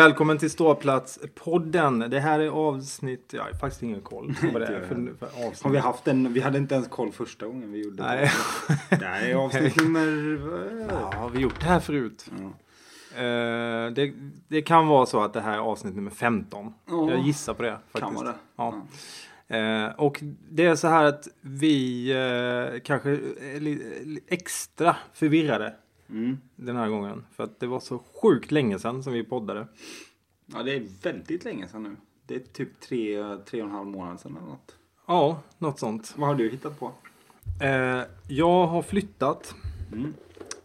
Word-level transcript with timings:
Välkommen 0.00 0.38
till 0.38 0.48
Ståplats-podden. 0.48 2.08
Det 2.08 2.20
här 2.20 2.40
är 2.40 2.48
avsnitt... 2.48 3.32
Jag 3.32 3.42
har 3.42 3.52
faktiskt 3.52 3.82
ingen 3.82 4.00
koll 4.00 4.34
på 4.40 4.46
vad 4.52 4.62
det 4.62 4.66
är 4.66 4.80
för, 4.80 5.14
för 5.18 5.26
avsnitt. 5.26 5.62
Har 5.62 5.70
vi 5.70 5.78
haft 5.78 6.08
en, 6.08 6.32
vi 6.32 6.40
hade 6.40 6.58
inte 6.58 6.74
ens 6.74 6.88
koll 6.88 7.12
första 7.12 7.46
gången 7.46 7.72
vi 7.72 7.84
gjorde 7.84 8.02
Nej. 8.02 8.30
det. 8.90 8.96
Det 8.96 9.04
här 9.04 9.28
är 9.28 9.34
avsnitt 9.34 9.76
nummer... 9.82 10.40
Ja, 10.90 11.12
har 11.18 11.28
vi 11.30 11.40
gjort 11.40 11.60
det 11.60 11.66
här 11.66 11.80
förut? 11.80 12.30
Ja. 12.30 13.22
Eh, 13.22 13.92
det, 13.92 14.12
det 14.48 14.62
kan 14.62 14.86
vara 14.86 15.06
så 15.06 15.22
att 15.22 15.32
det 15.32 15.40
här 15.40 15.54
är 15.54 15.58
avsnitt 15.58 15.96
nummer 15.96 16.10
15. 16.10 16.74
Ja. 16.86 17.10
Jag 17.10 17.20
gissar 17.20 17.54
på 17.54 17.62
det 17.62 17.78
faktiskt. 17.92 18.04
Kan 18.04 18.14
vara 18.14 18.26
det. 18.26 18.34
Ja. 18.56 19.56
Eh, 19.56 19.90
och 20.00 20.18
det 20.50 20.66
är 20.66 20.74
så 20.74 20.88
här 20.88 21.04
att 21.04 21.28
vi 21.40 22.10
eh, 22.10 22.80
kanske 22.80 23.10
är 23.10 23.78
extra 24.28 24.96
förvirrade 25.12 25.74
Mm. 26.10 26.38
den 26.56 26.76
här 26.76 26.88
gången. 26.88 27.24
För 27.32 27.44
att 27.44 27.60
det 27.60 27.66
var 27.66 27.80
så 27.80 27.98
sjukt 28.22 28.50
länge 28.50 28.78
sedan 28.78 29.02
som 29.02 29.12
vi 29.12 29.24
poddade. 29.24 29.66
ja, 30.46 30.62
det 30.62 30.74
är 30.76 30.86
väldigt 31.02 31.44
länge 31.44 31.68
sedan 31.68 31.82
nu. 31.82 31.96
Det 32.26 32.34
är 32.34 32.38
typ 32.38 32.80
tre, 32.80 33.36
tre 33.46 33.62
och 33.62 33.68
en 33.68 33.74
halv 33.74 33.86
månad 33.86 34.20
sedan 34.20 34.36
eller 34.36 34.46
något. 34.46 34.76
Ja, 35.06 35.42
något 35.58 35.78
sånt. 35.78 36.14
Vad 36.16 36.28
har 36.28 36.34
du 36.34 36.48
hittat 36.50 36.78
på? 36.80 36.92
Eh, 37.62 38.02
jag 38.28 38.66
har 38.66 38.82
flyttat 38.82 39.54
Mm. 39.92 40.14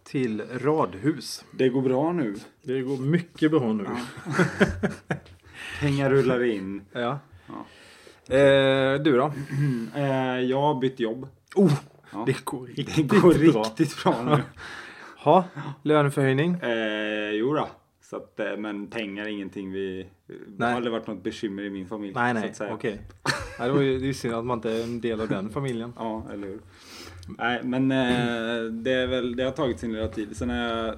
till 0.04 0.42
radhus. 0.60 1.46
Det 1.52 1.70
går 1.70 1.82
bra 1.82 2.12
nu. 2.12 2.36
Det 2.62 2.82
går 2.82 2.98
mycket 2.98 3.52
bra 3.52 3.74
nu. 3.74 3.86
Pengar 5.80 6.10
rullar 6.10 6.44
in. 6.44 6.82
Ja. 6.92 7.20
Ja. 7.48 7.66
Eh, 8.36 9.02
du 9.02 9.18
då? 9.18 9.34
Eh, 9.96 10.40
jag 10.40 10.62
har 10.62 10.80
bytt 10.82 11.00
jobb. 11.00 11.28
Oh, 11.56 11.74
Ja. 12.14 12.24
det 12.26 12.46
går 12.46 12.68
Det 12.68 12.74
riktigt 12.74 13.08
går 13.10 13.52
bra. 13.52 13.64
riktigt 13.64 14.04
bra 14.04 14.24
nu. 14.24 14.44
Ha, 15.26 15.44
löneförhöjning? 15.84 16.54
Eh, 16.62 17.32
jo 17.32 17.54
då. 17.54 17.68
Så 18.02 18.16
att, 18.16 18.40
eh, 18.40 18.58
men 18.58 18.88
pengar 18.88 19.24
är 19.24 19.28
ingenting 19.28 19.72
vi... 19.72 20.08
Det 20.48 20.66
har 20.66 20.72
aldrig 20.72 20.92
varit 20.92 21.08
något 21.08 21.24
bekymmer 21.24 21.64
i 21.64 21.70
min 21.70 21.88
familj. 21.88 22.14
Nej, 22.16 22.34
nej, 22.34 22.54
okej. 22.72 23.02
Nej, 23.60 23.68
det 23.68 23.74
var 23.74 23.82
ju 23.82 24.00
det 24.00 24.06
är 24.06 24.08
ju 24.08 24.14
synd 24.14 24.34
att 24.34 24.46
man 24.46 24.58
inte 24.58 24.72
är 24.72 24.84
en 24.84 25.02
del 25.02 25.22
av 25.22 25.28
den 25.28 25.50
familjen. 25.50 25.94
Ja, 25.98 26.24
eller 26.34 26.48
hur. 26.48 26.60
Nej, 27.38 27.60
men 27.64 27.92
eh, 27.92 28.64
det, 28.72 28.92
är 28.92 29.08
väl, 29.08 29.36
det 29.36 29.44
har 29.44 29.52
tagit 29.52 29.80
sin 29.80 29.94
lilla 29.94 30.08
tid. 30.08 30.38
Sen 30.38 30.50
är 30.50 30.86
jag, 30.86 30.96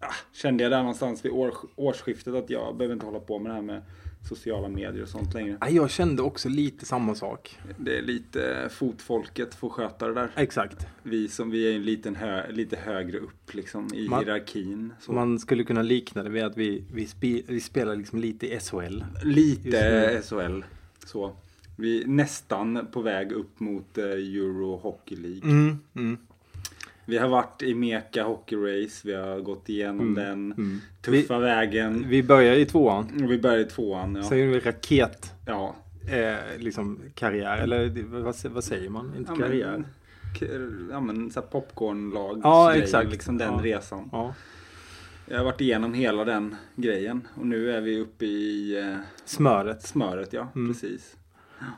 ah, 0.00 0.14
kände 0.32 0.62
jag 0.62 0.72
där 0.72 0.78
någonstans 0.78 1.24
vid 1.24 1.32
år, 1.32 1.54
årsskiftet 1.76 2.34
att 2.34 2.50
jag 2.50 2.76
behöver 2.76 2.94
inte 2.94 3.06
hålla 3.06 3.20
på 3.20 3.38
med 3.38 3.50
det 3.50 3.54
här 3.54 3.62
med 3.62 3.82
sociala 4.28 4.68
medier 4.68 5.02
och 5.02 5.08
sånt 5.08 5.34
längre. 5.34 5.58
Jag 5.70 5.90
kände 5.90 6.22
också 6.22 6.48
lite 6.48 6.86
samma 6.86 7.14
sak. 7.14 7.58
Det 7.78 7.98
är 7.98 8.02
lite 8.02 8.68
fotfolket 8.72 9.54
får 9.54 9.68
sköta 9.68 10.08
det 10.08 10.14
där. 10.14 10.30
Exakt. 10.36 10.86
Vi 11.02 11.28
som 11.28 11.50
vi 11.50 11.72
är 11.72 11.76
en 11.76 11.84
liten 11.84 12.16
hö, 12.16 12.50
lite 12.50 12.76
högre 12.76 13.18
upp 13.18 13.54
liksom 13.54 13.94
i 13.94 14.08
Man- 14.08 14.24
hierarkin. 14.24 14.92
Så. 15.00 15.12
Man 15.12 15.38
skulle 15.38 15.64
kunna 15.64 15.82
likna 15.82 16.22
det 16.22 16.30
vid 16.30 16.44
att 16.44 16.56
vi, 16.56 16.84
vi, 16.92 17.06
spe, 17.06 17.42
vi 17.46 17.60
spelar 17.60 17.96
liksom 17.96 18.18
lite 18.18 18.46
i 18.54 18.60
SHL. 18.60 19.04
Lite 19.24 20.22
SHL. 20.28 20.62
Så. 21.06 21.36
Vi 21.76 22.02
är 22.02 22.06
nästan 22.06 22.86
på 22.92 23.00
väg 23.02 23.32
upp 23.32 23.60
mot 23.60 23.98
eh, 23.98 24.04
Euro 24.04 24.76
Hockey 24.76 25.16
League. 25.16 25.50
Mm, 25.50 25.78
mm, 25.94 26.18
Vi 27.06 27.18
har 27.18 27.28
varit 27.28 27.62
i 27.62 27.74
Meka 27.74 28.24
Hockey 28.24 28.56
Race. 28.56 29.08
Vi 29.08 29.14
har 29.14 29.40
gått 29.40 29.68
igenom 29.68 30.14
den 30.14 30.52
mm. 30.52 30.80
tuffa 31.02 31.38
vägen. 31.38 32.04
Vi 32.08 32.22
börjar 32.22 32.54
i 32.56 32.66
tvåan. 32.66 33.26
Vi 33.28 33.38
började 33.38 33.62
i 33.62 33.64
tvåan. 33.64 34.14
Ja. 34.16 34.22
Sen 34.22 34.38
gjorde 34.38 34.52
vi 34.52 34.60
raket. 34.60 35.32
ja. 35.46 35.76
Eh, 36.10 36.58
liksom 36.58 37.00
karriär, 37.14 37.58
eller 37.58 38.02
vad, 38.04 38.34
vad 38.44 38.64
säger 38.64 38.90
man? 38.90 39.12
Inte 39.18 39.32
Ja, 39.32 39.38
karriär. 39.38 39.84
men, 40.40 40.88
ja 40.90 41.00
men 41.00 41.30
så 41.30 41.42
popcornlag. 41.42 42.40
Ja, 42.42 42.68
grejer, 42.68 42.82
exakt. 42.82 43.10
Liksom 43.10 43.38
den 43.38 43.52
Ja. 43.52 43.60
resan. 43.62 44.08
Ja. 44.12 44.34
Jag 45.28 45.38
har 45.38 45.44
varit 45.44 45.60
igenom 45.60 45.94
hela 45.94 46.24
den 46.24 46.56
grejen. 46.76 47.28
Och 47.34 47.46
nu 47.46 47.70
är 47.70 47.80
vi 47.80 48.00
uppe 48.00 48.24
i 48.24 48.78
eh, 48.78 48.96
Smöret. 49.24 49.82
smöret 49.82 50.32
ja. 50.32 50.48
Mm. 50.54 50.72
Precis. 50.72 51.16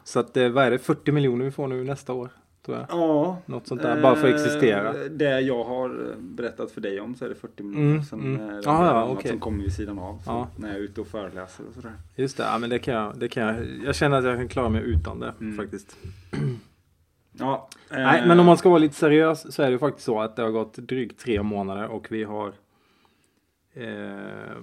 Så 0.04 0.20
att 0.20 0.36
eh, 0.36 0.48
vad 0.48 0.64
är 0.64 0.70
det? 0.70 0.78
40 0.78 1.12
miljoner 1.12 1.44
vi 1.44 1.50
får 1.50 1.68
nu 1.68 1.84
nästa 1.84 2.12
år? 2.12 2.30
Tror 2.66 2.78
jag. 2.78 2.86
Ja. 2.90 3.38
Något 3.46 3.66
sånt 3.66 3.82
där, 3.82 4.02
bara 4.02 4.16
för 4.16 4.28
att 4.28 4.34
existera. 4.34 4.88
Eh, 5.04 5.10
Det 5.10 5.40
jag 5.40 5.64
har 5.64 6.14
berättat 6.18 6.70
för 6.70 6.80
dig 6.80 7.00
om 7.00 7.14
så 7.14 7.24
är 7.24 7.28
det 7.28 7.34
40 7.34 7.62
miljoner. 7.62 7.90
Mm, 7.90 8.02
Sen 8.02 8.20
mm. 8.20 8.50
är 8.50 8.62
det 8.62 8.68
Aha, 8.70 8.86
ja, 8.86 9.04
okej. 9.08 9.30
som 9.30 9.40
kommer 9.40 9.62
vid 9.62 9.72
sidan 9.72 9.98
av. 9.98 10.22
Ja. 10.26 10.48
När 10.56 10.68
jag 10.68 10.76
är 10.76 10.80
ute 10.80 11.00
och 11.00 11.06
föreläser 11.06 11.64
och 11.68 11.74
sådär. 11.74 11.92
Just 12.16 12.36
det, 12.36 12.42
ja, 12.42 12.58
men 12.58 12.70
det 12.70 12.78
kan 12.78 12.94
jag, 12.94 13.18
det 13.18 13.28
kan 13.28 13.42
jag. 13.42 13.56
Jag 13.84 13.94
känner 13.94 14.18
att 14.18 14.24
jag 14.24 14.36
kan 14.36 14.48
klara 14.48 14.68
mig 14.68 14.82
utan 14.82 15.20
det 15.20 15.34
Mm. 15.40 15.56
faktiskt. 15.56 15.96
Ja. 17.38 17.68
Nej, 17.90 18.20
eh, 18.20 18.26
men 18.28 18.40
om 18.40 18.46
man 18.46 18.56
ska 18.56 18.68
vara 18.68 18.78
lite 18.78 18.94
seriös 18.94 19.54
så 19.54 19.62
är 19.62 19.70
det 19.70 19.78
faktiskt 19.78 20.04
så 20.06 20.20
att 20.20 20.36
det 20.36 20.42
har 20.42 20.50
gått 20.50 20.74
drygt 20.74 21.20
tre 21.20 21.42
månader 21.42 21.86
och 21.88 22.06
vi 22.10 22.24
har 22.24 22.52
eh, 23.74 24.56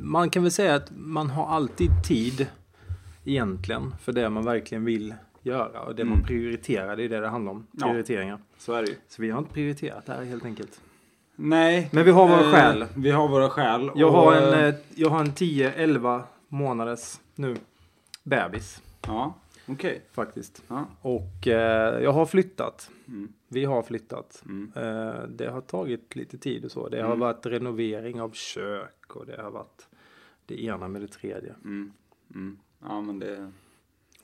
Man 0.00 0.30
kan 0.30 0.42
väl 0.42 0.52
säga 0.52 0.74
att 0.74 0.90
man 0.96 1.30
har 1.30 1.46
alltid 1.46 1.90
tid 2.04 2.46
egentligen 3.24 3.94
för 4.00 4.12
det 4.12 4.30
man 4.30 4.44
verkligen 4.44 4.84
vill 4.84 5.14
göra 5.44 5.80
och 5.80 5.94
det 5.94 6.04
man 6.04 6.14
Mm. 6.14 6.26
prioriterar, 6.26 6.96
det 6.96 7.02
är 7.04 7.08
det 7.08 7.20
det 7.20 7.28
handlar 7.28 7.52
om. 7.52 7.66
Ja. 7.72 7.86
Prioriteringar. 7.86 8.38
Så 8.58 8.72
är 8.72 8.82
det 8.82 8.88
ju. 8.88 8.96
Så 9.08 9.22
vi 9.22 9.30
har 9.30 9.38
inte 9.38 9.52
prioriterat 9.54 10.06
det 10.06 10.12
här 10.12 10.24
helt 10.24 10.44
enkelt. 10.44 10.80
Nej. 11.36 11.88
Men 11.92 12.04
vi 12.04 12.10
har 12.10 12.28
våra 12.28 12.40
eh, 12.40 12.52
skäl. 12.52 12.84
Vi 12.96 13.10
har 13.10 13.28
våra 13.28 13.50
skäl. 13.50 13.90
Jag 13.94 14.08
och, 14.08 14.14
har 14.14 14.34
en, 14.34 14.52
eh, 14.60 14.64
eh, 14.68 14.74
jag 14.94 15.08
har 15.10 15.20
en 15.20 15.32
10-11 15.32 16.22
månaders 16.48 17.20
nu 17.34 17.56
bebis 18.22 18.82
Ja, 19.06 19.34
okej. 19.66 20.02
faktiskt. 20.12 20.62
Ja. 20.68 20.86
Och 21.00 21.48
eh, 21.48 22.02
jag 22.02 22.12
har 22.12 22.26
flyttat. 22.26 22.90
Mm. 23.08 23.32
Vi 23.48 23.64
har 23.64 23.82
flyttat. 23.82 24.42
Mm. 24.46 24.72
Eh, 24.76 25.22
det 25.28 25.50
har 25.50 25.60
tagit 25.60 26.16
lite 26.16 26.38
tid 26.38 26.64
och 26.64 26.70
så. 26.72 26.88
Det 26.88 26.98
har 27.00 27.06
Mm. 27.08 27.18
varit 27.20 27.46
renovering 27.46 28.20
av 28.20 28.30
kök 28.32 29.16
och 29.16 29.26
det 29.26 29.42
har 29.42 29.50
varit 29.50 29.86
det 30.46 30.64
ena 30.64 30.88
med 30.88 31.02
det 31.02 31.08
tredje. 31.08 31.54
Mm. 31.64 31.92
Mm. 32.34 32.58
Ja, 32.82 33.00
men 33.00 33.18
det... 33.18 33.52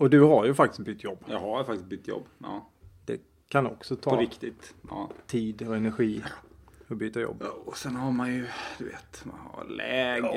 Och 0.00 0.11
du 0.11 0.21
har 0.21 0.44
ju 0.44 0.55
faktiskt 0.55 0.81
bytt 0.81 1.05
jobb. 1.05 1.19
Jag 1.27 1.38
har 1.38 1.65
faktiskt 1.65 1.88
bytt 1.88 2.09
jobb. 2.09 2.25
Ja, 2.38 2.69
Det 3.05 3.21
kan 3.49 3.66
också 3.66 3.97
på 3.97 4.03
ta 4.11 4.21
riktigt. 4.21 4.75
Ja. 4.91 5.11
tid 5.27 5.69
och 5.69 5.77
energi 5.77 6.22
att 6.88 6.97
byta 6.97 7.21
jobb. 7.21 7.37
Ja, 7.41 7.47
Och 7.65 7.77
sen 7.77 7.97
har 7.97 8.12
man 8.12 8.34
ju, 8.34 8.47
du 8.78 8.84
vet, 8.84 9.25
man 9.25 9.37
har 9.53 9.65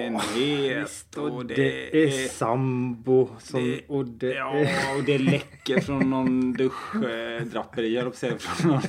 lägenhet 0.07 1.17
och 1.17 1.45
det, 1.45 1.53
Det 1.55 2.03
är 2.23 2.27
sambo 2.27 3.29
som, 3.39 3.63
det- 3.63 3.81
och 3.87 4.05
det 4.05 4.33
Ja, 4.33 4.53
är... 4.55 4.97
och 4.97 5.03
det 5.03 5.17
läcker 5.17 5.79
från 5.79 6.09
någon 6.09 6.53
duschdraperi, 6.53 7.95
jag 7.95 8.11
på 8.11 8.17
säga, 8.17 8.37
från 8.37 8.71
någon, 8.71 8.81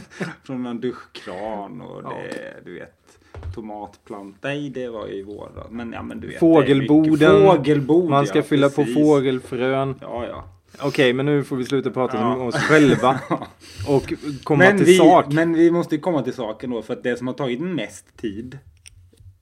från 0.45 0.63
någon 0.63 0.81
duschkran 0.81 1.81
och 1.81 2.03
det, 2.03 2.55
du 2.65 2.75
vet, 2.75 3.19
tomatplant. 3.55 4.37
Nej, 4.43 4.71
det 4.71 4.89
var 4.89 5.13
i 5.13 5.23
våras. 5.23 5.67
Men 5.71 5.93
ja, 5.93 6.03
men 6.03 6.21
du 6.21 6.27
vet. 6.29 6.39
Fågelboden. 6.41 7.43
Fågelbod, 7.47 8.11
Man 8.11 8.27
ska 8.27 8.39
ja, 8.39 8.43
fylla 8.43 8.69
på 8.69 8.75
precis. 8.75 8.95
fågelfrön. 8.95 9.99
Ja, 10.01 10.27
ja. 10.27 10.45
Okej, 10.83 11.13
men 11.13 11.27
nu 11.27 11.45
får 11.45 11.57
vi 11.57 11.65
sluta 11.65 11.91
prata 11.91 12.17
Ja. 12.17 12.35
om 12.37 12.47
oss 12.49 12.55
själva. 12.55 13.21
Och 13.89 14.13
komma 14.45 14.65
Men 14.65 14.77
till 14.77 14.87
vi, 14.87 14.97
sak. 14.97 15.33
men 15.33 15.53
vi 15.53 15.71
måste 15.71 15.99
komma 15.99 16.23
till 16.23 16.33
saken 16.33 16.71
då, 16.71 16.83
för 16.83 16.93
att 16.93 17.03
det 17.03 17.17
som 17.17 17.27
har 17.27 17.35
tagit 17.35 17.61
mest 17.61 18.17
tid, 18.17 18.59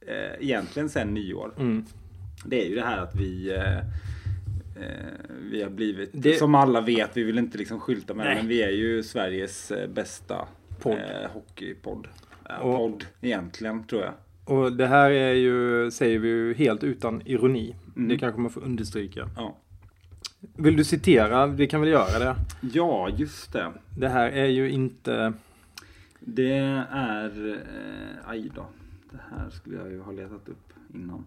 eh, 0.07 0.45
egentligen 0.47 0.89
sen 0.89 1.09
nyår, 1.09 1.53
Mm. 1.59 1.85
det 2.45 2.65
är 2.65 2.69
ju 2.69 2.75
det 2.75 2.83
här 2.85 2.99
att 2.99 3.15
vi 3.15 3.51
eh, 3.55 3.79
eh, 3.79 3.83
vi 5.51 5.63
har 5.63 5.71
blivit, 5.71 6.11
Det- 6.13 6.39
som 6.39 6.55
alla 6.55 6.81
vet, 6.81 7.11
vi 7.17 7.23
vill 7.23 7.39
inte 7.39 7.59
liksom 7.59 7.81
skylta 7.81 8.15
med 8.15 8.27
det, 8.27 8.35
men 8.35 8.49
vi 8.49 8.63
är 8.63 8.71
ju 8.71 9.03
Sveriges 9.03 9.71
eh, 9.71 9.89
bästa 9.89 10.49
Podd. 10.81 10.93
Eh, 10.99 11.31
hockeypodd. 11.31 12.09
Eh, 12.51 12.57
Och- 12.57 12.77
podd 12.77 13.05
egentligen, 13.21 13.85
tror 13.87 14.03
jag. 14.03 14.13
Och 14.45 14.73
det 14.73 14.87
här 14.87 15.11
är 15.11 15.33
ju, 15.33 15.91
säger 15.91 16.19
vi 16.19 16.29
ju 16.29 16.55
helt 16.55 16.85
utan 16.85 17.23
ironi. 17.25 17.75
Mm. 17.97 18.09
Det 18.09 18.19
kanske 18.19 18.41
man 18.41 18.51
får 18.51 18.61
understryka. 18.65 19.29
Ja. 19.37 19.57
Vill 20.57 20.77
du 20.77 20.85
citera? 20.85 21.47
Vi 21.47 21.67
kan 21.67 21.81
väl 21.81 21.91
göra 21.91 22.19
det. 22.19 22.37
ja, 22.61 23.09
just 23.09 23.53
det. 23.53 23.73
Det 23.99 24.09
här 24.09 24.31
är 24.31 24.47
ju 24.47 24.71
inte... 24.71 25.33
Det 26.21 26.57
är, 26.93 27.49
eh, 27.53 28.31
aj 28.31 28.51
då. 28.55 28.67
Det 29.11 29.21
här 29.31 29.51
skulle 29.51 29.77
jag 29.77 29.91
ju 29.91 30.01
ha 30.01 30.13
letat 30.13 30.49
upp 30.49 30.73
innan. 30.95 31.25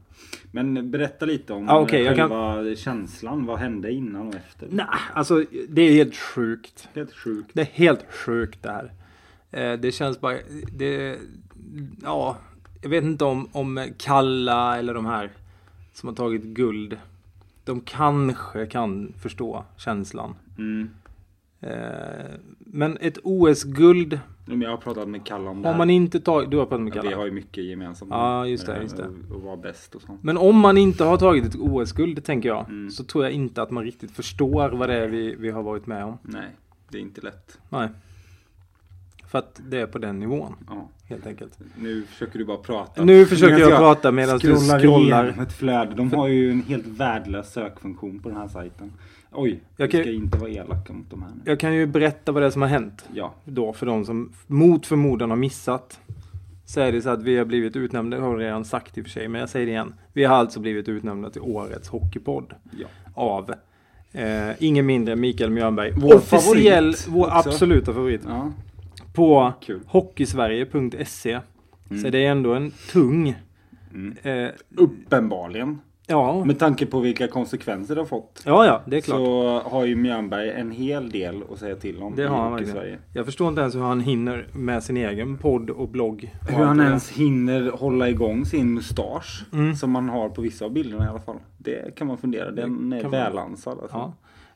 Men 0.52 0.92
berätta 0.92 1.26
lite 1.26 1.54
om 1.54 1.70
Ah, 1.70 1.88
jag 1.92 2.18
själva 2.18 2.76
känslan. 2.76 3.46
Vad 3.46 3.60
hände 3.60 3.92
innan 3.92 4.28
och 4.28 4.36
efter? 4.36 4.68
Nej, 4.72 4.86
alltså 5.14 5.46
det 5.70 5.82
är 5.82 5.92
helt 5.92 6.16
sjukt. 6.16 6.90
Helt 6.96 7.14
sjukt. 7.14 7.50
Det 7.54 7.62
är 7.62 7.66
helt 7.66 8.06
sjukt 8.12 8.64
det 8.64 8.72
här. 8.72 8.92
Eh, 9.52 9.80
det 9.80 9.92
känns 9.92 10.22
bara... 10.22 10.38
Det, 10.78 11.18
ja, 12.04 12.38
jag 12.82 12.90
vet 12.90 13.04
inte 13.04 13.26
om, 13.26 13.48
om 13.52 13.88
Kalla 13.98 14.78
eller 14.78 14.94
de 14.94 15.06
här 15.06 15.30
som 15.94 16.10
har 16.10 16.16
tagit 16.16 16.44
guld. 16.44 16.98
De 17.66 17.82
kanske 17.82 18.66
kan 18.66 19.14
förstå 19.20 19.64
känslan. 19.78 20.36
Mm. 20.58 20.90
Eh, 21.62 21.72
men 22.60 22.98
ett 23.02 23.18
OS-guld 23.24 24.20
Jag 24.46 24.70
har 24.70 24.78
pratat 24.78 25.08
med 25.10 25.26
Kalle 25.26 25.50
om 25.50 25.62
det 25.62 25.68
har 25.68 25.74
här. 25.74 25.78
man 25.78 25.90
inte 25.90 26.20
tagit... 26.20 26.52
Du 26.52 26.58
har 26.58 26.66
pratat 26.66 26.82
med 26.84 26.96
Ja, 26.96 27.02
Vi 27.02 27.14
har 27.14 27.26
ju 27.26 27.32
mycket 27.32 27.64
gemensamt. 27.64 28.12
Ja, 28.12 28.48
just 28.48 28.66
det, 28.66 28.82
just 28.82 28.98
det. 28.98 29.10
Och 29.34 29.42
vara 29.42 29.58
bäst 29.58 29.96
och 29.96 30.02
sånt. 30.02 30.24
Men 30.24 30.38
om 30.38 30.60
man 30.60 30.78
inte 30.78 31.04
har 31.04 31.18
tagit 31.18 31.46
ett 31.46 31.56
OS-guld, 31.56 32.24
tänker 32.26 32.50
jag, 32.50 32.66
Mm. 32.70 32.92
så 32.92 33.04
tror 33.04 33.24
jag 33.24 33.34
inte 33.34 33.62
att 33.62 33.72
man 33.72 33.84
riktigt 33.84 34.12
förstår 34.12 34.70
vad 34.70 34.90
det 34.90 34.96
är 34.96 35.08
vi, 35.08 35.36
vi 35.36 35.50
har 35.52 35.64
varit 35.64 35.88
med 35.88 36.04
om. 36.06 36.18
Nej, 36.22 36.50
det 36.90 36.98
är 36.98 37.02
inte 37.02 37.22
lätt. 37.22 37.60
Nej. 37.70 37.90
För 39.36 39.40
att 39.40 39.62
det 39.70 39.80
är 39.82 39.88
på 39.88 39.98
den 39.98 40.20
nivån, 40.20 40.56
Ja. 40.70 40.90
helt 41.10 41.28
enkelt. 41.28 41.60
Nu 41.78 42.04
försöker 42.04 42.40
du 42.40 42.46
bara 42.46 42.58
prata. 42.58 43.04
Nu 43.04 43.26
försöker 43.26 43.56
Medan 43.56 43.70
jag 43.70 43.80
prata 43.80 44.12
medan 44.12 44.38
du 44.40 44.56
scrollar 44.56 45.36
ett 45.42 45.54
flöde. 45.54 45.96
De 45.96 46.14
har 46.14 46.28
ju 46.28 46.52
en 46.52 46.62
helt 46.62 46.86
värdelös 46.88 47.54
sökfunktion 47.54 48.20
på 48.20 48.30
den 48.30 48.38
här 48.38 48.48
sajten. 48.48 48.92
Oj, 49.32 49.60
Jag 49.78 49.92
kan- 49.92 50.02
ska 50.02 50.12
inte 50.12 50.38
vara 50.38 50.50
elaka 50.50 50.94
mot 50.94 51.10
de 51.10 51.22
här 51.22 51.30
nu. 51.36 51.42
Jag 51.46 51.60
kan 51.60 51.74
ju 51.76 51.86
berätta 51.86 52.32
vad 52.32 52.44
det 52.44 52.48
är 52.48 52.50
som 52.52 52.62
har 52.62 52.70
hänt. 52.70 53.06
Ja, 53.14 53.34
Då 53.46 53.74
för 53.74 53.86
de 53.86 54.06
som 54.06 54.32
mot 54.48 54.86
förmodan 54.86 55.30
har 55.30 55.38
missat. 55.38 56.00
Så 56.66 56.82
är 56.82 56.92
det 56.92 57.02
så 57.02 57.10
att 57.10 57.24
vi 57.24 57.38
har 57.38 57.46
blivit 57.46 57.76
utnämnda, 57.76 58.18
det 58.18 58.24
har 58.24 58.32
jag 58.32 58.40
redan 58.42 58.66
sagt 58.66 58.98
i 58.98 59.02
och 59.02 59.06
för 59.06 59.12
sig, 59.12 59.28
men 59.28 59.40
jag 59.42 59.50
säger 59.50 59.66
det 59.66 59.72
igen. 59.72 59.94
Vi 60.14 60.24
har 60.24 60.36
alltså 60.36 60.60
blivit 60.60 60.90
utnämnda 60.90 61.30
till 61.30 61.42
årets 61.42 61.88
hockeypodd. 61.90 62.54
ja. 62.80 62.88
Av 63.14 63.54
eh, 64.14 64.50
ingen 64.60 64.86
mindre 64.86 65.14
än 65.14 65.20
Mikael 65.20 65.50
Mjörnberg. 65.50 65.92
Vår 65.98 66.16
Officiell, 66.16 66.94
favorit 66.94 67.08
vår 67.10 67.26
också. 67.38 67.50
absoluta 67.50 67.94
favorit. 67.94 68.22
ja. 68.28 68.52
På 69.16 69.54
Kul. 69.62 69.80
hockeysverige.se. 69.88 71.40
Så 72.04 72.10
det 72.10 72.26
är 72.26 72.32
ändå 72.32 72.54
en 72.54 72.72
tung... 72.92 73.36
Mm. 73.94 74.16
Eh, 74.24 74.52
Uppenbarligen. 74.78 75.80
ja. 76.08 76.46
Med 76.46 76.60
tanke 76.60 76.86
på 76.86 77.00
vilka 77.00 77.28
konsekvenser 77.28 77.96
det 77.96 78.02
har 78.02 78.06
fått. 78.06 78.44
ja, 78.46 78.66
ja, 78.66 78.82
det 78.86 78.98
är 78.98 79.02
klart. 79.02 79.18
Så 79.18 79.60
har 79.66 79.86
ju 79.86 79.96
Mjörnberg 79.96 80.50
en 80.50 80.72
hel 80.72 81.10
del 81.10 81.44
att 81.54 81.60
säga 81.60 81.76
till 81.76 82.02
om 82.02 82.16
Det 82.16 82.28
har 82.28 82.38
han 82.38 82.52
verkligen. 82.52 82.74
Sverige. 82.76 82.98
Jag 83.14 83.26
förstår 83.26 83.48
inte 83.50 83.62
ens 83.62 83.76
hur 83.76 83.82
han 83.82 84.00
hinner 84.02 84.48
med 84.54 84.84
sin 84.84 84.98
egen 84.98 85.38
podd 85.38 85.70
och 85.70 85.90
blogg. 85.90 86.36
och 86.42 86.50
Hur 86.50 86.66
han 86.66 86.78
det 86.78 86.84
ens 86.84 87.12
hinner 87.12 87.72
hålla 87.72 88.10
igång 88.10 88.46
sin 88.46 88.74
mustasch. 88.74 89.46
Mm. 89.54 89.76
Som 89.76 89.92
man 89.92 90.10
har 90.10 90.30
på 90.30 90.42
vissa 90.42 90.66
av 90.66 90.72
bilderna 90.72 91.06
i 91.06 91.08
alla 91.08 91.20
fall. 91.20 91.38
Det 91.58 91.96
kan 91.96 92.08
man 92.08 92.18
fundera. 92.18 92.52
Den 92.52 92.90
Det 92.90 93.00
är 93.00 93.10
välansad. 93.10 93.78
Alltså. 93.82 93.98
Ja. 93.98 94.14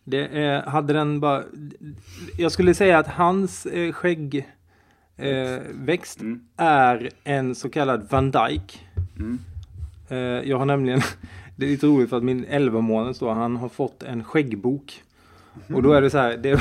Det 0.09 0.27
är, 0.27 0.61
hade 0.61 0.93
den 0.93 1.19
bara... 1.19 1.43
Jag 2.37 2.51
skulle 2.51 2.73
säga 2.73 2.97
att 2.97 3.07
hans 3.07 3.65
eh, 3.65 3.91
skäggväxt 3.91 4.47
eh, 6.21 6.25
Mm. 6.25 6.41
är 6.57 7.09
en 7.23 7.55
så 7.55 7.69
kallad 7.69 8.07
Van 8.11 8.31
Dyke. 8.31 8.79
Mm. 9.19 9.39
Eh, 10.09 10.17
jag 10.49 10.57
har 10.57 10.65
nämligen... 10.65 11.01
Det 11.55 11.65
är 11.65 11.69
lite 11.69 11.87
roligt 11.87 12.09
för 12.09 12.17
att 12.17 12.23
min 12.23 12.45
11 12.49 12.81
månaders 12.81 13.19
då, 13.19 13.29
han 13.29 13.55
har 13.55 13.69
fått 13.69 14.03
en 14.03 14.23
skäggbok. 14.23 15.03
Och 15.73 15.83
då 15.83 15.91
är 15.93 16.01
det 16.01 16.09
så 16.09 16.17
här, 16.17 16.37
det 16.37 16.49
är, 16.51 16.59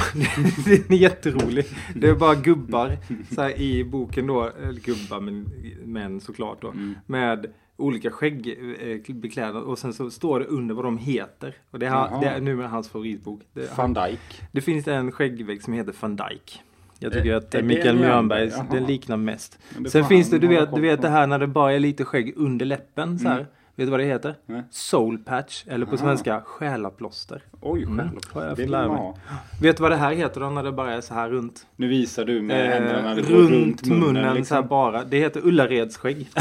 det 0.88 0.94
är 0.94 0.98
jätterolig. 0.98 1.66
Det 1.94 2.08
är 2.08 2.14
bara 2.14 2.34
gubbar 2.34 2.96
så 3.34 3.42
här, 3.42 3.60
i 3.60 3.84
boken 3.84 4.26
då, 4.26 4.50
eller 4.62 4.80
gubbar 4.80 5.20
men 5.20 5.52
män 5.84 6.20
såklart 6.20 6.62
då. 6.62 6.68
Mm. 6.68 6.94
Med 7.06 7.46
olika 7.78 8.10
skäggbeklädnad 8.10 9.62
och 9.62 9.78
sen 9.78 9.92
så 9.92 10.10
står 10.10 10.40
det 10.40 10.46
under 10.46 10.74
vad 10.74 10.84
de 10.84 10.98
heter. 10.98 11.54
Och 11.70 11.78
det 11.78 11.86
är, 11.86 11.90
Jaha. 11.90 12.20
det 12.20 12.26
är 12.26 12.40
numera 12.40 12.68
hans 12.68 12.88
favoritbok. 12.88 13.40
Det, 13.52 13.76
Van 13.76 13.94
Dijk. 13.94 14.42
det 14.52 14.60
finns 14.60 14.88
en 14.88 15.12
skäggväxt 15.12 15.64
som 15.64 15.74
heter 15.74 15.94
Van 16.00 16.16
Dyke. 16.16 16.52
Jag 16.98 17.12
tycker 17.12 17.30
Eh, 17.30 17.36
att 17.36 17.54
är 17.54 17.62
Mikael 17.62 17.96
Mjörnberg? 17.98 18.50
Den 18.70 18.86
liknar 18.86 19.16
mest. 19.16 19.58
Sen 19.88 20.04
finns 20.04 20.30
det, 20.30 20.38
du 20.38 20.46
vet, 20.46 20.74
du 20.74 20.80
vet 20.80 21.02
det 21.02 21.08
här 21.08 21.26
när 21.26 21.38
det 21.38 21.46
bara 21.46 21.72
är 21.72 21.80
lite 21.80 22.04
skägg 22.04 22.32
under 22.36 22.66
läppen 22.66 23.18
så 23.18 23.28
här. 23.28 23.46
Vet 23.78 23.86
du 23.86 23.90
vad 23.90 24.00
det 24.00 24.06
heter? 24.06 24.34
Nej. 24.46 24.62
Soul 24.70 25.18
patch, 25.18 25.64
eller 25.66 25.86
på 25.86 25.90
Aha. 25.94 25.98
svenska 25.98 26.40
själaplåster. 26.40 27.42
Oj, 27.60 27.82
Mm. 27.82 28.08
Har 28.32 28.44
jag 28.44 28.56
Det 28.56 28.62
vill 28.62 28.70
man 28.70 28.88
ha. 28.90 29.16
Vet 29.62 29.76
du 29.76 29.82
vad 29.82 29.92
det 29.92 29.96
här 29.96 30.12
heter 30.14 30.40
då 30.40 30.50
när 30.50 30.62
det 30.62 30.72
bara 30.72 30.92
är 30.94 31.00
så 31.00 31.14
här 31.14 31.28
runt? 31.30 31.66
Nu 31.76 31.88
visar 31.88 32.24
du 32.24 32.42
med 32.42 32.66
Eh, 32.66 32.72
händerna 32.72 33.14
runt, 33.16 33.28
runt 33.30 33.86
munnen, 33.86 34.00
munnen. 34.04 34.22
så 34.22 34.28
här 34.28 34.34
liksom. 34.34 34.66
bara. 34.68 35.04
Det 35.04 35.18
heter 35.18 35.40
Ullaredsskägg. 35.46 36.28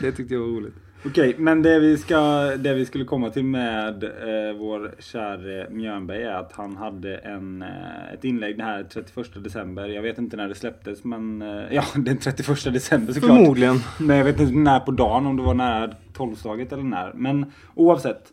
det 0.00 0.12
tyckte 0.12 0.34
jag 0.34 0.40
var 0.40 0.46
roligt. 0.48 0.74
Okej, 1.04 1.34
men 1.38 1.62
det 1.62 1.80
vi, 1.80 1.98
ska, 1.98 2.20
det 2.56 2.74
vi 2.74 2.86
skulle 2.86 3.04
komma 3.04 3.30
till 3.30 3.44
med 3.44 4.04
eh, 4.04 4.56
vår 4.58 4.94
käre 4.98 5.70
Mjörnberg 5.70 6.22
är 6.22 6.34
att 6.34 6.52
han 6.52 6.76
hade 6.76 7.16
en, 7.16 7.62
eh, 7.62 8.12
ett 8.14 8.24
inlägg 8.24 8.56
den 8.56 8.66
här 8.66 8.86
31 8.92 9.44
december. 9.44 9.88
Jag 9.88 10.02
vet 10.02 10.18
inte 10.18 10.36
när 10.36 10.48
det 10.48 10.54
släpptes 10.54 11.04
men 11.04 11.42
eh, 11.42 11.74
ja, 11.74 11.84
den 11.94 12.18
31 12.18 12.64
december 12.64 13.12
såklart. 13.12 13.36
Förmodligen. 13.36 13.80
Men 13.98 14.16
jag 14.16 14.24
vet 14.24 14.40
inte 14.40 14.54
när 14.54 14.80
på 14.80 14.90
dagen, 14.90 15.26
om 15.26 15.36
det 15.36 15.42
var 15.42 15.54
nära 15.54 15.94
tolvslaget 16.12 16.72
eller 16.72 16.82
när. 16.82 17.12
Men 17.12 17.52
oavsett. 17.74 18.32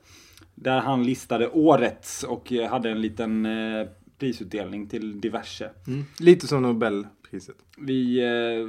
Där 0.56 0.80
han 0.80 1.04
listade 1.04 1.50
årets 1.50 2.24
och 2.24 2.52
hade 2.70 2.90
en 2.90 3.02
liten 3.02 3.46
eh, 3.46 3.88
prisutdelning 4.20 4.88
till 4.88 5.22
diverse. 5.22 5.70
Mm. 5.88 6.06
Lite 6.20 6.48
som 6.48 6.64
Nobelpriset. 7.32 7.56
Vi, 7.78 8.20
eh, 8.24 8.68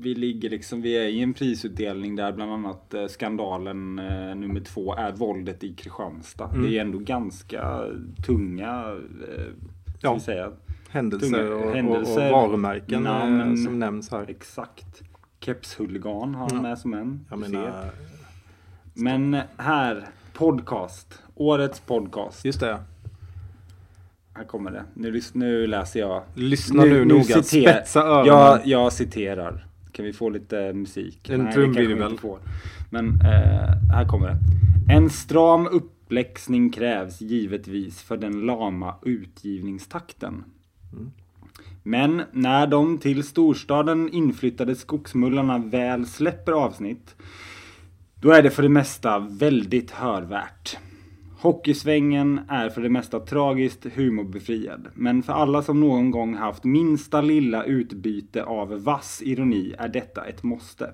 vi 0.00 0.14
ligger 0.14 0.50
liksom, 0.50 0.82
vi 0.82 0.92
är 0.96 1.08
i 1.08 1.20
en 1.20 1.34
prisutdelning 1.34 2.16
där 2.16 2.32
bland 2.32 2.52
annat 2.52 2.94
eh, 2.94 3.06
skandalen 3.06 3.98
eh, 3.98 4.34
nummer 4.34 4.60
två 4.60 4.94
är 4.94 5.12
våldet 5.12 5.64
i 5.64 5.74
Kristianstad. 5.74 6.50
Mm. 6.54 6.62
Det 6.62 6.76
är 6.76 6.80
ändå 6.80 6.98
ganska 6.98 7.84
tunga, 8.26 8.96
Ja. 10.00 10.14
vi 10.14 10.20
säga. 10.20 10.52
Händelser, 10.90 11.52
och, 11.52 11.72
händelser. 11.74 12.26
och, 12.26 12.32
varumärken 12.32 13.02
men- 13.02 13.56
som 13.56 13.78
nämns 13.78 14.10
här. 14.10 14.26
Exakt. 14.30 15.02
Kepshuligan 15.40 16.34
har 16.34 16.48
han 16.48 16.56
Ja. 16.56 16.62
med 16.62 16.78
som 16.78 16.94
en. 16.94 17.26
Menar, 17.36 17.90
Men 18.94 19.36
här, 19.56 20.08
podcast. 20.32 21.22
Årets 21.34 21.80
podcast. 21.80 22.44
just 22.44 22.60
det. 22.60 22.78
Här 24.38 24.44
kommer 24.44 24.70
det. 24.70 24.84
Nu, 24.94 25.20
nu 25.32 25.66
läser 25.66 26.00
jag. 26.00 26.22
Lyssna 26.34 26.84
nu, 26.84 27.04
noga. 27.04 27.22
citerar- 27.42 27.72
Spetsa 27.72 28.02
öronen. 28.02 28.26
Jag, 28.26 28.60
jag 28.66 28.92
citerar. 28.92 29.66
Kan 29.92 30.04
vi 30.04 30.12
få 30.12 30.30
lite 30.30 30.72
musik? 30.72 31.30
En 31.30 31.52
trumvirvel. 31.52 32.18
Men 32.90 33.08
eh, 33.08 33.92
här 33.94 34.08
kommer 34.08 34.28
det. 34.28 34.36
En 34.94 35.10
stram 35.10 35.66
uppläxning 35.66 36.70
krävs 36.70 37.20
givetvis 37.20 38.02
för 38.02 38.16
den 38.16 38.40
lama 38.40 38.94
utgivningstakten. 39.02 40.44
Mm. 40.92 41.10
Men 41.82 42.22
när 42.32 42.66
de 42.66 42.98
till 42.98 43.22
storstaden 43.22 44.08
inflyttade 44.12 44.74
skogsmullarna 44.74 45.58
väl 45.58 46.06
släpper 46.06 46.52
avsnitt 46.52 47.16
då 48.14 48.30
är 48.30 48.42
det 48.42 48.50
för 48.50 48.62
det 48.62 48.68
mesta 48.68 49.18
väldigt 49.18 49.90
hörvärt. 49.90 50.78
Hockeysvängen 51.40 52.40
är 52.48 52.68
för 52.68 52.80
det 52.82 52.88
mesta 52.88 53.20
tragiskt 53.20 53.86
humorbefriad. 53.94 54.88
Men 54.94 55.22
för 55.22 55.32
alla 55.32 55.62
som 55.62 55.80
någon 55.80 56.10
gång 56.10 56.34
haft 56.34 56.64
minsta 56.64 57.20
lilla 57.20 57.64
utbyte 57.64 58.44
av 58.44 58.82
vass 58.84 59.22
ironi 59.24 59.74
är 59.78 59.88
detta 59.88 60.24
ett 60.24 60.42
måste. 60.42 60.90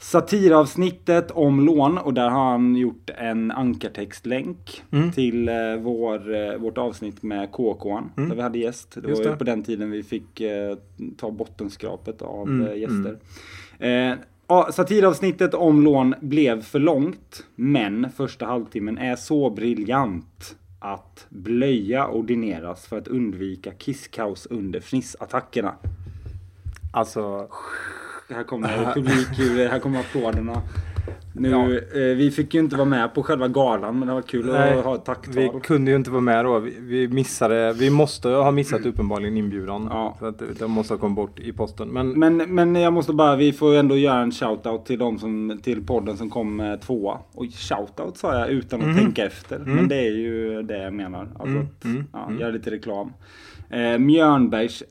Satiravsnittet 0.00 1.30
om 1.30 1.60
lån 1.60 1.98
och 1.98 2.14
där 2.14 2.30
har 2.30 2.50
han 2.50 2.76
gjort 2.76 3.10
en 3.18 3.50
ankartextlänk 3.50 4.82
Mm. 4.92 5.12
till 5.12 5.48
eh, 5.48 5.54
vår, 5.80 6.34
eh, 6.34 6.56
vårt 6.58 6.78
avsnitt 6.78 7.22
med 7.22 7.52
KK 7.52 7.98
Mm. 8.16 8.28
där 8.28 8.36
vi 8.36 8.42
hade 8.42 8.58
gäst. 8.58 8.96
Det 9.02 9.08
Just 9.08 9.24
var 9.24 9.30
det. 9.32 9.36
på 9.38 9.44
den 9.44 9.62
tiden 9.62 9.90
vi 9.90 10.02
fick 10.02 10.40
eh, 10.40 10.76
ta 11.16 11.30
bottenskrapet 11.30 12.22
av 12.22 12.48
Mm, 12.48 12.66
eh, 12.66 12.76
gäster. 12.78 13.18
Eh, 13.78 14.18
ja, 14.48 14.72
satiravsnittet 14.72 15.54
om 15.54 15.82
lån 15.82 16.14
blev 16.20 16.62
för 16.62 16.78
långt 16.78 17.46
men 17.54 18.10
första 18.16 18.46
halvtimmen 18.46 18.98
är 18.98 19.16
så 19.16 19.50
briljant 19.50 20.56
att 20.78 21.26
blöja 21.28 22.08
ordineras 22.08 22.86
för 22.86 22.98
att 22.98 23.08
undvika 23.08 23.72
kisskaos 23.78 24.46
under 24.46 24.80
fnissattackerna. 24.80 25.74
Alltså, 26.92 27.48
Här 28.28 28.44
kommer 28.44 28.92
publikljud, 28.94 29.70
här 29.70 29.78
kommer 29.78 30.00
applåderna. 30.00 30.62
Nu, 31.36 31.48
Ja. 31.50 31.64
eh, 31.72 32.16
vi 32.16 32.30
fick 32.30 32.54
ju 32.54 32.60
inte 32.60 32.76
vara 32.76 32.88
med 32.88 33.14
på 33.14 33.22
själva 33.22 33.48
galan 33.48 33.98
men 33.98 34.08
det 34.08 34.14
var 34.14 34.22
kul 34.22 34.46
Nej, 34.46 34.78
att 34.78 34.84
ha 34.84 34.94
ett 34.94 35.04
tacktal. 35.04 35.34
vi 35.34 35.50
kunde 35.62 35.90
ju 35.90 35.96
inte 35.96 36.10
vara 36.10 36.20
med 36.20 36.44
då. 36.44 36.58
Vi, 36.58 36.76
vi 36.80 37.08
missade, 37.08 37.72
vi 37.72 37.90
måste 37.90 38.28
ha 38.28 38.50
missat 38.50 38.86
uppenbarligen 38.86 39.36
inbjudan. 39.36 39.88
Ja. 39.90 40.16
Så 40.18 40.26
att 40.26 40.42
det 40.58 40.68
måste 40.68 40.94
ha 40.94 40.98
kommit 40.98 41.16
bort 41.16 41.40
i 41.40 41.52
posten. 41.52 41.88
Men, 41.88 42.08
Men, 42.10 42.36
men 42.36 42.74
jag 42.74 42.92
måste 42.92 43.12
bara, 43.12 43.36
vi 43.36 43.52
får 43.52 43.74
ändå 43.74 43.96
göra 43.96 44.18
en 44.20 44.32
shoutout 44.32 44.86
till 44.86 44.98
de 44.98 45.18
som, 45.18 45.60
till 45.62 45.86
podden 45.86 46.16
som 46.16 46.30
kom 46.30 46.60
eh, 46.60 46.76
tvåa. 46.76 47.18
Och 47.34 47.44
shoutout 47.54 48.16
sa 48.16 48.38
jag 48.38 48.48
utan 48.48 48.80
att 48.80 48.86
Mhm. 48.86 48.96
tänka 48.98 49.26
efter. 49.26 49.56
Mm. 49.56 49.74
Men 49.74 49.88
det 49.88 49.96
är 50.06 50.10
ju 50.12 50.62
det 50.62 50.82
jag 50.82 50.94
menar. 50.94 51.20
Alltså 51.20 51.46
Mm, 51.56 51.66
att, 51.78 51.84
mm, 51.84 52.04
ja, 52.12 52.26
mm. 52.26 52.40
göra 52.40 52.50
lite 52.50 52.70
reklam. 52.70 53.12
Eh, 53.70 53.98
Mjörnbergs, 53.98 54.82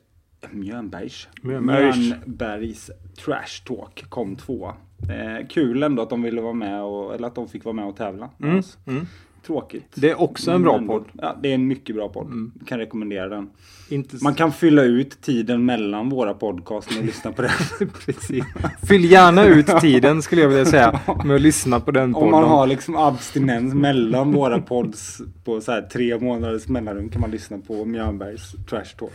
Mjörnbergs? 0.50 1.28
Mjörnbergs. 1.42 1.96
Mjörnbergs 1.96 2.90
Trash 3.24 3.64
Talk 3.66 4.04
kom 4.08 4.36
tvåa. 4.36 4.74
Eh, 5.10 5.46
kul 5.48 5.82
ändå 5.82 6.02
att 6.02 6.10
de 6.10 6.22
ville 6.22 6.40
vara 6.40 6.52
med 6.52 6.82
och, 6.82 7.14
eller 7.14 7.26
att 7.26 7.34
de 7.34 7.48
fick 7.48 7.64
vara 7.64 7.72
med 7.72 7.84
och 7.84 7.96
tävla 7.96 8.30
mm, 8.40 8.58
oss. 8.58 8.78
mm. 8.86 9.06
Tråkigt. 9.46 9.92
Det 9.94 10.10
är 10.10 10.20
också 10.20 10.50
en 10.50 10.62
bra 10.62 10.76
Men 10.76 10.86
podd. 10.86 11.04
Ja, 11.12 11.36
det 11.42 11.50
är 11.50 11.54
en 11.54 11.66
mycket 11.66 11.96
bra 11.96 12.08
podd. 12.08 12.26
Mm. 12.26 12.52
Kan 12.66 12.78
rekommendera 12.78 13.28
den. 13.28 13.50
Inte 13.88 14.16
Man 14.20 14.34
kan 14.34 14.52
fylla 14.52 14.82
ut 14.82 15.20
tiden 15.20 15.64
mellan 15.64 16.08
våra 16.08 16.34
podcast 16.34 16.90
med 16.90 16.98
att 16.98 17.04
lyssna 17.04 17.32
på 17.32 17.42
den. 17.42 17.50
Precis. 18.04 18.44
Fyll 18.88 19.04
gärna 19.04 19.44
ut 19.44 19.66
tiden 19.80 20.22
skulle 20.22 20.42
jag 20.42 20.48
vilja 20.48 20.64
säga 20.64 21.00
med 21.24 21.34
att 21.34 21.40
lyssna 21.40 21.80
på 21.80 21.90
den 21.90 22.14
podden. 22.14 22.34
Om 22.34 22.40
man 22.40 22.50
har 22.50 22.66
liksom 22.66 22.96
abstinens 22.96 23.74
mellan 23.74 24.32
våra 24.32 24.60
pods 24.60 25.22
på 25.44 25.60
så 25.60 25.72
här 25.72 25.82
tre 25.82 26.18
månaders 26.18 26.68
mellanrum 26.68 27.08
kan 27.08 27.20
man 27.20 27.30
lyssna 27.30 27.58
på 27.58 27.84
Mjörnbergs 27.84 28.52
Trash 28.70 28.96
Talk. 28.98 29.12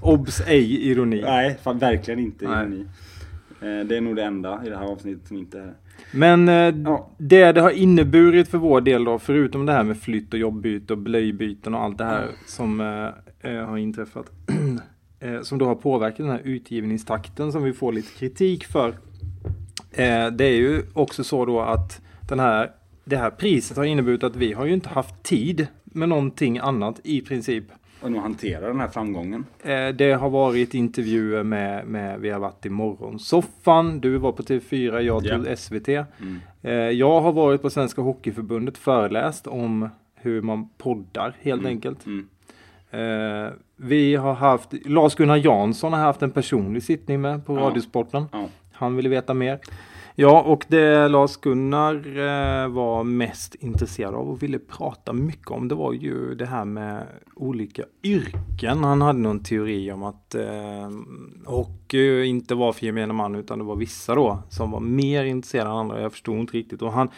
Obs 0.00 0.42
ej 0.46 0.90
ironi. 0.90 1.22
Nej, 1.22 1.58
fan, 1.62 1.78
verkligen 1.78 2.20
inte 2.20 2.48
Nej. 2.48 2.60
ironi. 2.60 2.86
Eh, 3.62 3.86
Det 3.86 3.96
är 3.96 4.00
nog 4.00 4.16
det 4.16 4.22
enda 4.24 4.62
i 4.66 4.68
det 4.68 4.76
här 4.76 4.84
avsnittet 4.84 5.28
som 5.28 5.36
inte 5.36 5.60
är... 5.60 5.74
Men 6.12 6.48
eh, 6.48 6.74
Ja. 6.84 7.10
det 7.18 7.52
det 7.52 7.60
har 7.60 7.70
inneburit 7.70 8.48
för 8.48 8.58
vår 8.58 8.80
del 8.80 9.04
då, 9.04 9.18
förutom 9.18 9.66
det 9.66 9.72
här 9.72 9.82
med 9.84 9.96
flytt 9.98 10.32
och 10.32 10.38
jobbbyte 10.38 10.92
och 10.92 10.98
blöjbyten 10.98 11.74
och 11.74 11.82
allt 11.82 11.98
det 11.98 12.04
här 12.04 12.28
som 12.46 12.80
eh, 12.80 13.52
har 13.66 13.78
inträffat. 13.78 14.30
som 15.42 15.58
då 15.58 15.66
har 15.66 15.74
påverkat 15.74 16.16
den 16.18 16.30
här 16.30 16.40
utgivningstakten 16.44 17.52
som 17.52 17.62
vi 17.62 17.72
får 17.72 17.92
lite 17.92 18.18
kritik 18.18 18.64
för. 18.64 18.94
Det 20.30 20.44
är 20.44 20.56
ju 20.56 20.82
också 20.92 21.24
så 21.24 21.44
då 21.44 21.60
att 21.60 22.00
den 22.28 22.40
här, 22.40 22.70
det 23.04 23.16
här 23.16 23.30
priset 23.30 23.76
har 23.76 23.84
inneburit 23.84 24.24
att 24.24 24.36
vi 24.36 24.52
har 24.52 24.64
ju 24.66 24.72
inte 24.72 24.88
haft 24.88 25.22
tid 25.22 25.66
med 25.84 26.08
någonting 26.08 26.58
annat 26.58 27.00
i 27.04 27.20
princip. 27.20 27.64
Och 28.02 28.10
hantera 28.10 28.66
den 28.66 28.80
här 28.80 28.88
framgången. 28.88 29.44
Eh, 29.62 29.88
det 29.88 30.12
har 30.12 30.30
varit 30.30 30.74
intervjuer 30.74 31.42
med, 31.42 31.86
med, 31.86 32.20
vi 32.20 32.30
har 32.30 32.40
varit 32.40 32.66
i 32.66 32.70
Morgonsoffan, 32.70 34.00
du 34.00 34.16
var 34.18 34.32
på 34.32 34.42
TV4, 34.42 35.00
jag 35.00 35.26
Ja. 35.26 35.42
till 35.44 35.56
SVT. 35.56 35.88
Mm. 35.88 36.38
Eh, 36.62 36.72
jag 36.72 37.20
har 37.20 37.32
varit 37.32 37.62
på 37.62 37.70
Svenska 37.70 38.02
Hockeyförbundet 38.02 38.78
föreläst 38.78 39.46
om 39.46 39.88
hur 40.14 40.42
man 40.42 40.68
poddar 40.78 41.36
helt 41.40 41.60
Mm. 41.60 41.70
enkelt. 41.72 42.06
Mm. 42.06 42.28
Eh, 42.90 43.52
vi 43.76 44.14
har 44.16 44.34
haft, 44.34 44.72
Lars-Gunnar 44.86 45.36
Jansson 45.36 45.92
har 45.92 46.00
haft 46.00 46.22
en 46.22 46.30
personlig 46.30 46.82
sittning 46.82 47.20
med 47.20 47.46
på 47.46 47.54
Ja. 47.56 47.60
Radiosporten. 47.60 48.24
Ja. 48.32 48.46
Han 48.72 48.96
ville 48.96 49.08
veta 49.08 49.34
mer. 49.34 49.58
Ja, 50.14 50.42
och 50.42 50.64
det 50.68 51.08
Lars-Gunnar 51.08 51.94
eh, 51.94 52.68
var 52.68 53.04
mest 53.04 53.54
intresserad 53.54 54.14
av 54.14 54.28
och 54.30 54.42
ville 54.42 54.58
prata 54.58 55.12
mycket 55.12 55.50
om 55.50 55.68
det 55.68 55.74
var 55.74 55.92
ju 55.92 56.34
det 56.34 56.46
här 56.46 56.64
med 56.64 57.06
olika 57.36 57.82
yrken. 58.02 58.84
Han 58.84 59.02
hade 59.02 59.18
någon 59.18 59.42
teori 59.42 59.92
om 59.92 60.02
att 60.02 60.34
eh, 60.34 60.90
hockey 61.44 62.24
inte 62.24 62.54
var 62.54 62.72
för 62.72 62.86
gemene 62.86 63.12
man 63.12 63.34
utan 63.34 63.58
det 63.58 63.64
var 63.64 63.76
vissa 63.76 64.14
då 64.14 64.42
som 64.48 64.70
var 64.70 64.80
mer 64.80 65.24
intresserade 65.24 65.70
än 65.70 65.76
andra. 65.76 66.00
Jag 66.00 66.12
förstod 66.12 66.36
inte 66.38 66.56
riktigt. 66.56 66.82
Och 66.82 66.92
han, 66.92 67.08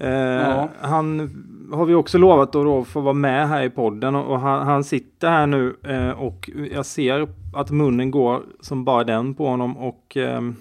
eh, 0.00 0.08
Ja. 0.10 0.68
han 0.80 1.30
har 1.72 1.86
vi 1.86 1.94
också 1.94 2.18
lovat 2.18 2.48
att 2.48 2.52
då 2.52 2.84
få 2.84 3.00
vara 3.00 3.14
med 3.14 3.48
här 3.48 3.62
i 3.62 3.70
podden 3.70 4.14
och, 4.16 4.32
och 4.32 4.40
han, 4.40 4.66
han 4.66 4.84
sitter 4.84 5.28
här 5.28 5.46
nu 5.46 5.76
eh, 5.82 6.10
och 6.10 6.50
jag 6.72 6.86
ser 6.86 7.28
att 7.54 7.70
munnen 7.70 8.10
går 8.10 8.42
som 8.60 8.84
bara 8.84 9.04
den 9.04 9.34
på 9.34 9.46
honom 9.46 9.76
och 9.76 10.16
ehm, 10.16 10.56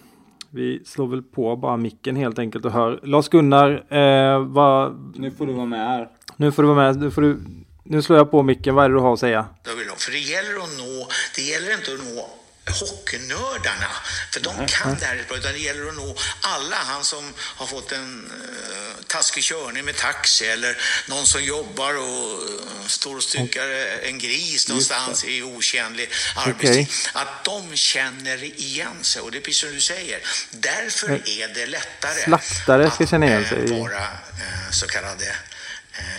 vi 0.53 0.81
slår 0.85 1.07
väl 1.07 1.21
på 1.23 1.55
bara 1.55 1.77
micken 1.77 2.15
helt 2.15 2.39
enkelt 2.39 2.65
och 2.65 2.71
hör. 2.71 2.99
Lars-Gunnar, 3.03 3.71
eh, 3.89 4.45
vad, 4.45 5.13
Nu 5.15 5.31
får 5.31 5.47
du 5.47 5.53
vara 5.53 5.65
med 5.65 5.79
här. 5.79 6.09
nu 6.37 6.51
får 6.51 6.63
du 6.63 6.67
vara 6.69 6.77
med. 6.93 7.01
Nu, 7.01 7.11
får 7.11 7.21
du, 7.21 7.39
nu 7.83 8.01
slår 8.01 8.17
jag 8.17 8.31
på 8.31 8.43
micken. 8.43 8.75
Vad 8.75 8.85
är 8.85 8.89
det 8.89 8.95
du 8.95 8.99
har 9.01 9.13
att 9.13 9.19
säga? 9.19 9.45
Jag 9.65 9.75
vill 9.75 9.89
ha. 9.89 9.95
För 9.95 10.11
det 10.11 10.17
gäller 10.19 10.49
att 10.63 10.77
nå, 10.79 11.07
det 11.35 11.41
gäller 11.41 11.73
inte 11.73 11.91
att 11.93 12.15
nå 12.15 12.21
hockeynördarna, 12.71 13.89
för 14.31 14.39
de 14.39 14.67
kan 14.67 14.95
det 14.99 15.05
här 15.05 15.15
rätt 15.15 15.27
bra, 15.27 15.37
utan 15.37 15.51
det 15.53 15.59
gäller 15.59 15.87
att 15.87 15.95
nå 15.95 16.17
alla. 16.41 16.75
Han 16.75 17.03
som 17.03 17.33
har 17.37 17.65
fått 17.65 17.91
en 17.91 18.31
uh, 18.31 19.03
taskig 19.07 19.43
körning 19.43 19.85
med 19.85 19.95
taxi 19.97 20.45
eller 20.45 20.77
någon 21.07 21.25
som 21.27 21.43
jobbar 21.43 21.93
och 21.93 22.03
eh, 22.49 22.87
står 22.87 23.15
och 23.15 23.23
styckar 23.23 23.67
en 24.03 24.19
gris 24.19 24.67
någonstans 24.67 25.23
i 25.25 25.41
otjänlig 25.43 26.09
arbetstid. 26.35 26.87
Att 27.13 27.43
de 27.43 27.75
känner 27.75 28.43
igen 28.43 29.03
sig 29.03 29.21
och 29.21 29.31
det 29.31 29.37
är 29.37 29.41
precis 29.41 29.61
som 29.61 29.71
du 29.73 29.81
säger. 29.81 30.19
Därför 30.51 31.09
är 31.29 31.47
det 31.53 31.65
lättare 31.65 32.23
Slaktare 32.23 32.91
ska 32.91 33.03
att, 33.03 33.09
känna 33.09 33.25
igen 33.25 33.43
eh, 33.43 33.49
sig 33.49 33.63
i- 33.63 33.79
vara 33.79 33.97
eh, 34.03 34.71
så 34.71 34.87
kallade 34.87 35.35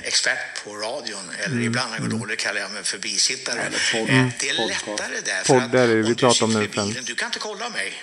expert 0.02 0.64
på 0.64 0.76
radion 0.76 1.31
eller 1.45 1.61
ibland 1.62 1.90
när 1.90 1.99
jag 1.99 2.11
går 2.11 2.19
dåligt 2.19 2.38
kallar 2.38 2.61
jag 2.61 2.71
mig 2.71 2.85
för 2.85 2.99
bisittare. 2.99 3.61
Eller 3.61 3.78
podd- 3.93 4.11
Eh, 4.11 4.28
det 4.40 4.49
är 4.49 4.66
lättare 4.66 5.21
där. 5.25 5.45
För 5.45 5.57
att 5.57 5.73
det 5.73 5.87
vi 5.87 6.02
om 6.02 6.09
du 6.09 6.14
pratar 6.14 6.45
om 6.47 6.52
sitter 6.52 6.64
i 6.64 6.69
bilen. 6.69 7.04
Du 7.04 7.14
kan 7.14 7.26
inte 7.26 7.38
kolla 7.38 7.69
mig. 7.69 8.02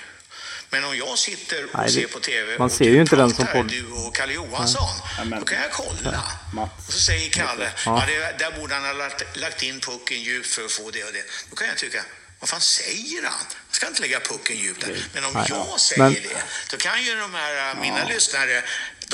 Men 0.70 0.84
om 0.84 0.98
jag 0.98 1.18
sitter 1.20 1.64
och 1.66 1.70
Nej, 1.80 1.92
ser 1.92 2.08
på 2.08 2.20
TV 2.20 2.58
man 2.58 2.66
och 2.66 2.72
ser 2.72 2.86
du 2.86 2.92
ju 2.92 3.02
inte 3.02 3.16
den 3.16 3.30
som 3.30 3.46
pratar, 3.46 3.62
podd. 3.62 3.72
Du 3.72 3.86
och 3.92 4.16
Kalle 4.16 4.34
Johansson. 4.34 4.90
Ja, 5.18 5.24
men- 5.24 5.40
Då 5.40 5.46
kan 5.46 5.62
jag 5.62 5.72
kolla. 5.72 6.24
Mats. 6.54 6.88
Och 6.88 6.94
så 6.94 7.00
säger 7.00 7.30
Kalle, 7.30 7.72
Ja. 7.86 8.04
ja. 8.08 8.14
det, 8.14 8.38
där 8.46 8.60
borde 8.60 8.76
han 8.76 8.86
ha 8.86 8.94
lagt, 8.94 9.38
lagt 9.38 9.64
in 9.64 9.80
pucken 9.80 10.22
djupt 10.22 10.48
för 10.48 10.66
att 10.66 10.72
få 10.72 10.92
det 10.92 11.04
och 11.04 11.14
det. 11.14 11.24
Då 11.50 11.56
kan 11.56 11.68
jag 11.68 11.78
tycka, 11.78 12.04
vad 12.40 12.50
fan 12.50 12.62
säger 12.62 13.24
han? 13.24 13.32
Han 13.34 13.46
ska 13.72 13.88
inte 13.88 14.02
lägga 14.02 14.20
pucken 14.20 14.58
djupt 14.58 14.82
där. 14.86 14.98
Men 15.14 15.26
om 15.26 15.34
Nej. 15.34 15.46
jag 15.50 15.80
säger 15.80 16.04
Men- 16.04 16.14
det, 16.14 16.44
då 16.72 16.78
kan 16.78 17.04
ju 17.04 17.16
de 17.16 17.34
här, 17.34 17.70
äh, 17.76 17.82
mina 17.82 18.04
lyssnare, 18.08 18.64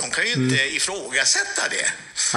de 0.01 0.09
kan 0.11 0.25
ju 0.25 0.33
inte 0.33 0.55
ifrågasätta 0.75 1.61
det. 1.69 1.87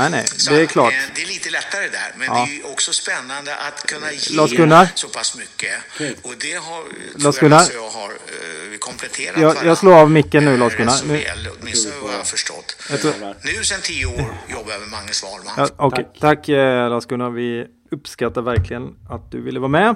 Nej, 0.00 0.10
nej, 0.10 0.24
Så 0.26 0.50
det 0.50 0.60
är 0.60 0.64
att, 0.64 0.70
klart. 0.70 0.92
eh, 0.92 0.98
Det 1.14 1.22
är 1.22 1.26
lite 1.26 1.50
lättare 1.50 1.88
där, 1.88 2.12
men 2.18 2.26
Ja. 2.26 2.34
det 2.34 2.52
är 2.52 2.56
ju 2.56 2.62
också 2.62 2.92
spännande 2.92 3.56
att 3.56 3.86
kunna 3.86 4.12
ge 4.12 4.86
så 4.94 5.08
pass 5.08 5.36
mycket. 5.36 5.74
Och 6.22 6.34
det 6.40 6.52
har, 6.52 6.82
tror 6.82 7.22
Lars-Gunnar? 7.24 7.62
jag, 7.74 7.84
jag 7.84 7.90
har 7.90 8.08
uh, 8.10 8.78
kompletterat 8.78 9.40
Jag, 9.40 9.56
jag 9.64 9.78
slår 9.78 9.92
av 9.94 10.10
micken 10.10 10.44
nu 10.44 10.52
Eh, 10.52 10.58
Lars-Gunnar. 10.58 10.92
Så 10.92 11.06
Nu, 11.06 11.12
väl, 11.12 11.48
åtminstone 11.60 11.94
vad 12.02 12.12
jag 12.12 12.18
har 12.18 12.24
förstått. 12.24 12.76
jag 12.90 13.00
tror, 13.00 13.34
Nu 13.44 13.64
sedan 13.64 13.80
tio 13.82 14.06
år 14.06 14.34
jobbar 14.48 14.72
jag 14.72 14.80
med 14.80 14.88
Magnus 14.90 15.22
Wahlman. 15.22 15.54
ja, 15.56 15.68
okej. 15.76 16.04
Tack. 16.04 16.20
Tack 16.20 16.48
eh, 16.48 16.88
Lars-Gunnar. 16.90 17.30
Vi 17.30 17.66
uppskattar 17.90 18.42
verkligen 18.42 18.84
att 19.10 19.30
du 19.32 19.40
ville 19.40 19.60
vara 19.60 19.68
med. 19.68 19.94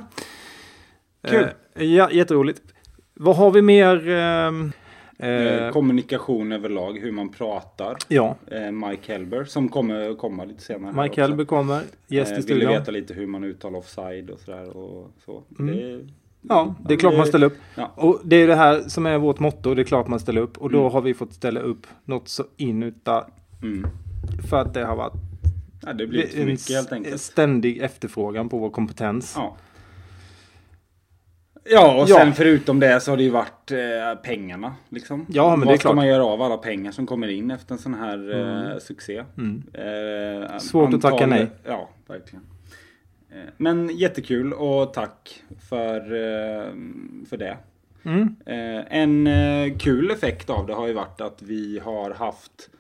Kul. 1.29 1.49
Eh, 1.79 1.85
ja, 1.85 2.11
jätteroligt. 2.11 2.61
Vad 3.15 3.37
har 3.37 3.51
vi 3.51 3.63
mer? 3.63 4.09
Eh, 4.09 4.51
eh, 5.19 5.71
kommunikation 5.71 6.53
överlag, 6.53 6.99
hur 6.99 7.13
man 7.13 7.29
pratar. 7.29 7.97
ja, 8.09 8.37
Eh, 8.51 8.71
Mike 8.71 9.13
Helber 9.13 9.45
som 9.45 9.69
kommer 9.69 10.15
komma 10.15 10.45
lite 10.45 10.63
senare. 10.63 11.03
Mike. 11.03 11.21
Helber 11.21 11.45
kommer. 11.45 11.83
Gäst 12.09 12.33
i 12.33 12.35
Eh, 12.35 12.41
studion. 12.41 12.73
veta 12.73 12.91
lite 12.91 13.15
hur 13.15 13.27
man 13.27 13.45
uttalar 13.45 13.79
offside 13.79 14.31
och 14.31 14.39
sådär 14.41 14.77
och 14.77 15.11
så. 15.25 15.43
Det, 15.49 16.01
Ja, 16.49 16.75
det 16.89 16.95
är 16.95 16.99
klart 16.99 17.17
man 17.17 17.27
ställer 17.27 17.47
upp. 17.47 17.57
Ja. 17.75 17.93
Och 17.97 18.21
det 18.25 18.37
är 18.37 18.47
det 18.47 18.55
här 18.55 18.81
som 18.81 19.07
är 19.07 19.19
vårt 19.19 19.39
motto. 19.39 19.75
Det 19.75 19.83
är 19.83 19.85
klart 19.85 20.09
man 20.09 20.21
ställer 20.21 20.41
upp. 20.41 20.59
Och 20.59 20.71
då 20.71 20.81
Mm. 20.81 20.93
har 20.93 21.01
vi 21.01 21.15
fått 21.15 21.33
ställa 21.33 21.61
upp 21.61 21.87
något 22.05 22.29
så 22.29 22.45
inuta. 22.57 23.27
Mm. 23.63 23.87
För 24.51 24.57
att 24.61 24.75
det 24.75 24.85
har 24.85 24.97
varit 24.97 25.13
Ja, 25.87 25.93
det 25.93 26.07
blir 26.07 26.39
en 26.41 26.47
mycket 26.47 26.71
helt 26.71 26.93
enkelt. 26.93 27.21
ständig 27.21 27.79
efterfrågan 27.79 28.49
på 28.49 28.59
vår 28.59 28.71
kompetens. 28.71 29.35
Ja. 29.37 29.57
Ja, 31.65 32.03
och 32.03 32.09
Ja. 32.09 32.17
sen 32.17 32.33
förutom 32.33 32.81
det 32.81 33.01
så 33.01 33.13
har 33.13 33.17
det 33.17 33.23
ju 33.23 33.31
varit 33.31 33.71
eh, 33.71 33.79
pengarna. 34.23 34.75
Liksom. 34.89 35.27
Ja, 35.29 35.51
men 35.51 35.59
Vad 35.61 35.69
det 35.69 35.73
är 35.73 35.77
ska 35.77 35.83
klart. 35.83 35.93
Mm. 35.93 35.97
man 35.97 36.07
göra 36.09 36.25
av 36.25 36.43
alla 36.43 36.57
pengar 36.57 36.93
som 36.93 37.07
kommer 37.07 37.29
in 37.29 37.51
efter 37.51 37.73
en 37.75 37.79
sån 37.79 37.95
här 37.95 38.35
eh, 38.73 38.79
succé? 38.79 39.17
Eh, 39.19 40.59
Svårt 40.59 40.95
att 40.95 41.01
tacka 41.03 41.27
nej. 41.27 41.47
Ja, 41.65 41.89
verkligen. 42.07 42.45
Eh, 43.31 43.51
men 43.57 43.89
jättekul 43.97 44.53
och 44.53 44.93
tack 44.95 45.43
för, 45.69 46.01
eh, 46.01 46.67
för 47.29 47.37
det. 47.37 47.57
Mm. 48.03 48.37
Eh, 48.47 48.85
en 49.01 49.27
eh, 49.27 49.77
kul 49.79 50.11
effekt 50.11 50.51
av 50.51 50.67
det 50.67 50.75
har 50.75 50.87
ju 50.87 50.93
varit 50.93 51.21
att 51.21 51.43
vi 51.43 51.79
har 51.85 52.11
haft 52.15 52.71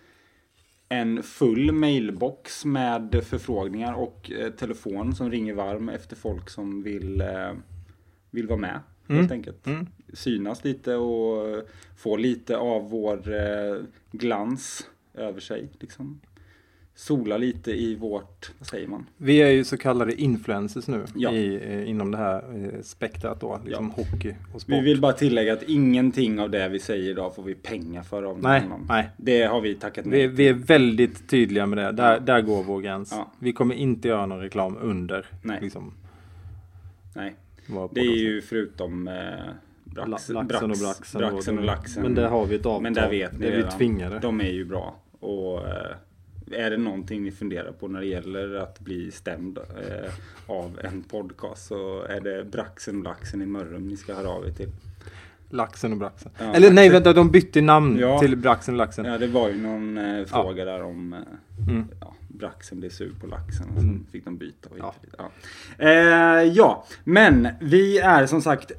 en 0.88 1.22
full 1.22 1.72
mailbox 1.72 2.64
med 2.64 3.20
förfrågningar 3.26 3.92
och 3.94 4.30
eh, 4.40 4.50
telefon 4.50 5.14
som 5.14 5.30
ringer 5.30 5.54
varm 5.54 5.88
efter 5.88 6.16
folk 6.16 6.50
som 6.50 6.82
vill, 6.82 7.20
eh, 7.20 7.50
vill 8.34 8.46
vara 8.46 8.58
med. 8.58 8.80
Helt 9.08 9.30
enkelt. 9.32 9.66
Mm. 9.66 9.86
Synas 10.12 10.64
lite 10.64 10.94
och 10.96 11.48
eh, 11.48 11.62
få 11.96 12.16
lite 12.16 12.56
av 12.56 12.90
vår 12.90 13.32
eh, 13.34 13.82
glans 14.12 14.86
över 15.14 15.40
sig. 15.40 15.68
Liksom. 15.80 16.20
Sola 16.96 17.36
lite 17.36 17.70
i 17.72 17.94
vårt, 17.94 18.52
vad 18.58 18.66
säger 18.68 18.88
man? 18.88 19.06
Vi 19.16 19.42
är 19.42 19.48
ju 19.50 19.64
så 19.64 19.76
kallade 19.76 20.14
influencers 20.20 20.88
nu 20.88 21.04
Ja. 21.14 21.32
i, 21.32 21.54
eh, 21.64 21.90
inom 21.90 22.10
det 22.10 22.16
här 22.18 22.70
spektrat 22.82 23.40
då. 23.40 23.60
Liksom 23.64 23.90
hockey 23.90 24.34
och 24.54 24.60
sport. 24.60 24.74
Vi 24.74 24.80
vill 24.80 25.00
bara 25.00 25.12
tillägga 25.12 25.52
att 25.52 25.62
ingenting 25.62 26.40
av 26.40 26.50
det 26.50 26.68
vi 26.68 26.78
säger 26.78 27.10
idag 27.10 27.34
får 27.34 27.42
vi 27.42 27.54
pengar 27.54 28.02
för 28.02 28.22
av 28.22 28.32
någon 28.34 28.40
Nej, 28.42 28.60
annan. 28.64 28.86
nej. 28.88 29.08
Det 29.16 29.42
har 29.42 29.60
vi 29.60 29.74
tackat 29.74 30.04
nej 30.04 30.26
Vi, 30.26 30.34
vi 30.34 30.48
är 30.48 30.52
väldigt 30.54 31.28
tydliga 31.28 31.66
med 31.66 31.78
det. 31.78 31.92
Där, 31.92 32.12
Ja. 32.12 32.20
där 32.20 32.40
går 32.40 32.62
vår 32.62 32.80
gräns. 32.80 33.12
Ja. 33.12 33.32
Vi 33.38 33.52
kommer 33.52 33.74
inte 33.74 34.08
göra 34.08 34.26
någon 34.26 34.40
reklam 34.40 34.76
under. 34.80 35.26
Nej. 35.42 35.58
Liksom, 35.62 35.92
Nej. 37.16 37.34
Det 37.92 38.00
är 38.00 38.16
ju 38.16 38.42
förutom 38.42 39.08
eh, 39.08 39.14
brax, 39.84 40.28
La- 40.28 40.42
laxen 40.42 40.70
och 40.70 40.78
braxen. 40.78 41.18
braxen 41.20 41.58
och 41.58 41.64
laxen. 41.64 42.02
Men 42.02 42.14
där 42.14 42.28
har 42.28 42.46
vi 42.46 42.54
ett 42.54 42.66
avtal. 42.66 42.82
Men 42.82 42.94
där 42.94 43.10
vet 43.10 43.32
ni 43.32 43.38
Det 43.38 43.52
är 43.52 43.56
vi 43.56 43.70
tvingade. 43.70 44.18
De 44.18 44.40
är 44.40 44.50
ju 44.50 44.64
bra. 44.64 44.96
Och 45.20 45.68
eh, 45.68 45.96
är 46.52 46.70
det 46.70 46.76
någonting 46.76 47.22
ni 47.22 47.30
funderar 47.30 47.72
på 47.72 47.88
när 47.88 48.00
det 48.00 48.06
gäller 48.06 48.54
att 48.54 48.80
bli 48.80 49.10
stämd 49.10 49.58
eh, 49.58 50.10
av 50.46 50.80
en 50.84 51.02
podcast 51.02 51.66
så 51.66 52.02
är 52.02 52.20
det 52.20 52.44
braxen 52.44 52.98
och 52.98 53.04
laxen 53.04 53.42
i 53.42 53.46
Mörrum 53.46 53.88
ni 53.88 53.96
ska 53.96 54.14
höra 54.14 54.28
av 54.28 54.46
er 54.46 54.50
till. 54.50 54.68
Laxen 55.50 55.92
och 55.92 55.98
braxen. 55.98 56.32
Ja, 56.38 56.54
Eller 56.54 56.70
nej, 56.72 56.88
vänta, 56.90 57.12
de 57.12 57.30
bytte 57.30 57.60
namn 57.60 57.98
Ja. 57.98 58.18
till 58.18 58.36
braxen 58.36 58.74
och 58.74 58.78
laxen. 58.78 59.04
Ja, 59.04 59.18
det 59.18 59.26
var 59.26 59.48
ju 59.48 59.56
någon 59.62 59.98
eh, 59.98 60.24
fråga 60.24 60.64
där 60.64 60.82
om 60.82 61.12
eh, 61.12 61.18
Mm. 61.68 61.84
Braxen 62.38 62.80
blev 62.80 62.90
sur 62.90 63.12
på 63.20 63.26
laxen 63.26 63.66
och 63.76 63.80
sen 63.80 64.06
fick 64.12 64.24
de 64.24 64.36
byta. 64.36 64.68
Och 64.70 64.76
Ja. 64.78 64.94
dit. 65.02 65.14
Ja. 65.18 65.30
Eh, 65.78 66.42
ja, 66.42 66.84
men 67.04 67.48
vi 67.60 67.98
är 67.98 68.26
som 68.26 68.42
sagt 68.42 68.72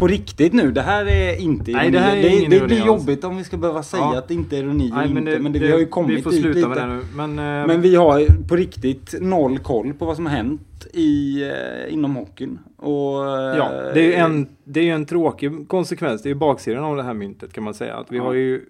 på 0.00 0.06
riktigt 0.06 0.52
nu. 0.52 0.70
Det 0.72 0.82
här 0.82 1.06
är 1.06 1.36
inte 1.40 1.72
Nej, 1.72 1.90
det 1.90 1.98
här 1.98 2.16
är 2.16 2.22
det, 2.22 2.28
det 2.28 2.56
ironi 2.56 2.66
blir 2.66 2.86
jobbigt 2.86 3.24
om 3.24 3.36
vi 3.36 3.44
ska 3.44 3.56
behöva 3.56 3.82
säga 3.82 4.02
Ja. 4.02 4.18
att 4.18 4.28
det 4.28 4.34
inte 4.34 4.56
är 4.56 4.62
ironi 4.62 4.90
Nej, 4.94 5.08
inte. 5.10 5.38
Men, 5.38 5.52
det, 5.52 5.58
vi 5.58 5.70
har 5.72 5.78
ju 5.78 5.86
kommit 5.86 6.18
Vi 6.18 6.22
får 6.22 6.30
dit 6.30 6.40
sluta 6.42 6.56
lite. 6.58 6.68
med 6.68 6.78
det 6.78 6.86
nu. 6.96 7.02
Men, 7.14 7.38
eh, 7.60 7.66
Men 7.66 7.80
vi 7.80 7.94
har 7.96 8.46
på 8.48 8.56
riktigt 8.56 9.14
noll 9.20 9.58
koll 9.58 9.94
på 9.94 10.04
vad 10.06 10.16
som 10.16 10.26
har 10.26 10.32
hänt 10.36 10.86
i, 10.92 11.42
eh, 11.42 11.92
inom 11.94 12.16
hockeyn. 12.16 12.58
Och, 12.76 13.24
eh, 13.26 13.56
Ja, 13.56 13.70
det 13.94 14.00
är 14.00 14.06
ju 14.06 14.14
en, 14.14 14.46
det 14.64 14.90
är 14.90 14.94
en 14.94 15.06
tråkig 15.06 15.68
konsekvens. 15.68 16.22
Det 16.22 16.26
är 16.26 16.30
ju 16.30 16.38
baksidan 16.38 16.84
av 16.84 16.96
det 16.96 17.02
här 17.02 17.14
myntet 17.14 17.52
kan 17.52 17.64
man 17.64 17.74
säga. 17.74 17.94
Att 17.96 18.12
vi 18.12 18.18
har 18.18 18.32
ju 18.32 18.64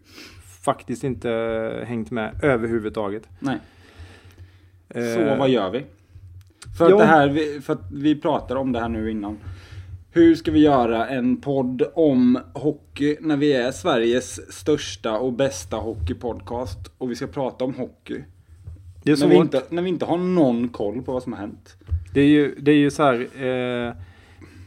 faktiskt 0.65 1.05
inte 1.05 1.31
hängt 1.87 2.11
med 2.11 2.31
överhuvudtaget. 2.43 3.23
Nej. 3.39 3.59
Eh, 4.91 5.15
Så 5.15 5.37
vad 5.39 5.49
gör 5.49 5.71
vi? 5.71 5.85
För 6.79 6.93
att, 6.93 6.99
det 6.99 7.05
här, 7.05 7.61
för 7.61 7.73
att, 7.73 7.91
vi, 7.93 8.21
pratar 8.21 8.57
om 8.57 8.73
det 8.73 8.81
här 8.81 8.89
nu 8.89 9.11
innan. 9.11 9.39
Hur 10.11 10.35
ska 10.35 10.51
vi 10.51 10.61
göra 10.61 11.09
en 11.09 11.41
podd 11.41 11.83
om 11.95 12.39
hockey 12.55 13.17
när 13.21 13.37
vi 13.37 13.53
är 13.53 13.73
Sveriges 13.73 14.53
största 14.53 15.19
och 15.19 15.33
bästa 15.33 15.77
hockeypodcast 15.77 16.79
och 16.99 17.11
vi 17.11 17.15
ska 17.17 17.27
prata 17.27 17.65
om 17.65 17.75
hockey? 17.75 18.25
Det 19.03 19.13
är 19.13 19.17
När 19.17 19.29
vi, 19.29 19.37
inte, 19.37 19.63
när 19.69 19.83
vi 19.83 19.89
inte 19.89 20.05
har 20.05 20.19
någon 20.19 20.69
koll 20.69 21.03
på 21.03 21.13
vad 21.13 21.23
som 21.23 21.33
har 21.33 21.41
hänt. 21.41 21.77
Det 22.15 22.21
är 22.21 22.27
ju, 22.27 22.55
det 22.61 22.71
är 22.71 22.77
ju 22.77 22.91
så 22.91 23.03
här. 23.03 23.45
Eh, 23.45 23.95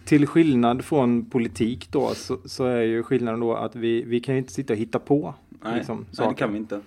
till 0.06 0.28
skillnad 0.28 0.86
från 0.86 1.26
politik 1.30 1.88
då 1.92 2.10
så, 2.16 2.38
så 2.46 2.66
är 2.66 2.82
ju 2.82 3.04
skillnaden 3.04 3.40
då 3.40 3.56
att 3.56 3.76
vi, 3.76 4.04
vi 4.04 4.20
kan 4.20 4.36
ju 4.36 4.40
inte 4.40 4.54
sitta 4.54 4.74
och 4.74 4.80
hitta 4.80 5.00
på. 5.00 5.34
Nej, 5.64 5.76
liksom, 5.76 6.06
nej 6.20 6.28
det 6.30 6.36
kan 6.36 6.52
vi 6.54 6.58
inte. 6.58 6.82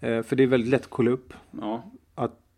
Eh, 0.00 0.22
för 0.22 0.36
det 0.36 0.42
är 0.42 0.46
väldigt 0.46 0.70
lätt 0.70 0.82
att 0.82 0.90
kolla 0.90 1.10
upp. 1.10 1.32
Ja. 1.60 1.90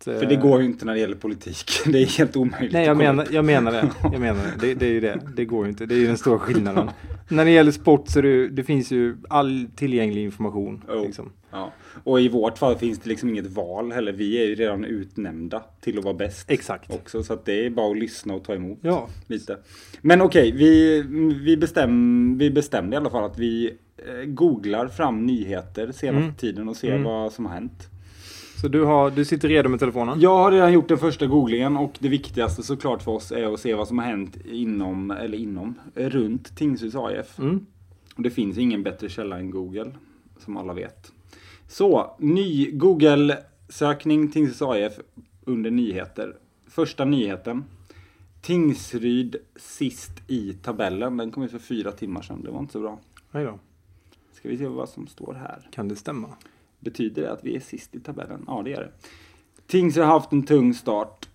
Eh, 0.06 0.18
För 0.18 0.26
det 0.26 0.36
går 0.36 0.60
ju 0.60 0.66
inte 0.66 0.84
när 0.84 0.94
det 0.94 1.00
gäller 1.00 1.16
politik. 1.16 1.70
Det 1.86 2.02
är 2.02 2.06
helt 2.18 2.36
omöjligt. 2.36 2.72
Nej, 2.72 2.86
jag 2.86 2.96
menar, 2.96 3.26
jag 3.30 3.44
menar 3.44 3.72
det. 3.72 3.90
Jag 4.02 4.20
menar 4.20 4.40
det. 4.60 4.66
det. 4.66 4.74
Det 4.74 4.86
är 4.86 4.90
ju 4.90 5.00
det. 5.00 5.20
Det 5.36 5.44
går 5.44 5.64
ju 5.64 5.70
inte. 5.70 5.86
Det 5.86 5.94
är 5.94 5.98
ju 5.98 6.06
den 6.06 6.18
stora 6.18 6.38
skillnaden. 6.38 6.90
När 7.28 7.44
det 7.44 7.50
gäller 7.50 7.72
sport 7.72 8.08
så 8.08 8.20
det, 8.20 8.48
det 8.48 8.64
finns 8.64 8.90
ju 8.90 9.16
all 9.28 9.66
tillgänglig 9.76 10.24
information. 10.24 10.84
Oh. 10.88 11.02
Liksom. 11.06 11.32
Ja. 11.50 11.72
Och 12.04 12.20
i 12.20 12.28
vårt 12.28 12.58
fall 12.58 12.76
finns 12.76 12.98
det 12.98 13.08
liksom 13.08 13.28
inget 13.28 13.46
val 13.46 13.92
heller. 13.92 14.12
Vi 14.12 14.42
är 14.42 14.46
ju 14.46 14.54
redan 14.54 14.84
utnämnda 14.84 15.62
till 15.80 15.98
att 15.98 16.04
vara 16.04 16.14
bäst. 16.14 16.50
Exakt. 16.50 16.94
Också, 16.94 17.22
så 17.22 17.32
att 17.32 17.44
det 17.44 17.66
är 17.66 17.70
bara 17.70 17.90
att 17.90 17.98
lyssna 17.98 18.34
och 18.34 18.44
ta 18.44 18.54
emot. 18.54 18.78
Ja. 18.82 19.08
Lite. 19.26 19.56
Men 20.00 20.20
okej, 20.22 20.52
vi, 20.52 21.02
vi, 21.44 21.56
bestäm, 21.56 22.38
vi 22.38 22.50
bestämde 22.50 22.94
i 22.94 22.96
alla 22.96 23.10
fall 23.10 23.24
att 23.24 23.38
vi 23.38 23.66
eh, 23.98 24.24
googlar 24.26 24.88
fram 24.88 25.26
nyheter 25.26 25.92
senaste 25.92 26.08
Mm. 26.08 26.34
tiden 26.34 26.68
och 26.68 26.76
ser 26.76 26.90
Mm. 26.90 27.02
vad 27.04 27.32
som 27.32 27.46
har 27.46 27.52
hänt. 27.54 27.88
Så 28.60 28.68
du, 28.68 28.84
har, 28.84 29.10
du 29.10 29.24
sitter 29.24 29.48
redo 29.48 29.68
med 29.68 29.80
telefonen? 29.80 30.20
Jag 30.20 30.36
har 30.36 30.52
redan 30.52 30.72
gjort 30.72 30.88
den 30.88 30.98
första 30.98 31.26
googlingen 31.26 31.76
och 31.76 31.92
det 31.98 32.08
viktigaste 32.08 32.62
såklart 32.62 33.02
för 33.02 33.12
oss 33.12 33.32
är 33.32 33.54
att 33.54 33.60
se 33.60 33.74
vad 33.74 33.88
som 33.88 33.98
har 33.98 34.06
hänt 34.06 34.36
inom, 34.44 35.10
eller 35.10 35.38
inom, 35.38 35.74
runt 35.94 36.56
Tingsryds 36.56 36.94
AIF. 36.94 37.38
Mm. 37.38 37.66
Och 38.16 38.22
det 38.22 38.30
finns 38.30 38.58
ingen 38.58 38.82
bättre 38.82 39.08
källa 39.08 39.38
än 39.38 39.50
Google, 39.50 39.92
som 40.38 40.56
alla 40.56 40.72
vet. 40.74 41.12
Så, 41.68 42.16
ny 42.18 42.70
Google-sökning 42.70 44.30
Tingsryds 44.30 44.62
AIF 44.62 44.92
under 45.44 45.70
nyheter. 45.70 46.36
Första 46.66 47.04
nyheten. 47.04 47.64
Tingsryd 48.42 49.36
sist 49.56 50.12
i 50.26 50.52
tabellen. 50.52 51.16
Den 51.16 51.30
kom 51.30 51.42
ut 51.42 51.50
för 51.50 51.58
fyra 51.58 51.92
timmar 51.92 52.22
sedan. 52.22 52.42
Det 52.44 52.50
var 52.50 52.60
inte 52.60 52.72
så 52.72 52.80
bra. 52.80 52.98
Nej 53.30 53.44
då. 53.44 53.58
Ska 54.32 54.48
vi 54.48 54.58
se 54.58 54.66
vad 54.66 54.88
som 54.88 55.06
står 55.06 55.34
här. 55.34 55.68
Kan 55.72 55.88
det 55.88 55.96
stämma? 55.96 56.28
Betyder 56.80 57.22
det 57.22 57.32
att 57.32 57.44
vi 57.44 57.56
är 57.56 57.60
sist 57.60 57.94
i 57.94 58.00
tabellen? 58.00 58.44
Ja, 58.46 58.62
det 58.64 58.70
gör 58.70 58.80
det. 58.80 58.92
Tingsryd 59.66 60.04
har 60.04 60.12
haft 60.12 60.32
en 60.32 60.42
tung 60.42 60.74
start. 60.74 61.28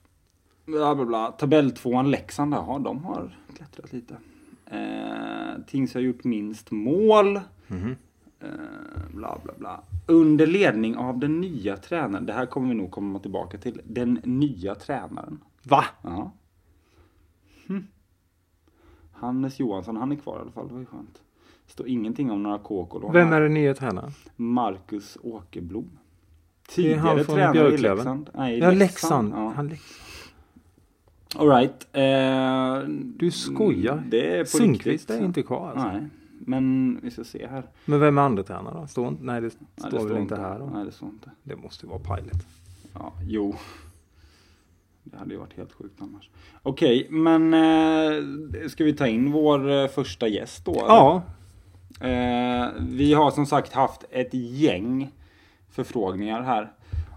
Bla, 0.66 0.96
bla, 0.96 1.06
bla. 1.06 1.32
Tabelltvåan 1.32 2.12
Leksand, 2.12 2.54
ja, 2.54 2.82
de 2.84 3.04
har 3.04 3.38
klättrat 3.56 3.94
lite. 3.94 4.18
Eh, 4.66 5.66
Tingsryd 5.68 6.04
har 6.04 6.08
gjort 6.08 6.24
minst 6.24 6.72
mål. 6.72 7.40
Mhm. 7.68 7.96
Eh, 8.40 8.50
bla, 9.14 9.40
bla, 9.44 9.54
bla. 9.58 9.82
Under 10.08 10.48
ledning 10.48 10.98
av 10.98 11.20
den 11.20 11.42
nya 11.42 11.78
tränaren. 11.78 12.26
Det 12.26 12.34
här 12.34 12.46
kommer 12.46 12.70
vi 12.70 12.76
nog 12.76 12.92
komma 12.92 13.20
tillbaka 13.20 13.58
till. 13.58 13.82
Den 13.84 14.14
nya 14.24 14.76
tränaren. 14.76 15.40
Va? 15.64 15.86
Ja. 16.02 16.32
Hm. 17.68 17.88
Hannes 19.12 19.60
Johansson, 19.60 19.98
han 19.98 20.12
är 20.12 20.16
kvar 20.16 20.38
i 20.38 20.42
alla 20.42 20.52
fall. 20.52 20.68
Det 20.68 20.74
var 20.74 20.80
ju 20.80 20.86
skönt. 20.86 21.22
Står 21.68 21.88
ingenting 21.88 22.32
om 22.32 22.44
några 22.44 22.58
KK-lån. 22.58 23.14
Vem 23.14 23.34
är 23.34 23.42
den 23.42 23.54
nya 23.54 23.74
tränaren? 23.74 24.12
Marcus 24.36 25.18
Åkerblom. 25.24 25.90
Det 26.76 26.94
är 26.94 26.98
han 26.98 27.18
Tidigare 27.18 27.24
från 27.24 27.36
tränare 27.36 27.74
i. 27.74 27.78
Leksand. 27.78 28.30
Nej, 28.34 28.60
Ja, 28.60 28.72
Leksand. 28.72 29.34
Ja. 29.36 29.54
Han 29.56 29.68
Leksand. 29.68 30.02
All 31.36 31.50
right. 31.50 31.88
Eh, 31.94 32.90
Du 33.18 33.32
skojar? 33.32 34.04
Det 34.10 34.38
är 34.38 34.44
på 34.44 34.50
Sundqvist 34.50 35.10
är 35.10 35.26
inte 35.26 35.44
kvar 35.44 35.70
alltså. 35.72 35.88
Nej, 35.88 36.02
men 36.40 37.00
vi 37.04 37.12
ska 37.12 37.24
se 37.24 37.48
här. 37.48 37.64
Men 37.86 38.00
vem 38.00 38.18
är 38.18 38.22
andra 38.22 38.44
tränare 38.44 38.80
då? 38.82 38.88
Står, 38.88 39.08
inte- 39.08 39.24
nej, 39.24 39.42
det 39.42 39.52
Nej, 39.76 39.92
står 39.92 40.08
väl 40.10 40.18
inte 40.18 40.36
här 40.36 40.60
då? 40.60 40.66
Nej, 40.74 40.86
det 40.86 40.92
står 40.92 41.10
inte. 41.10 41.32
Det 41.44 41.56
måste 41.56 41.86
ju 41.86 41.90
vara 41.90 42.00
Pilot. 42.00 42.46
Ja, 42.94 43.14
jo. 43.28 43.56
Det 45.04 45.18
hade 45.18 45.32
ju 45.34 45.38
varit 45.40 45.54
helt 45.58 45.72
sjukt 45.74 46.02
annars. 46.02 46.30
Okej, 46.64 47.08
men 47.10 47.54
eh, 47.54 48.68
ska 48.68 48.84
vi 48.84 48.94
ta 48.94 49.08
in 49.08 49.32
vår 49.32 49.72
eh, 49.72 49.88
första 49.88 50.28
gäst 50.28 50.66
då? 50.66 50.72
eller? 50.72 50.82
Ja, 50.88 51.24
Eh, 52.02 52.68
vi 52.80 53.14
har 53.14 53.32
som 53.32 53.46
sagt 53.46 53.74
haft 53.74 54.04
ett 54.12 54.34
gäng 54.34 55.12
förfrågningar 55.72 56.42
här. 56.42 56.72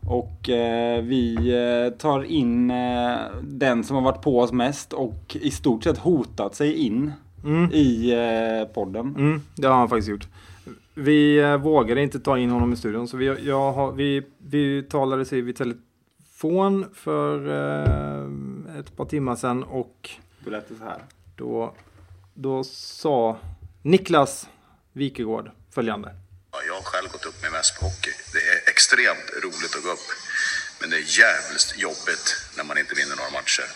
Och 0.07 0.49
eh, 0.49 1.03
vi 1.03 1.35
eh, 1.37 1.99
tar 1.99 2.23
in 2.23 2.71
eh, 2.71 3.17
den 3.43 3.85
som 3.85 3.97
har 3.97 4.03
varit 4.03 4.23
på 4.23 4.41
oss 4.41 4.53
mest 4.53 4.93
och 4.93 5.37
i 5.41 5.51
stort 5.51 5.85
sett 5.85 5.99
hotat 5.99 6.55
sig 6.55 6.75
in 6.75 7.13
Mm. 7.45 7.71
i 7.73 8.11
eh, 8.13 8.75
podden. 8.75 9.15
Mm, 9.19 9.41
det 9.57 9.67
har 9.69 9.75
han 9.75 9.89
faktiskt 9.89 10.09
gjort. 10.09 10.29
Vi 10.95 11.39
eh, 11.39 11.57
vågade 11.57 12.03
inte 12.03 12.21
ta 12.21 12.39
in 12.39 12.51
honom 12.51 12.73
i 12.73 12.77
studion 12.77 13.09
så 13.09 13.17
vi, 13.17 13.27
jag 13.47 13.73
har, 13.73 13.93
vi, 13.93 14.23
vi 14.39 14.83
talade 14.83 15.25
sig 15.25 15.41
vid 15.41 15.57
telefon 15.57 16.87
för 16.95 17.39
ett 18.81 18.97
par 18.97 19.05
timmar 19.05 19.37
sedan 19.37 19.63
och 19.63 20.11
Det 20.45 20.51
lät 20.51 20.69
så 20.69 20.85
här. 20.85 20.99
då, 21.37 21.73
då 22.35 22.65
sa 22.65 23.37
Niklas 23.83 24.49
Wikegård 24.93 25.51
följande. 25.75 26.15
Ja, 26.53 26.59
jag 26.67 26.75
har 26.75 26.83
själv 26.83 27.09
gått 27.13 27.27
upp 27.27 27.43
med 27.43 27.53
mest 27.53 27.79
på 27.81 27.85
hockey. 27.87 28.13
Det 28.33 28.39
är 28.53 28.71
extremt 28.73 29.27
roligt 29.45 29.75
att 29.77 29.83
gå 29.85 29.91
upp. 29.91 30.09
Men 30.81 30.91
det 30.91 30.97
är 30.97 31.07
jävligt 31.23 31.71
jobbigt 31.87 32.27
när 32.57 32.65
man 32.65 32.79
inte 32.79 32.95
vinner 32.95 33.17
några 33.17 33.31
matcher. 33.39 33.67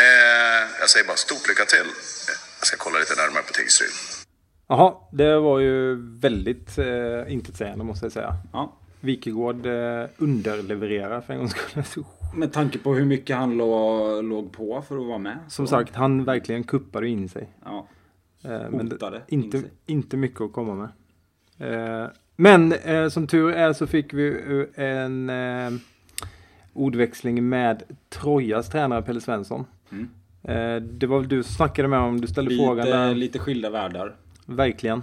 Eh, 0.00 0.62
jag 0.80 0.90
säger 0.90 1.06
bara 1.06 1.16
stort 1.16 1.48
lycka 1.48 1.64
till. 1.64 1.88
Jag 2.58 2.66
ska 2.66 2.76
kolla 2.76 2.98
lite 2.98 3.14
närmare 3.22 3.42
på 3.42 3.52
Tingsryd. 3.52 3.90
Jaha, 4.68 4.94
det 5.12 5.38
var 5.38 5.58
ju 5.58 5.94
väldigt 6.18 6.78
eh, 6.78 7.32
intetsägande 7.32 7.84
måste 7.84 8.04
jag 8.06 8.12
säga. 8.12 8.32
Ja. 8.52 8.76
Wikegård 9.00 9.66
eh, 9.66 10.08
underlevererar 10.16 11.20
för 11.20 11.32
en 11.32 11.38
gångs 11.38 11.52
skull. 11.90 12.04
Med 12.34 12.52
tanke 12.52 12.78
på 12.78 12.94
hur 12.94 13.04
mycket 13.04 13.36
han 13.36 13.56
lå, 13.56 14.20
låg 14.22 14.52
på 14.52 14.82
för 14.88 14.98
att 14.98 15.06
vara 15.06 15.18
med. 15.18 15.38
Som 15.48 15.66
så- 15.66 15.70
sagt, 15.70 15.94
han 15.94 16.24
verkligen 16.24 16.64
kuppade 16.64 17.08
in 17.08 17.28
sig. 17.28 17.48
Ja. 17.64 17.88
Eh, 18.42 18.70
men 18.70 18.90
Hotade 18.90 19.22
in 19.28 19.44
inte, 19.44 19.62
inte 19.86 20.16
mycket 20.16 20.40
att 20.40 20.52
komma 20.52 20.74
med. 20.74 22.02
Eh, 22.02 22.08
men 22.36 22.72
eh, 22.72 23.08
som 23.08 23.26
tur 23.26 23.52
är 23.52 23.72
så 23.72 23.86
fick 23.86 24.14
vi 24.14 24.66
en 24.74 25.30
ordväxling 26.72 27.48
med 27.48 27.82
Trojas 28.08 28.68
tränare 28.68 29.02
Pelle 29.02 29.20
Svensson. 29.20 29.64
Mm. 29.90 30.08
Det 30.98 31.06
var 31.06 31.18
väl 31.18 31.28
du 31.28 31.42
som 31.42 31.52
snackade 31.54 31.88
med 31.88 31.98
om, 31.98 32.20
du 32.20 32.28
ställde 32.28 32.56
frågan 32.56 32.86
Lite, 32.86 32.98
där. 32.98 33.14
lite 33.14 33.38
skilda 33.38 33.70
världar. 33.70 34.16
Verkligen. 34.46 35.02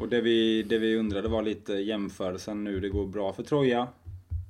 Och 0.00 0.08
det 0.08 0.20
vi, 0.20 0.62
det 0.62 0.78
vi 0.78 0.96
undrade 0.96 1.28
var 1.28 1.42
lite 1.42 1.72
jämförelsen 1.72 2.64
nu. 2.64 2.80
Det 2.80 2.88
går 2.88 3.06
bra 3.06 3.32
för 3.32 3.42
Troja. 3.42 3.88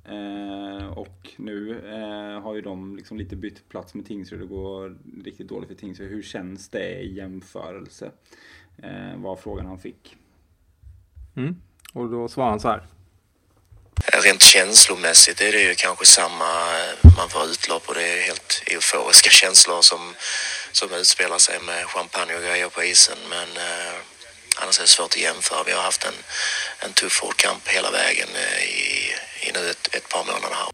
Eh, 0.09 0.87
och 0.87 1.29
nu 1.35 1.71
eh, 1.71 2.41
har 2.41 2.55
ju 2.55 2.61
de 2.61 2.95
liksom 2.95 3.17
lite 3.17 3.35
bytt 3.35 3.69
plats 3.69 3.93
med 3.93 4.05
Tingsryd. 4.05 4.39
Det 4.39 4.45
går 4.45 4.97
riktigt 5.23 5.47
dåligt 5.47 5.69
för 5.69 5.75
Tingsryd. 5.75 6.09
Hur 6.09 6.21
känns 6.21 6.69
det 6.69 7.01
i 7.01 7.13
jämförelse? 7.13 8.11
Eh, 8.83 9.17
var 9.17 9.35
frågan 9.35 9.65
han 9.65 9.79
fick. 9.79 10.15
Mm. 11.35 11.61
Och 11.93 12.09
då 12.09 12.27
svarade 12.27 12.51
han 12.51 12.59
så 12.59 12.67
här. 12.67 12.83
Rent 14.23 14.41
känslomässigt 14.41 15.41
är 15.41 15.51
det 15.51 15.61
ju 15.61 15.75
kanske 15.75 16.05
samma 16.05 16.45
man 17.17 17.29
får 17.29 17.45
utlopp 17.45 17.89
och 17.89 17.95
det 17.95 18.03
är 18.03 18.21
helt 18.21 18.63
euforiska 18.67 19.29
känslor 19.29 19.81
som, 19.81 20.13
som 20.71 20.93
utspelar 20.93 21.37
sig 21.37 21.59
med 21.65 21.85
champagne 21.85 22.35
och 22.35 22.41
grejer 22.41 22.69
på 22.69 22.83
isen. 22.83 23.17
Men 23.29 23.47
eh, 23.57 23.93
annars 24.61 24.77
är 24.79 24.83
det 24.83 24.87
svårt 24.87 25.13
att 25.13 25.21
jämföra. 25.21 25.63
Vi 25.63 25.71
har 25.71 25.81
haft 25.81 26.03
en, 26.05 26.13
en 26.79 26.93
tuff 26.93 27.21
hård 27.21 27.35
kamp 27.35 27.67
hela 27.67 27.91
vägen 27.91 28.29
eh, 28.35 28.63
i, 28.63 29.08
i 29.47 29.51
nu 29.53 29.69
ett, 29.69 29.95
ett 29.95 30.09
par 30.13 30.19
månader 30.19 30.55
här. 30.55 30.69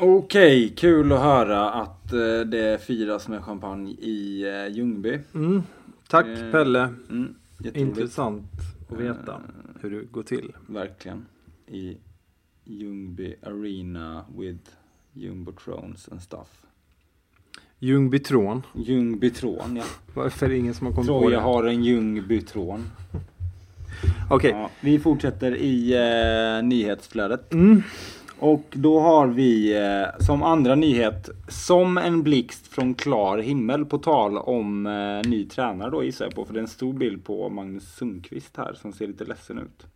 Okej, 0.00 0.74
kul 0.76 1.12
att 1.12 1.20
höra 1.20 1.70
att 1.70 2.12
eh, 2.12 2.40
det 2.40 2.82
firas 2.82 3.28
med 3.28 3.44
champagne 3.44 3.90
i 3.90 4.42
eh, 4.42 4.76
Ljungby. 4.76 5.18
Mm. 5.34 5.62
Tack 6.08 6.26
Eh, 6.26 6.50
Pelle. 6.50 6.94
Mm. 7.10 7.34
Intressant 7.74 8.50
att 8.90 8.98
veta 8.98 9.40
hur 9.80 9.90
det 9.90 10.02
går 10.10 10.22
till. 10.22 10.52
Verkligen. 10.66 11.26
I 11.66 11.96
Ljungby 12.64 13.34
Arena 13.42 14.24
with 14.38 14.70
Jumbotrons 15.12 16.08
and 16.08 16.22
stuff. 16.22 16.66
Ljungbytron. 17.78 18.62
Ljungbytron, 18.74 19.76
ja. 19.76 19.84
Varför 20.14 20.46
är 20.46 20.50
det 20.50 20.56
ingen 20.58 20.74
som 20.74 20.86
har 20.86 20.94
kommit 20.94 21.08
på 21.08 21.20
Troja 21.20 21.38
det? 21.38 21.44
har 21.44 21.64
en 21.64 21.84
Ljungbytron. 21.84 22.90
Okej. 24.30 24.50
Ja, 24.50 24.70
vi 24.80 24.98
fortsätter 24.98 25.56
i 25.56 25.94
eh, 25.94 26.66
nyhetsflödet. 26.66 27.52
Mm. 27.52 27.82
Och 28.38 28.64
då 28.70 29.00
har 29.00 29.26
vi 29.26 29.76
eh, 29.76 30.24
som 30.24 30.42
andra 30.42 30.74
nyhet, 30.74 31.30
som 31.48 31.98
en 31.98 32.22
blixt 32.22 32.66
från 32.66 32.94
klar 32.94 33.38
himmel 33.38 33.84
på 33.84 33.98
tal 33.98 34.38
om 34.38 34.86
eh, 34.86 35.30
ny 35.30 35.48
tränare 35.48 35.90
då 35.90 36.04
gissar 36.04 36.24
jag 36.24 36.34
på. 36.34 36.44
För 36.44 36.54
det 36.54 36.58
är 36.58 36.62
en 36.62 36.68
stor 36.68 36.92
bild 36.92 37.24
på 37.24 37.48
Magnus 37.48 37.94
Sundqvist 37.96 38.56
här 38.56 38.74
som 38.74 38.92
ser 38.92 39.06
lite 39.06 39.24
ledsen 39.24 39.58
ut. 39.58 39.86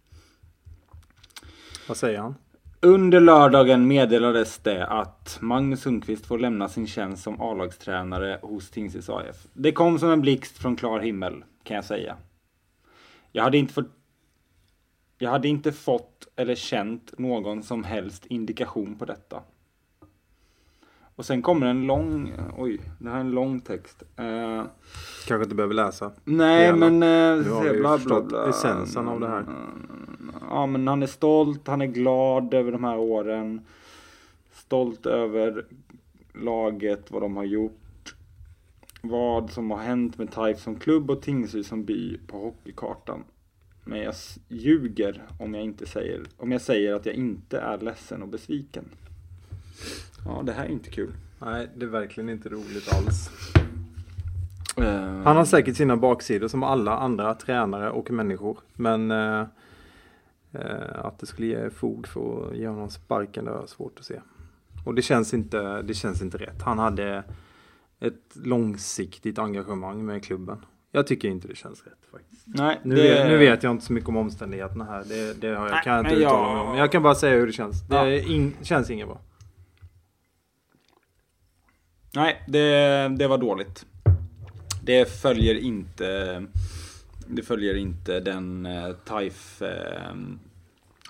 Vad 1.88 1.96
säger 1.96 2.18
han? 2.18 2.34
Under 2.80 3.20
lördagen 3.20 3.88
meddelades 3.88 4.58
det 4.58 4.86
att 4.86 5.38
Magnus 5.40 5.80
Sundqvist 5.80 6.26
får 6.26 6.38
lämna 6.38 6.68
sin 6.68 6.86
tjänst 6.86 7.22
som 7.22 7.40
A-lagstränare 7.40 8.38
hos 8.42 8.70
Tingsryds 8.70 9.08
AF. 9.08 9.36
Det 9.52 9.72
kom 9.72 9.98
som 9.98 10.10
en 10.10 10.20
blixt 10.20 10.58
från 10.58 10.76
klar 10.76 11.00
himmel, 11.00 11.44
kan 11.62 11.74
jag 11.74 11.84
säga. 11.84 12.16
Jag 13.32 13.42
hade 13.42 13.58
inte 13.58 13.74
fått 13.74 13.86
jag 15.18 15.30
hade 15.30 15.48
inte 15.48 15.72
fått 15.72 16.28
eller 16.36 16.54
känt 16.54 17.18
någon 17.18 17.62
som 17.62 17.84
helst 17.84 18.26
indikation 18.26 18.94
på 18.98 19.04
detta. 19.04 19.42
Och 21.16 21.24
sen 21.26 21.42
kommer 21.42 21.66
en 21.66 21.86
lång, 21.86 22.32
oj, 22.58 22.80
det 22.98 23.08
här 23.08 23.16
är 23.16 23.20
en 23.20 23.30
lång 23.30 23.60
text. 23.60 24.02
Eh, 24.16 24.64
Kanske 25.26 25.42
inte 25.44 25.54
behöver 25.54 25.74
läsa. 25.74 26.12
nej, 26.24 26.62
Gärna. 26.62 26.90
men... 26.90 27.02
Eh, 27.38 27.44
Nu 27.46 27.50
har 27.50 27.62
vi 27.64 27.70
bla, 27.70 27.78
bla, 27.80 27.98
förstått 27.98 28.28
bla. 28.28 28.48
essensen 28.48 29.08
av 29.08 29.20
det 29.20 29.28
här. 29.28 29.44
Ja, 30.50 30.66
men 30.66 30.88
han 30.88 31.02
är 31.02 31.06
stolt, 31.06 31.66
han 31.68 31.80
är 31.82 31.86
glad 31.86 32.54
över 32.54 32.72
de 32.72 32.84
här 32.84 32.98
åren. 32.98 33.60
Stolt 34.52 35.06
över 35.06 35.64
laget, 36.34 37.10
vad 37.10 37.22
de 37.22 37.36
har 37.36 37.44
gjort. 37.44 37.81
Vad 39.02 39.50
som 39.50 39.70
har 39.70 39.78
hänt 39.78 40.18
med 40.18 40.30
TIFE 40.30 40.60
som 40.60 40.78
klubb 40.78 41.10
och 41.10 41.22
Tingsryd 41.22 41.66
som 41.66 41.84
by 41.84 42.18
på 42.26 42.38
hockeykartan. 42.38 43.24
Men 43.84 44.00
jag 44.00 44.14
ljuger 44.48 45.22
om 45.38 45.54
jag, 45.54 45.64
inte 45.64 45.86
säger, 45.86 46.22
om 46.36 46.52
jag 46.52 46.60
säger 46.60 46.94
att 46.94 47.06
jag 47.06 47.14
inte 47.14 47.58
är 47.58 47.78
ledsen 47.78 48.22
och 48.22 48.28
besviken. 48.28 48.84
Ja, 50.24 50.42
det 50.42 50.52
här 50.52 50.64
är 50.64 50.68
inte 50.68 50.90
kul. 50.90 51.12
Nej, 51.38 51.68
det 51.76 51.84
är 51.84 51.90
verkligen 51.90 52.28
inte 52.28 52.48
roligt 52.48 52.94
alls. 52.94 53.30
Eh, 54.76 55.22
Han 55.24 55.36
har 55.36 55.44
säkert 55.44 55.76
sina 55.76 55.96
baksidor 55.96 56.48
som 56.48 56.62
alla 56.62 56.96
andra 56.96 57.34
tränare 57.34 57.90
och 57.90 58.10
människor. 58.10 58.58
Men 58.74 59.10
eh, 59.10 59.40
eh, 60.52 61.04
att 61.04 61.18
det 61.18 61.26
skulle 61.26 61.46
ge 61.46 61.70
fog 61.70 62.06
för 62.06 62.50
att 62.50 62.56
ge 62.56 62.68
honom 62.68 62.90
sparken, 62.90 63.44
det 63.44 63.50
har 63.50 63.58
jag 63.58 63.68
svårt 63.68 63.98
att 63.98 64.04
se. 64.04 64.20
Och 64.84 64.94
det 64.94 65.02
känns 65.02 65.34
inte, 65.34 65.82
det 65.82 65.94
känns 65.94 66.22
inte 66.22 66.38
rätt. 66.38 66.62
Han 66.62 66.78
hade 66.78 67.24
ett 68.06 68.36
långsiktigt 68.44 69.38
engagemang 69.38 70.04
med 70.06 70.24
klubben. 70.24 70.58
Jag 70.90 71.06
tycker 71.06 71.28
inte 71.28 71.48
det 71.48 71.54
känns 71.56 71.82
rätt 71.86 71.98
faktiskt. 72.12 72.42
Nej, 72.46 72.80
Nu, 72.84 72.94
det- 72.94 73.02
vet, 73.02 73.26
nu 73.28 73.36
vet 73.36 73.62
jag 73.62 73.70
inte 73.70 73.84
så 73.84 73.92
mycket 73.92 74.08
om 74.08 74.16
omständigheterna 74.16 74.84
här. 74.84 75.04
Det, 75.08 75.40
det 75.40 75.46
har 75.48 75.54
jag, 75.66 75.70
Nej, 75.74 75.80
kan 75.84 75.92
jag 75.96 76.00
inte 76.06 76.10
jag- 76.22 76.32
uttala 76.32 76.62
mig 76.64 76.72
om. 76.72 76.76
Jag 76.78 76.92
kan 76.92 77.02
bara 77.02 77.14
säga 77.14 77.36
hur 77.36 77.46
det 77.46 77.52
känns. 77.52 77.88
Det 77.88 77.94
Ja. 77.96 78.10
in, 78.32 78.54
känns 78.62 78.90
inget 78.90 79.06
bra. 79.08 79.20
Nej, 82.14 82.42
det, 82.48 83.08
det 83.18 83.28
var 83.28 83.38
dåligt. 83.38 83.86
Det 84.84 85.10
följer 85.20 85.54
inte 85.54 86.46
Det 87.26 87.42
följer 87.42 87.74
inte 87.74 88.20
den 88.20 88.66
eh, 88.66 88.92
TIFE 88.92 89.68
eh, 89.94 90.16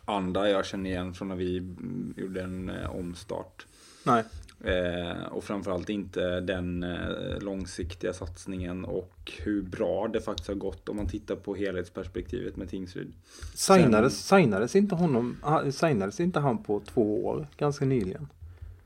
anda 0.05 0.49
jag 0.51 0.67
känner 0.67 0.91
igen 0.91 1.15
från 1.15 1.29
när 1.29 1.37
vi 1.37 1.59
mm, 1.59 2.15
gjorde 2.17 2.43
en 2.43 2.69
eh, 2.71 2.91
omstart. 2.97 3.67
Nej. 4.05 4.25
Eh, 4.65 5.23
och 5.31 5.45
framförallt 5.45 5.89
inte 5.89 6.41
den 6.41 6.83
eh, 6.83 7.41
långsiktiga 7.41 8.13
satsningen 8.13 8.85
och 8.85 9.33
hur 9.43 9.63
bra 9.63 10.09
det 10.09 10.21
faktiskt 10.21 10.49
har 10.49 10.55
gått 10.55 10.89
om 10.89 10.97
man 10.97 11.07
tittar 11.07 11.37
på 11.37 11.55
helhetsperspektivet 11.55 12.57
med 12.57 12.71
Tingsryd. 12.71 13.13
Signades, 13.55 14.27
signades, 14.29 14.77
inte 14.77 14.95
honom, 14.95 15.37
signades 15.73 16.21
inte 16.21 16.41
han 16.41 16.63
på 16.63 16.81
två 16.81 17.27
år 17.27 17.47
ganska 17.59 17.85
nyligen? 17.85 18.29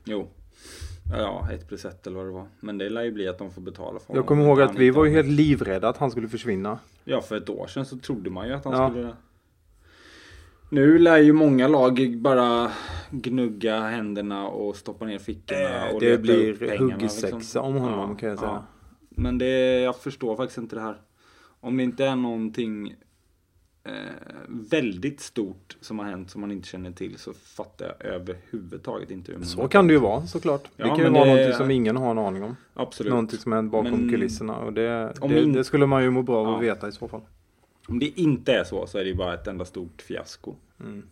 Jo. 0.03 0.27
Ja, 1.17 1.47
ett 1.51 1.67
plus 1.67 1.85
ett 1.85 2.07
eller 2.07 2.17
vad 2.17 2.25
det 2.25 2.31
var. 2.31 2.45
Men 2.59 2.77
det 2.77 2.89
lär 2.89 3.03
ju 3.03 3.11
bli 3.11 3.27
att 3.27 3.37
de 3.37 3.51
får 3.51 3.61
betala 3.61 3.99
för 3.99 4.05
Jag 4.07 4.13
honom. 4.15 4.27
kommer 4.27 4.43
ihåg 4.43 4.61
att 4.61 4.75
vi 4.75 4.89
var 4.89 5.05
ju 5.05 5.11
helt 5.11 5.27
livrädda 5.29 5.89
att 5.89 5.97
han 5.97 6.11
skulle 6.11 6.27
försvinna. 6.27 6.79
Ja, 7.03 7.21
för 7.21 7.37
ett 7.37 7.49
år 7.49 7.67
sedan 7.67 7.85
så 7.85 7.97
trodde 7.97 8.29
man 8.29 8.47
ju 8.47 8.53
att 8.53 8.65
han 8.65 8.73
Ja. 8.73 8.89
skulle... 8.89 9.13
Nu 10.69 10.99
lär 10.99 11.17
ju 11.17 11.33
många 11.33 11.67
lag 11.67 12.17
bara 12.17 12.71
gnugga 13.11 13.79
händerna 13.79 14.47
och 14.47 14.75
stoppa 14.75 15.05
ner 15.05 15.19
fickorna. 15.19 15.89
och 15.93 15.99
det 15.99 16.21
blir 16.21 16.55
pengarna, 16.55 16.97
liksom. 16.97 17.29
huggsexa 17.31 17.61
om 17.61 17.75
honom, 17.75 18.15
kan 18.15 18.29
jag 18.29 18.39
säga. 18.39 18.63
Men 19.09 19.37
det, 19.37 19.79
jag 19.79 19.95
förstår 19.99 20.35
faktiskt 20.35 20.57
inte 20.57 20.75
det 20.75 20.81
här. 20.81 20.97
Om 21.59 21.77
det 21.77 21.83
inte 21.83 22.05
är 22.05 22.15
någonting 22.15 22.95
eh, 23.83 23.91
väldigt 24.47 25.19
stort 25.21 25.77
som 25.81 25.99
har 25.99 26.05
hänt 26.05 26.29
som 26.31 26.41
man 26.41 26.51
inte 26.51 26.67
känner 26.67 26.91
till 26.91 27.17
så 27.17 27.33
fattar 27.33 27.85
jag 27.99 28.07
överhuvudtaget 28.13 29.11
inte 29.11 29.31
hur 29.31 29.39
man 29.39 29.47
Så 29.47 29.67
kan 29.67 29.87
det 29.87 29.93
ju 29.93 29.99
vara 29.99 30.21
såklart. 30.27 30.63
Ja, 30.75 30.83
det 30.83 30.89
kan 30.89 30.97
ju 30.97 31.03
vara 31.09 31.25
det- 31.25 31.29
någonting 31.31 31.53
som 31.57 31.71
ingen 31.71 31.97
har 31.97 32.11
en 32.11 32.17
aning 32.17 32.43
om. 32.43 32.55
Absolut. 32.73 33.09
Någonting 33.09 33.39
som 33.39 33.51
hänt 33.51 33.71
bakom 33.71 33.91
Men 33.91 34.09
kulisserna. 34.09 34.55
Och 34.57 34.73
det, 34.73 35.13
det, 35.21 35.43
in- 35.43 35.53
det 35.53 35.63
skulle 35.63 35.85
man 35.85 36.03
ju 36.03 36.09
må 36.11 36.21
bra 36.21 36.37
av 36.37 36.45
Ja. 36.47 36.55
att 36.57 36.63
veta 36.63 36.87
i 36.87 36.91
så 36.91 37.07
fall. 37.07 37.21
Om 37.87 37.99
det 37.99 38.19
inte 38.19 38.53
är 38.53 38.63
så 38.63 38.87
så 38.87 38.97
är 38.97 39.03
det 39.03 39.09
ju 39.09 39.15
bara 39.15 39.33
ett 39.33 39.47
enda 39.47 39.65
stort 39.65 40.01
fiasko. 40.01 40.55
Mm. 40.79 41.03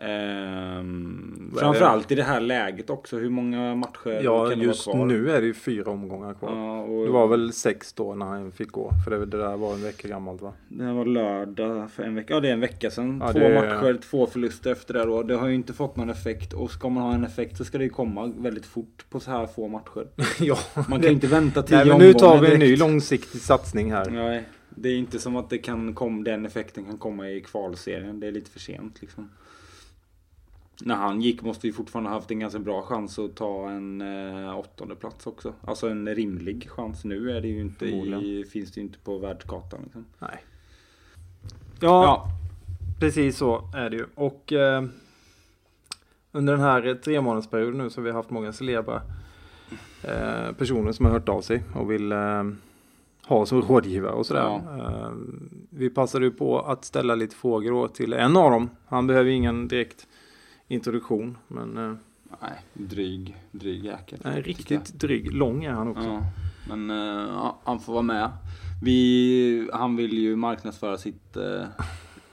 Ehm, 0.00 1.54
framförallt 1.58 2.10
i 2.12 2.14
det 2.14 2.22
här 2.22 2.40
läget 2.40 2.90
också. 2.90 3.16
Hur 3.18 3.30
många 3.30 3.74
matcher 3.74 4.20
Ja, 4.24 4.48
kan 4.50 4.60
just 4.60 4.84
det 4.84 4.90
vara 4.90 4.98
kvar? 4.98 5.06
nu 5.06 5.30
är 5.30 5.40
det 5.40 5.46
ju 5.46 5.54
fyra 5.54 5.90
omgångar 5.90 6.34
kvar. 6.34 6.50
Ja, 6.56 6.80
och 6.80 7.04
Det 7.06 7.10
var 7.12 7.26
väl 7.28 7.52
sex 7.52 7.92
då 7.92 8.14
när 8.14 8.26
han 8.26 8.52
fick 8.52 8.70
gå. 8.70 8.90
För 9.04 9.10
det, 9.10 9.26
det 9.26 9.38
där 9.38 9.56
var 9.56 9.74
en 9.74 9.82
vecka 9.82 10.08
gammalt 10.08 10.42
va? 10.42 10.52
Det 10.68 10.92
var 10.92 11.04
lördag 11.04 11.90
för 11.90 12.02
en 12.02 12.14
vecka. 12.14 12.34
Ja, 12.34 12.40
det 12.40 12.48
är 12.48 12.52
en 12.52 12.60
vecka 12.60 12.90
sedan. 12.90 13.22
Ja, 13.26 13.32
två 13.32 13.38
är- 13.38 13.54
matcher, 13.54 13.98
två 14.10 14.26
förluster 14.26 14.72
efter 14.72 14.94
det 14.94 15.04
då. 15.04 15.22
Det 15.22 15.34
har 15.36 15.48
ju 15.48 15.54
inte 15.54 15.72
fått 15.72 15.96
någon 15.96 16.10
effekt. 16.10 16.52
Och 16.52 16.70
ska 16.70 16.88
man 16.88 17.02
ha 17.02 17.14
en 17.14 17.24
effekt 17.24 17.56
så 17.56 17.64
ska 17.64 17.78
det 17.78 17.84
ju 17.84 17.90
komma 17.90 18.32
väldigt 18.36 18.66
fort 18.66 19.04
på 19.10 19.20
så 19.20 19.30
här 19.30 19.46
få 19.46 19.68
matcher. 19.68 20.06
ja. 20.40 20.56
Man 20.74 20.84
kan 21.00 21.02
ju 21.02 21.14
inte 21.14 21.26
vänta 21.26 21.62
tio 21.62 21.76
Nej, 21.76 21.86
men 21.86 21.98
nu 21.98 22.12
tar 22.14 22.26
omgångar 22.26 22.48
vi 22.48 22.54
en 22.54 22.58
ny 22.60 22.66
direkt. 22.66 22.80
långsiktig 22.80 23.40
satsning 23.40 23.92
här. 23.92 24.10
Nej, 24.10 24.44
det 24.82 24.88
är 24.88 24.96
inte 24.96 25.18
som 25.18 25.36
att 25.36 25.50
det 25.50 25.58
kan 25.58 25.94
kom, 25.94 26.24
den 26.24 26.46
effekten 26.46 26.84
kan 26.84 26.98
komma 26.98 27.30
i 27.30 27.40
kvalserien. 27.40 28.20
Det 28.20 28.26
är 28.26 28.32
lite 28.32 28.50
för 28.50 28.60
sent 28.60 29.00
liksom. 29.00 29.30
När 30.82 30.94
han 30.94 31.20
gick 31.20 31.42
måste 31.42 31.66
vi 31.66 31.72
fortfarande 31.72 32.10
haft 32.10 32.30
en 32.30 32.38
ganska 32.38 32.58
bra 32.58 32.82
chans 32.82 33.18
att 33.18 33.36
ta 33.36 33.70
en 33.70 34.00
eh, 34.00 34.58
åttonde 34.58 34.94
plats 34.94 35.26
också. 35.26 35.52
Alltså 35.60 35.88
en 35.88 36.14
rimlig 36.14 36.70
chans. 36.70 37.04
Nu 37.04 37.30
är 37.30 37.40
det 37.40 37.48
ju 37.48 37.60
inte 37.60 37.86
i, 37.86 38.44
finns 38.50 38.72
det 38.72 38.80
ju 38.80 38.86
inte 38.86 38.98
på 38.98 39.18
världskartan. 39.18 39.80
Liksom. 39.82 40.04
Nej. 40.18 40.44
Ja, 41.80 42.04
Ja, 42.04 42.26
precis 43.00 43.36
så 43.36 43.70
är 43.74 43.90
det 43.90 43.96
ju. 43.96 44.06
Och 44.14 44.52
eh, 44.52 44.84
under 46.32 46.52
den 46.52 46.62
här 46.62 46.94
tre 46.94 47.20
månadersperioden 47.20 47.78
nu 47.78 47.90
så 47.90 48.00
har 48.00 48.04
vi 48.04 48.12
haft 48.12 48.30
många 48.30 48.52
celebra 48.52 49.02
eh, 50.02 50.52
personer 50.58 50.92
som 50.92 51.06
har 51.06 51.12
hört 51.12 51.28
av 51.28 51.40
sig 51.40 51.62
och 51.74 51.90
vill 51.90 52.12
eh, 52.12 52.44
ha 53.28 53.46
som 53.46 53.62
rådgivare 53.62 54.12
och 54.12 54.26
sådär. 54.26 54.40
Ja. 54.40 55.06
Eh, 55.06 55.12
vi 55.70 55.90
passade 55.90 56.24
ju 56.24 56.30
på 56.30 56.60
att 56.60 56.84
ställa 56.84 57.14
lite 57.14 57.36
frågor 57.36 57.88
till 57.88 58.12
en 58.12 58.36
av 58.36 58.50
dem. 58.50 58.70
Han 58.86 59.06
behöver 59.06 59.30
ingen 59.30 59.68
direkt 59.68 60.06
introduktion 60.68 61.38
men 61.48 61.76
eh, 61.78 61.94
nej, 62.40 62.60
dryg, 62.72 63.36
dryg 63.50 63.84
jäkel. 63.84 64.20
jag. 64.22 64.48
riktigt 64.48 65.00
dryg. 65.00 65.32
Lång 65.32 65.64
är 65.64 65.72
han 65.72 65.88
också. 65.88 66.08
Ja, 66.08 66.22
men 66.68 66.90
eh, 66.90 67.34
ja, 67.34 67.58
han 67.64 67.80
får 67.80 67.92
vara 67.92 68.02
med. 68.02 68.30
Vi, 68.82 69.70
han 69.72 69.96
vill 69.96 70.18
ju 70.18 70.36
marknadsföra 70.36 70.98
sitt, 70.98 71.36
eh, 71.36 71.66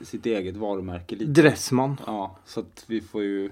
sitt 0.02 0.26
eget 0.26 0.58
varumärke 0.58 1.16
lite. 1.16 1.42
Dressman. 1.42 1.98
Ja, 2.06 2.38
så 2.46 2.60
att 2.60 2.86
vi 2.88 3.02
får 3.02 3.24
ju... 3.24 3.52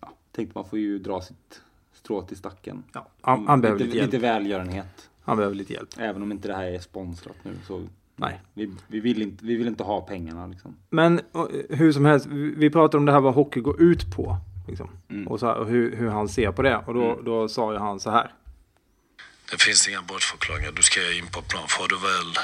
Ja, 0.00 0.12
tänkte 0.32 0.58
man 0.58 0.64
får 0.64 0.78
ju 0.78 0.98
dra 0.98 1.20
sitt 1.20 1.62
strå 1.92 2.22
till 2.22 2.36
stacken. 2.36 2.82
Ja, 2.92 3.06
han, 3.20 3.46
han 3.46 3.60
behöver 3.60 3.78
lite, 3.78 3.86
lite 3.86 3.98
hjälp. 3.98 4.12
lite 4.12 4.22
välgörenhet. 4.22 5.10
Han 5.28 5.36
behöver 5.36 5.56
lite 5.56 5.72
hjälp. 5.72 5.88
Även 5.98 6.22
om 6.22 6.32
inte 6.32 6.48
det 6.48 6.54
här 6.54 6.64
är 6.64 6.78
sponsrat 6.78 7.36
nu 7.42 7.54
så... 7.66 7.88
Nej. 8.16 8.40
Vi, 8.54 8.74
vi, 8.86 9.00
vill 9.00 9.22
inte, 9.22 9.44
vi 9.44 9.56
vill 9.56 9.66
inte 9.66 9.82
ha 9.82 10.00
pengarna 10.00 10.46
liksom. 10.46 10.76
Men 10.90 11.20
hur 11.70 11.92
som 11.92 12.04
helst, 12.04 12.26
vi 12.56 12.70
pratade 12.70 12.98
om 12.98 13.04
det 13.06 13.12
här 13.12 13.20
vad 13.20 13.34
hockey 13.34 13.60
går 13.60 13.82
ut 13.82 14.16
på. 14.16 14.36
Liksom. 14.68 14.90
Mm. 15.10 15.28
Och, 15.28 15.40
så 15.40 15.46
här, 15.46 15.54
och 15.54 15.66
hur, 15.66 15.96
hur 15.96 16.08
han 16.08 16.28
ser 16.28 16.52
på 16.52 16.62
det. 16.62 16.76
Och 16.76 16.94
då, 16.94 17.12
Mm. 17.12 17.24
då 17.24 17.48
sa 17.48 17.72
ju 17.72 17.78
han 17.78 18.00
så 18.00 18.10
här. 18.10 18.32
Det 19.50 19.62
finns 19.62 19.88
inga 19.88 20.02
bortförklaringar. 20.02 20.72
Du 20.72 20.82
ska 20.82 21.00
in 21.12 21.26
på 21.26 21.42
plan. 21.42 21.68
För 21.68 21.80
har 21.82 21.88
du 21.88 21.96
väl 21.96 22.34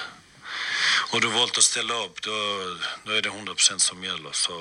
har 1.13 1.21
du 1.21 1.29
valt 1.29 1.59
att 1.59 1.63
ställa 1.73 1.95
upp, 1.95 2.23
då, 2.23 2.31
då 3.05 3.13
är 3.13 3.23
det 3.23 3.29
100% 3.29 3.79
som 3.79 4.05
gäller. 4.05 4.31
Så, 4.33 4.53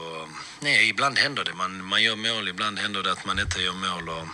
nej, 0.62 0.90
ibland 0.90 1.18
händer 1.18 1.44
det. 1.44 1.54
Man, 1.54 1.84
man 1.86 2.04
gör 2.04 2.16
mål, 2.16 2.48
ibland 2.48 2.80
händer 2.80 3.04
det 3.04 3.12
att 3.12 3.26
man 3.26 3.40
inte 3.40 3.60
gör 3.62 3.74
mål. 3.74 4.10
Och, 4.10 4.26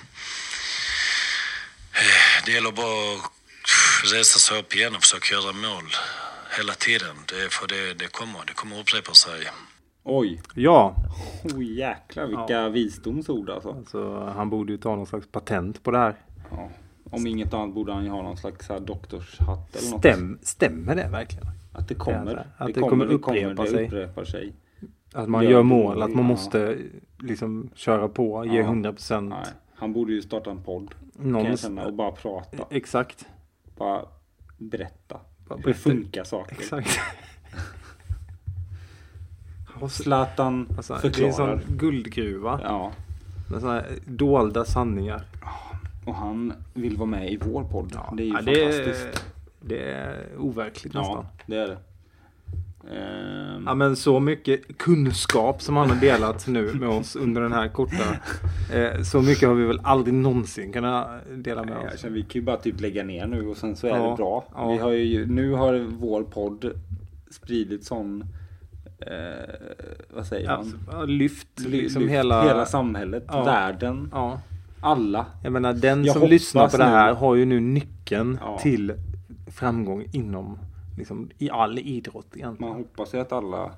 eh, 2.01 2.45
det 2.45 2.51
gäller 2.51 2.71
bara 2.71 3.15
att 3.15 3.31
resa 4.13 4.39
sig 4.39 4.59
upp 4.59 4.75
igen 4.75 4.95
och 4.95 5.01
försöka 5.01 5.33
göra 5.35 5.53
mål 5.53 5.87
hela 6.57 6.73
tiden. 6.73 7.15
Det, 7.31 7.53
för 7.53 7.67
det, 7.67 7.93
det 7.99 8.11
kommer, 8.11 8.39
det 8.47 8.53
kommer 8.53 8.79
upprepa 8.79 9.13
sig. 9.13 9.41
Oj! 10.03 10.41
Ja, 10.55 10.95
Oh, 11.43 11.63
jäklar 11.63 12.27
vilka 12.27 12.69
visdomsord 12.69 13.49
alltså. 13.49 13.69
alltså, 13.71 14.19
han 14.35 14.49
borde 14.49 14.71
ju 14.71 14.77
ta 14.77 14.95
någon 14.95 15.05
slags 15.07 15.27
patent 15.27 15.83
på 15.83 15.91
det 15.91 15.97
här. 15.97 16.15
Ja. 16.51 16.69
Om 17.11 17.27
inget 17.27 17.53
annat 17.53 17.75
borde 17.75 17.93
han 17.93 18.03
ju 18.03 18.09
ha 18.09 18.21
någon 18.21 18.37
slags 18.37 18.69
här 18.69 18.79
doktorshatt 18.79 19.75
eller 19.75 19.91
något. 19.91 19.99
Stäm, 19.99 20.39
stämmer 20.41 20.95
det 20.95 21.07
verkligen? 21.11 21.45
Att 21.73 21.87
det 21.87 21.95
kommer. 21.95 22.35
Ja, 22.57 22.65
att 22.65 22.73
det 22.73 22.81
kommer 22.81 23.05
upprepa 23.05 23.63
det 23.63 23.69
sig. 23.69 23.85
upprepar 23.85 24.25
sig. 24.25 24.53
Att 25.13 25.29
man 25.29 25.43
Gör 25.43 25.51
gör 25.51 25.63
mål, 25.63 26.01
att 26.01 26.09
man 26.09 26.23
ja. 26.23 26.27
måste 26.29 26.77
liksom 27.19 27.69
köra 27.75 28.07
på, 28.09 28.45
ge 28.45 28.57
Ja. 28.57 28.63
100 28.63 28.91
procent. 28.93 29.29
Nej, 29.29 29.45
han 29.75 29.93
borde 29.93 30.13
ju 30.13 30.21
starta 30.21 30.51
en 30.51 30.63
podd. 30.63 30.95
Kan 31.17 31.31
Någon, 31.31 31.45
jag 31.45 31.59
känna. 31.59 31.85
Och 31.85 31.93
bara 31.93 32.11
prata. 32.11 32.65
exakt. 32.69 33.25
Bara 33.79 34.05
berätta. 34.57 35.19
Bara 35.47 35.55
Hur 35.57 35.63
berätta. 35.63 35.79
funkar 35.79 36.23
saker. 36.23 36.55
Exakt. 36.55 36.99
Zlatan 39.89 40.67
Alltså, 40.77 40.93
det 40.93 40.99
är 40.99 41.05
en 41.07 41.13
förklarar. 41.13 41.59
sån 41.67 41.77
guldgruva 41.77 42.59
Ja, 42.63 42.91
med 43.49 43.61
såna 43.61 43.83
dolda 44.05 44.65
sanningar. 44.65 45.21
och 46.05 46.15
han 46.15 46.53
vill 46.73 46.97
vara 46.97 47.09
med 47.09 47.31
i 47.31 47.37
vår 47.37 47.63
podd. 47.63 47.97
det 48.17 48.23
är 48.23 48.25
ju 48.25 48.33
Ja, 48.33 48.41
det, 48.41 48.63
är, 48.63 48.71
fantastiskt. 48.83 49.25
det 49.61 49.91
är 49.91 50.25
overkligt 50.37 50.93
nästan. 50.93 51.15
Ja, 51.17 51.25
det 51.45 51.57
är 51.57 51.67
det. 51.67 51.77
Ehm, 52.91 53.63
Ja 53.65 53.73
men 53.75 53.95
så 53.95 54.19
mycket 54.19 54.77
kunskap 54.77 55.61
som 55.61 55.77
han 55.77 55.89
har 55.89 55.95
delat 55.97 56.47
nu 56.47 56.73
med 56.73 56.89
oss 56.89 57.15
under 57.15 57.41
den 57.41 57.51
här 57.53 57.67
korta. 57.67 58.03
Eh, 58.73 59.01
så 59.03 59.21
mycket 59.21 59.47
har 59.47 59.55
vi 59.55 59.65
väl 59.65 59.79
aldrig 59.83 60.13
någonsin 60.13 60.71
kunnat 60.73 61.07
dela 61.35 61.63
med 61.63 61.77
oss. 61.77 61.91
alltså, 61.91 62.09
vi 62.09 62.21
kan 62.21 62.29
ju 62.41 62.41
bara 62.41 62.57
typ 62.57 62.81
lägga 62.81 63.03
ner 63.03 63.27
nu 63.27 63.47
och 63.47 63.57
sen 63.57 63.75
så 63.75 63.87
är 63.87 63.91
Ja, 63.97 64.09
det 64.09 64.15
bra. 64.15 64.45
ja. 64.55 64.71
Vi 64.71 64.77
har 64.77 64.91
ju, 64.91 65.25
nu 65.25 65.51
har 65.53 65.79
vår 65.99 66.23
podd 66.23 66.71
spridit 67.31 67.83
sån, 67.85 68.23
eh, 68.99 69.55
vad 70.09 70.25
säger 70.25 70.47
man? 70.49 70.73
ja, 70.91 71.03
lyft 71.05 71.47
liksom 71.59 72.01
Lyft 72.01 72.13
hela... 72.13 72.43
hela 72.43 72.65
samhället, 72.65 73.23
världen, 73.27 74.13
alla. 74.81 75.25
jag 75.43 75.53
menar 75.53 75.73
den 75.73 76.05
Jag 76.05 76.15
som 76.15 76.29
lyssnar 76.29 76.67
på 76.69 76.77
det 76.77 76.83
nu- 76.85 76.89
här 76.91 77.13
har 77.13 77.35
ju 77.35 77.45
nu 77.45 77.59
nyckeln 77.59 78.39
till 78.61 78.93
framgång 79.51 80.05
inom 80.11 80.59
liksom, 80.99 81.29
i 81.37 81.49
all 81.49 81.79
idrott 81.79 82.27
egentligen. 82.35 82.71
Man 82.71 82.81
hoppas 82.81 83.13
ju 83.13 83.17
att 83.19 83.31
alla 83.31 83.71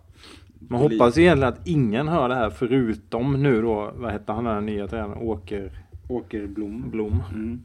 Man 0.59 0.79
hoppas 0.81 1.17
ju 1.17 1.21
egentligen 1.21 1.53
att 1.53 1.67
ingen 1.67 2.07
hör 2.07 2.29
det 2.29 2.35
här 2.35 2.49
förutom 2.49 3.43
nu 3.43 3.61
då, 3.61 3.91
vad 3.95 4.11
heter 4.11 4.33
han 4.33 4.43
den 4.43 4.65
nya 4.65 4.87
tränaren? 4.87 5.17
Åker 5.17 5.71
åker 6.09 6.47
Blom. 6.47 6.89
Blom. 6.89 7.23
Mm. 7.33 7.61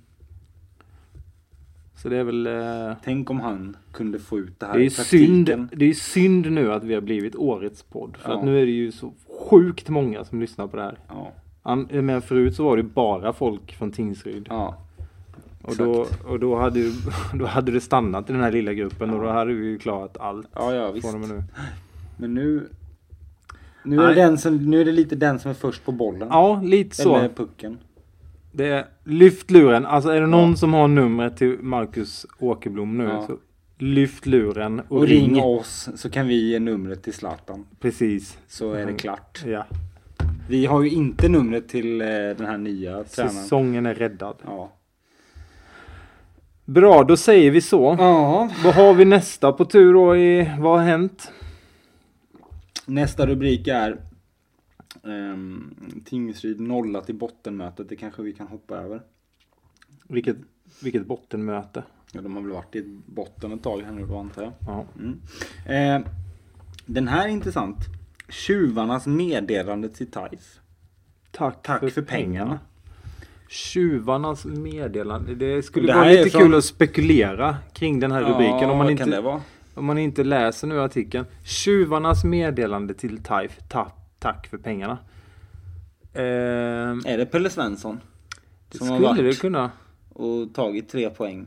Så 1.95 2.09
det 2.09 2.17
är 2.17 2.25
väl... 2.25 2.47
Eh, 2.47 2.97
Tänk 3.05 3.31
om 3.31 3.41
han 3.41 3.77
kunde 3.93 4.19
få 4.19 4.39
ut 4.39 4.61
det 4.61 4.67
här 4.67 4.75
det 4.75 4.81
är 4.85 4.87
i 4.87 4.91
praktiken. 4.91 5.47
synd, 5.47 5.69
det 5.77 5.85
är 5.85 5.93
synd 5.95 6.53
nu 6.53 6.73
att 6.73 6.85
vi 6.85 6.95
har 6.95 7.01
blivit 7.01 7.37
årets 7.37 7.83
podd. 7.83 8.17
För 8.17 8.31
Ja. 8.33 8.39
att 8.39 8.45
nu 8.45 8.61
är 8.63 8.67
det 8.67 8.73
ju 8.73 8.93
så 8.93 9.13
sjukt 9.51 9.89
många 9.89 10.25
som 10.25 10.41
lyssnar 10.41 10.67
på 10.67 10.77
det 10.77 10.83
här. 10.83 10.99
Ja, 11.09 11.77
Men 12.03 12.23
förut 12.23 12.55
så 12.57 12.65
var 12.65 12.77
det 12.77 12.83
bara 12.83 13.33
folk 13.33 13.73
från 13.73 13.93
Tingsryd. 13.93 14.47
ja. 14.51 14.75
Och 15.67 15.77
då, 15.77 16.07
och 16.27 16.41
då, 16.41 16.57
hade, 16.57 16.79
ju- 16.81 16.93
då 17.35 17.47
hade 17.47 17.73
det 17.73 17.81
stannat 17.81 18.31
i 18.31 18.33
den 18.33 18.43
här 18.43 18.53
lilla 18.53 18.73
gruppen 18.73 19.11
och 19.11 19.23
då 19.23 19.29
hade 19.29 19.53
vi 19.55 19.67
ju 19.67 19.79
klarat 19.79 20.17
allt. 20.21 20.47
ja, 20.55 20.75
ja 20.75 20.91
visst. 20.91 21.15
Nu. 21.15 21.43
Men 22.17 22.35
nu, 22.35 22.69
nu, 23.85 24.03
är 24.03 24.15
den 24.15 24.39
som, 24.39 24.57
nu 24.57 24.81
är 24.81 24.85
det 24.85 24.93
lite 24.93 25.17
den 25.17 25.39
som 25.39 25.51
är 25.51 25.55
först 25.55 25.85
på 25.85 25.93
bollen. 25.93 26.29
Ja, 26.31 26.61
lite 26.65 26.97
så. 26.97 27.17
Eller 27.17 27.29
pucken. 27.29 27.79
Det 28.53 28.67
är, 28.69 28.87
lyft 29.05 29.51
luren. 29.51 29.87
Alltså 29.87 30.11
är 30.11 30.21
det 30.21 30.27
någon 30.27 30.57
som 30.57 30.75
har 30.75 30.89
numret 30.89 31.37
till 31.37 31.57
Marcus 31.61 32.27
Åkerblom 32.39 32.99
nu 32.99 33.05
Ja. 33.05 33.27
så 33.27 33.37
lyft 33.79 34.27
luren 34.27 34.81
och, 34.81 34.97
Och 34.99 35.07
ring 35.07 35.35
ring. 35.35 35.43
oss 35.45 35.89
så 35.97 36.11
kan 36.11 36.27
vi 36.27 36.51
ge 36.51 36.59
numret 36.59 37.03
till 37.03 37.13
Zlatan. 37.15 37.67
Precis. 37.81 38.39
Så 38.49 38.73
är 38.73 38.77
det 38.77 38.83
Mm. 38.83 38.97
klart. 38.97 39.43
Ja. 39.47 39.67
Vi 40.49 40.67
har 40.67 40.83
ju 40.83 40.91
inte 40.91 41.29
numret 41.29 41.69
till 41.69 42.01
eh, 42.01 42.07
den 42.09 42.47
här 42.47 42.59
nya 42.59 43.05
tränaren. 43.05 43.35
Säsongen 43.37 43.87
är 43.87 43.95
räddad. 43.95 44.37
Ja. 44.45 44.73
Bra, 46.67 47.05
då 47.05 47.17
säger 47.17 47.51
vi 47.51 47.61
så. 47.61 47.97
ja. 47.99 48.51
Vad 48.65 48.75
har 48.75 48.95
vi 48.95 49.05
nästa 49.05 49.53
på 49.53 49.65
tur 49.65 49.93
då 49.93 50.17
i 50.17 50.53
Vad 50.59 50.79
har 50.79 50.87
hänt? 50.87 51.33
Nästa 52.87 53.27
rubrik 53.27 53.69
är 53.69 54.01
um, 55.03 55.75
Tingsryd 56.05 56.61
nolla 56.61 57.01
till 57.01 57.15
bottenmötet. 57.15 57.89
Det 57.89 57.97
kanske 57.97 58.23
vi 58.23 58.33
kan 58.33 58.47
hoppa 58.47 58.77
över. 58.77 59.03
Vilket, 60.09 60.37
vilket 60.83 61.07
bottenmöte. 61.07 61.83
Ja, 62.13 62.21
de 62.21 62.35
har 62.37 62.43
väl 62.43 62.53
varit 62.53 62.77
i 62.77 63.01
botten 63.07 63.53
ett 63.53 63.63
tag 63.63 63.81
här 63.81 63.93
nu 63.93 64.07
då 64.07 64.19
antar 64.19 64.43
jag. 64.43 64.53
Ja. 64.67 64.85
Mm. 64.99 65.21
Eh, 65.67 66.09
den 66.87 67.09
här 67.09 67.25
är 67.25 67.29
intressant. 67.29 67.79
Tjuvarnas 68.29 69.07
meddelande 69.07 69.89
till 69.89 70.11
TAIF. 70.11 70.61
Tack, 71.31 71.63
Tack 71.63 71.93
för 71.93 72.03
pengarna. 72.03 72.59
Tjuvarnas 73.49 74.45
meddelande. 74.45 75.35
Det 75.35 75.63
skulle 75.63 75.87
Det 75.93 75.99
vara 75.99 76.09
lite 76.09 76.31
från- 76.31 76.43
kul 76.43 76.55
att 76.55 76.65
spekulera 76.65 77.57
kring 77.75 78.01
den 78.01 78.13
här 78.13 78.23
rubriken. 78.23 78.71
Om 78.71 78.79
man, 78.79 78.87
vad 78.87 78.99
kan 78.99 79.11
det 79.11 79.17
inte, 79.17 79.21
vara? 79.21 79.41
om 79.75 79.85
man 79.85 79.99
inte 79.99 80.25
läser 80.25 80.67
nu 80.67 80.81
artikeln. 80.81 81.25
Tjuvarnas 81.45 82.25
meddelande 82.25 82.95
till 82.95 83.23
TAIF. 83.23 83.59
Ta, 83.69 83.93
tack 84.19 84.47
för 84.47 84.59
pengarna. 84.59 84.99
Eh, 86.13 86.23
Är 86.23 87.19
det 87.19 87.27
Pelle 87.27 87.51
Svensson? 87.51 88.01
det 88.71 88.79
som 88.79 88.89
har 88.89 88.97
skulle 88.97 89.09
varit 89.09 89.35
det 89.37 89.41
kunna. 89.41 89.71
och 90.13 90.55
tagit 90.55 90.89
tre 90.89 91.11
poäng. 91.11 91.47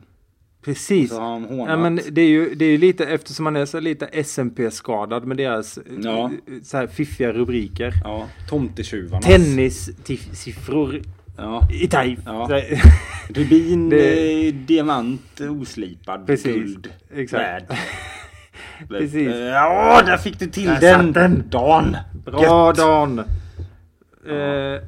Precis. 0.61 1.11
Ja, 1.11 1.39
men 1.77 1.99
det 2.11 2.21
är 2.21 2.27
ju 2.27 2.55
det 2.55 2.65
är 2.65 2.69
ju 2.69 2.77
lite 2.77 3.05
eftersom 3.05 3.43
man 3.43 3.55
är 3.55 3.65
så 3.65 3.79
lite 3.79 4.05
SMP-skadad 4.23 5.25
med 5.25 5.37
deras 5.37 5.79
Ja. 6.03 6.31
ja. 6.45 6.53
så 6.63 6.77
här 6.77 6.87
fiffiga 6.87 7.31
rubriker. 7.33 7.93
Ja, 8.03 8.27
Tomtetjuvarnas. 8.49 9.25
Tennissiffror 9.25 11.01
Ja. 11.41 11.67
i 11.71 11.87
TAIF. 11.87 12.19
Ja. 12.25 12.49
Rubin, 13.29 13.89
Det- 13.89 14.47
eh, 14.47 14.53
diamant, 14.53 15.41
oslipad, 15.61 16.25
Precis. 16.27 16.55
guld, 16.55 16.87
Exakt. 17.15 17.43
värd. 17.43 17.63
Precis. 18.89 19.27
Eh, 19.35 19.39
Ja, 19.39 20.01
där 20.05 20.17
fick 20.17 20.39
du 20.39 20.45
till 20.47 20.65
Där 20.67 20.79
den! 20.79 21.11
den. 21.13 21.43
Dan! 21.49 21.97
Bra 22.25 22.41
Gött. 22.67 22.77
Dan! 22.77 23.19
Eh, 24.29 24.81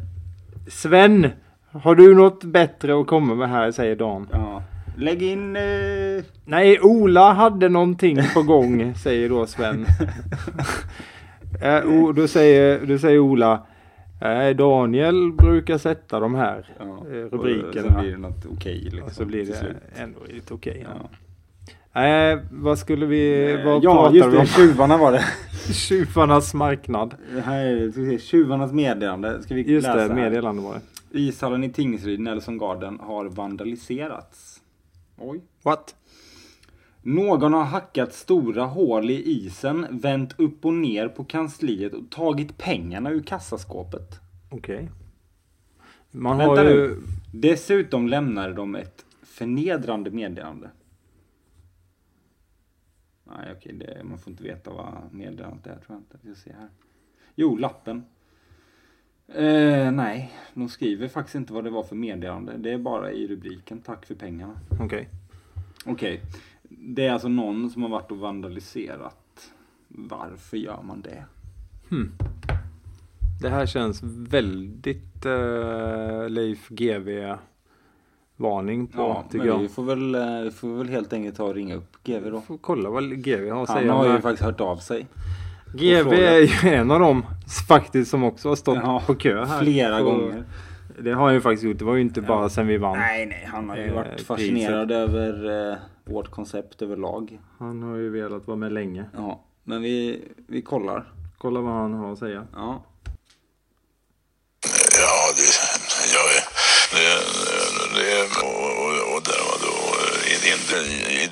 Sven, 0.67 1.27
har 1.71 1.95
du 1.95 2.15
något 2.15 2.43
bättre 2.43 2.99
att 3.01 3.07
komma 3.07 3.35
med 3.35 3.49
här 3.49 3.71
säger 3.71 3.95
Dan. 3.95 4.27
Ja. 4.31 4.63
Lägg 4.97 5.21
in... 5.21 5.55
Eh... 5.55 6.23
Nej, 6.45 6.79
Ola 6.81 7.33
hade 7.33 7.69
någonting 7.69 8.19
på 8.33 8.43
gång 8.43 8.93
säger 9.03 9.29
då 9.29 9.45
Sven. 9.45 9.85
eh, 11.61 11.75
och 11.77 12.13
då, 12.15 12.27
säger, 12.27 12.85
då 12.85 12.97
säger 12.97 13.19
Ola 13.19 13.65
Nej, 14.21 14.53
Daniel 14.53 15.31
brukar 15.31 15.77
sätta 15.77 16.19
de 16.19 16.35
här 16.35 16.69
Ja. 16.79 16.83
eh, 16.85 16.89
Och 16.93 17.03
sen 17.07 17.29
rubrikerna. 17.29 18.01
blir 18.01 18.11
det 18.11 18.17
något 18.17 18.45
okej 18.53 18.79
liksom. 18.81 19.03
Och 19.03 19.11
så 19.11 19.25
blir 19.25 19.45
det 19.45 19.75
ändå 19.95 20.19
lite 20.29 20.53
okej. 20.53 20.85
Ja. 20.89 21.09
Nej, 21.93 22.39
vad 22.51 22.79
skulle 22.79 23.05
vi... 23.05 23.53
Vad 23.65 23.83
ja, 23.83 24.11
just 24.13 24.27
vi 24.27 24.37
om? 24.37 24.43
det. 24.43 24.45
Tjuvarna 24.47 24.97
var 24.97 25.11
det. 25.11 25.23
Tjuvarnas 25.73 26.53
marknad. 26.53 27.15
det 27.35 27.41
här 27.41 27.65
är 27.65 27.75
det. 27.75 27.91
Ska 27.91 28.01
vi 28.01 28.19
se, 28.19 28.25
Tjuvarnas 28.25 28.71
meddelande. 28.71 29.43
Ska 29.43 29.55
vi 29.55 29.71
Just 29.71 29.87
läsa 29.87 29.95
det, 29.97 30.01
här? 30.13 30.13
meddelande 30.15 30.61
var 30.61 30.73
det. 30.73 31.19
Ishallen 31.19 31.63
i 31.63 31.69
Tingsryd, 31.69 32.19
Nelson 32.19 32.57
Garden, 32.57 32.99
har 32.99 33.25
vandaliserats. 33.25 34.61
Oj. 35.17 35.41
What? 35.63 35.95
Någon 37.01 37.53
har 37.53 37.63
hackat 37.63 38.13
stora 38.13 38.65
hål 38.65 39.09
i 39.09 39.23
isen, 39.23 39.87
vänt 39.89 40.39
upp 40.39 40.65
och 40.65 40.73
ner 40.73 41.07
på 41.07 41.23
kansliet 41.23 41.93
och 41.93 42.09
tagit 42.09 42.57
pengarna 42.57 43.11
ur 43.11 43.23
kassaskåpet. 43.23 44.19
Okej. 44.49 44.89
Man 46.11 46.37
Vänta 46.37 46.61
har 46.61 46.69
ju... 46.69 46.87
nu. 46.87 46.97
Dessutom 47.33 48.07
lämnade 48.07 48.53
de 48.53 48.75
ett 48.75 49.05
förnedrande 49.23 50.11
meddelande. 50.11 50.69
Nej 53.23 53.53
okej, 53.57 53.73
det, 53.73 54.03
man 54.03 54.17
får 54.17 54.31
inte 54.31 54.43
veta 54.43 54.71
vad 54.71 54.93
meddelandet 55.11 55.67
är 55.67 55.75
tror 55.75 55.85
jag 55.87 55.97
inte. 55.97 56.17
Vi 56.21 56.35
ska 56.35 56.49
se 56.49 56.55
här. 56.59 56.69
Jo, 57.35 57.57
lappen. 57.57 58.03
Eh, 59.27 59.91
nej, 59.91 60.31
de 60.53 60.69
skriver 60.69 61.07
faktiskt 61.07 61.35
inte 61.35 61.53
vad 61.53 61.63
det 61.63 61.69
var 61.69 61.83
för 61.83 61.95
meddelande. 61.95 62.57
Det 62.57 62.71
är 62.71 62.77
bara 62.77 63.11
i 63.11 63.27
rubriken. 63.27 63.81
Tack 63.81 64.05
för 64.05 64.15
pengarna. 64.15 64.59
Okej. 64.79 65.09
Okej. 65.85 66.21
Det 66.79 67.05
är 67.07 67.11
alltså 67.13 67.27
någon 67.27 67.69
som 67.69 67.81
har 67.81 67.89
varit 67.89 68.11
och 68.11 68.17
vandaliserat. 68.17 69.51
Varför 69.87 70.57
gör 70.57 70.81
man 70.83 71.01
det? 71.01 71.23
Det 73.41 73.49
här 73.49 73.65
känns 73.65 74.03
väldigt 74.03 75.25
uh, 75.25 76.29
Leif 76.29 76.69
GW 76.69 77.35
varning 78.37 78.87
på 78.87 79.01
Ja, 79.01 79.23
tycker 79.31 79.45
men 79.47 79.57
vi 79.57 79.63
jag. 79.63 79.71
får 79.71 79.83
väl, 79.83 80.15
eh, 80.15 80.41
vi 80.43 80.51
får 80.51 80.77
väl 80.77 80.89
helt 80.89 81.13
enkelt 81.13 81.37
ta 81.37 81.43
och 81.43 81.55
ringa 81.55 81.75
upp 81.75 81.97
GV 82.03 82.29
då. 82.31 82.41
Får 82.41 82.57
kolla 82.57 82.89
vad 82.89 83.03
GW 83.23 83.49
har 83.51 83.63
att 83.63 83.69
Han 83.69 83.77
säga. 83.77 83.91
har 83.93 83.99
om 83.99 84.03
det 84.03 84.07
ju 84.09 84.13
här. 84.13 84.21
faktiskt 84.21 84.43
hört 84.43 84.61
av 84.61 84.77
sig. 84.77 85.07
GW 85.73 86.13
är 86.25 86.39
ju 86.65 86.69
en 86.75 86.91
av 86.91 86.99
dem 86.99 87.25
faktiskt 87.67 88.11
som 88.11 88.23
också 88.23 88.49
har 88.49 88.55
stått 88.55 88.77
Ja, 88.83 89.03
på 89.07 89.15
kö 89.15 89.45
här. 89.45 89.59
Flera 89.59 89.97
på, 89.99 90.03
gånger. 90.03 90.43
Det 90.99 91.11
har 91.11 91.23
han 91.25 91.33
ju 91.33 91.41
faktiskt 91.41 91.63
gjort. 91.63 91.77
Det 91.79 91.85
var 91.85 91.95
ju 91.95 92.01
inte 92.01 92.21
bara 92.21 92.49
sen 92.49 92.67
vi 92.67 92.77
vann. 92.77 92.97
Nej, 92.97 93.25
nej, 93.25 93.47
han 93.51 93.69
har 93.69 93.77
ju 93.77 93.83
Eh, 93.87 93.93
varit 93.95 94.21
fascinerad 94.21 94.91
över 94.91 95.69
eh, 95.71 95.77
vårt 96.11 96.31
koncept 96.31 96.81
överlag. 96.81 97.39
Han 97.59 97.83
har 97.83 97.95
ju 97.95 98.09
velat 98.09 98.47
vara 98.47 98.57
med 98.57 98.73
länge. 98.73 99.05
Ja, 99.13 99.43
men 99.63 99.81
vi, 99.81 100.21
vi 100.47 100.61
kollar. 100.61 101.13
Kolla 101.37 101.59
vad 101.59 101.73
han 101.73 101.93
har 101.93 102.13
att 102.13 102.19
säga. 102.19 102.47
Ja. 102.53 102.83
Ja, 104.99 105.33
det, 105.35 105.41
jag 106.13 106.35
är, 106.35 106.43
det, 106.93 107.23
det, 107.95 108.23
och, 108.43 108.85
och, 108.85 108.93
och 109.15 109.21
där 109.23 109.41
var 109.49 109.57
då 109.61 109.73
inte... 110.53 110.75
i- 110.91 111.23
i- 111.23 111.29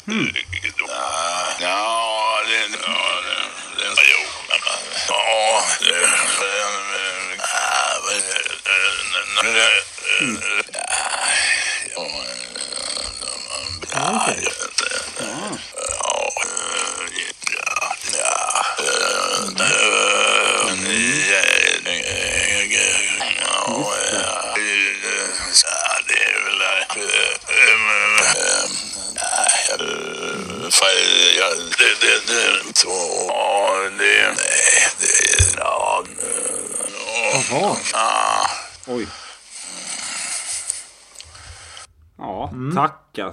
det- 0.05 0.90
Hmm. 10.21 10.50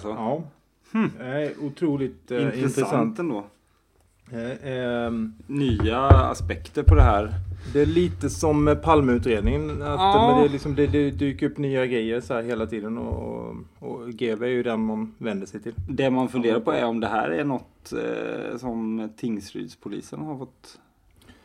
Alltså. 0.07 0.09
Ja. 0.09 0.43
Eh, 1.25 1.65
otroligt 1.65 2.31
eh, 2.31 2.43
intressant, 2.45 2.65
intressant. 2.65 3.19
ändå. 3.19 3.45
Eh, 4.33 4.73
ehm, 4.73 5.33
Nya 5.47 6.01
aspekter 6.07 6.83
på 6.83 6.95
det 6.95 7.03
här. 7.03 7.35
det 7.73 7.81
är 7.81 7.87
lite 7.87 8.31
som 8.31 8.77
Palmeutredningen. 8.83 9.71
Att, 9.71 9.89
Ja. 10.01 10.27
men 10.33 10.41
det, 10.41 10.49
är 10.49 10.53
liksom, 10.53 10.75
det, 10.75 10.87
det 10.87 11.11
dyker 11.11 11.47
upp 11.51 11.59
nya 11.59 11.87
grejer 11.87 12.21
så 12.21 12.35
här 12.35 12.43
hela 12.43 12.67
tiden. 12.67 12.99
Och, 12.99 13.55
och 13.79 14.09
GV 14.09 14.43
är 14.43 14.49
ju 14.49 14.63
den 14.63 14.81
man 14.81 15.15
vänder 15.19 15.47
sig 15.47 15.61
till. 15.63 15.75
Det 15.89 16.11
man 16.11 16.29
funderar 16.29 16.61
på 16.61 16.73
är 16.73 16.85
om 16.85 17.01
det 17.01 17.07
här 17.09 17.29
är 17.31 17.45
något 17.45 17.93
eh, 17.93 18.57
som 18.59 19.09
Tingsrydspolisen 19.17 20.21
har 20.21 20.39
fått 20.39 20.79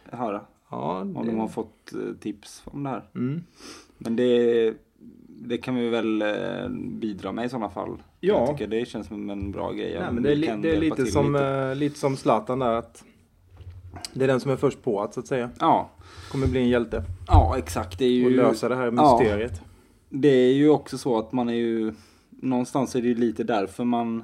höra. 0.03 0.41
Ja, 0.69 0.99
Om 0.99 1.13
de 1.27 1.37
har 1.39 1.47
fått 1.47 1.93
eh, 1.93 2.15
tips 2.19 2.61
om 2.65 2.83
det 2.83 2.89
här. 2.89 3.03
Mm. 3.15 3.43
Men 3.97 4.15
det, 4.15 4.73
det 5.47 5.57
kan 5.57 5.75
vi 5.75 5.89
väl 5.89 6.21
eh, 6.21 6.69
bidra 6.79 7.31
med 7.31 7.45
i 7.45 7.49
sådana 7.49 7.69
fall. 7.69 7.97
Ja. 8.19 8.33
Jag 8.39 8.47
tycker 8.57 8.67
det 8.67 8.85
känns 8.87 9.07
som 9.07 9.29
en 9.29 9.51
bra 9.51 9.71
grej. 9.71 9.97
Nej, 9.99 10.11
men 10.13 10.23
det 10.23 10.31
är, 10.31 10.35
li- 10.35 10.53
det 10.61 10.75
är 10.75 10.79
lite, 10.79 11.05
som, 11.05 11.33
lite. 11.33 11.45
eh, 11.47 11.75
lite 11.75 11.99
som 11.99 12.17
Zlatan 12.17 12.59
där. 12.59 12.73
Att 12.73 13.03
det 14.13 14.23
är 14.23 14.27
den 14.27 14.39
som 14.39 14.51
är 14.51 14.55
först 14.55 14.83
på 14.83 15.01
att 15.01 15.13
så 15.13 15.19
att 15.19 15.27
säga. 15.27 15.49
Ja, 15.59 15.89
Kommer 16.31 16.47
bli 16.47 16.59
en 16.59 16.69
hjälte. 16.69 17.03
ja 17.27 17.57
exakt. 17.57 17.99
Det 17.99 18.05
är 18.05 18.09
ju... 18.09 18.25
Och 18.25 18.31
lösa 18.31 18.69
det 18.69 18.75
här 18.75 18.93
Ja. 18.95 19.19
mysteriet. 19.19 19.61
Det 20.09 20.27
är 20.27 20.53
ju 20.53 20.69
också 20.69 20.97
så 20.97 21.17
att 21.19 21.31
man 21.31 21.49
är 21.49 21.53
ju 21.53 21.93
någonstans 22.29 22.95
är 22.95 23.01
det 23.01 23.07
ju 23.07 23.15
lite 23.15 23.43
därför 23.43 23.83
man 23.83 24.23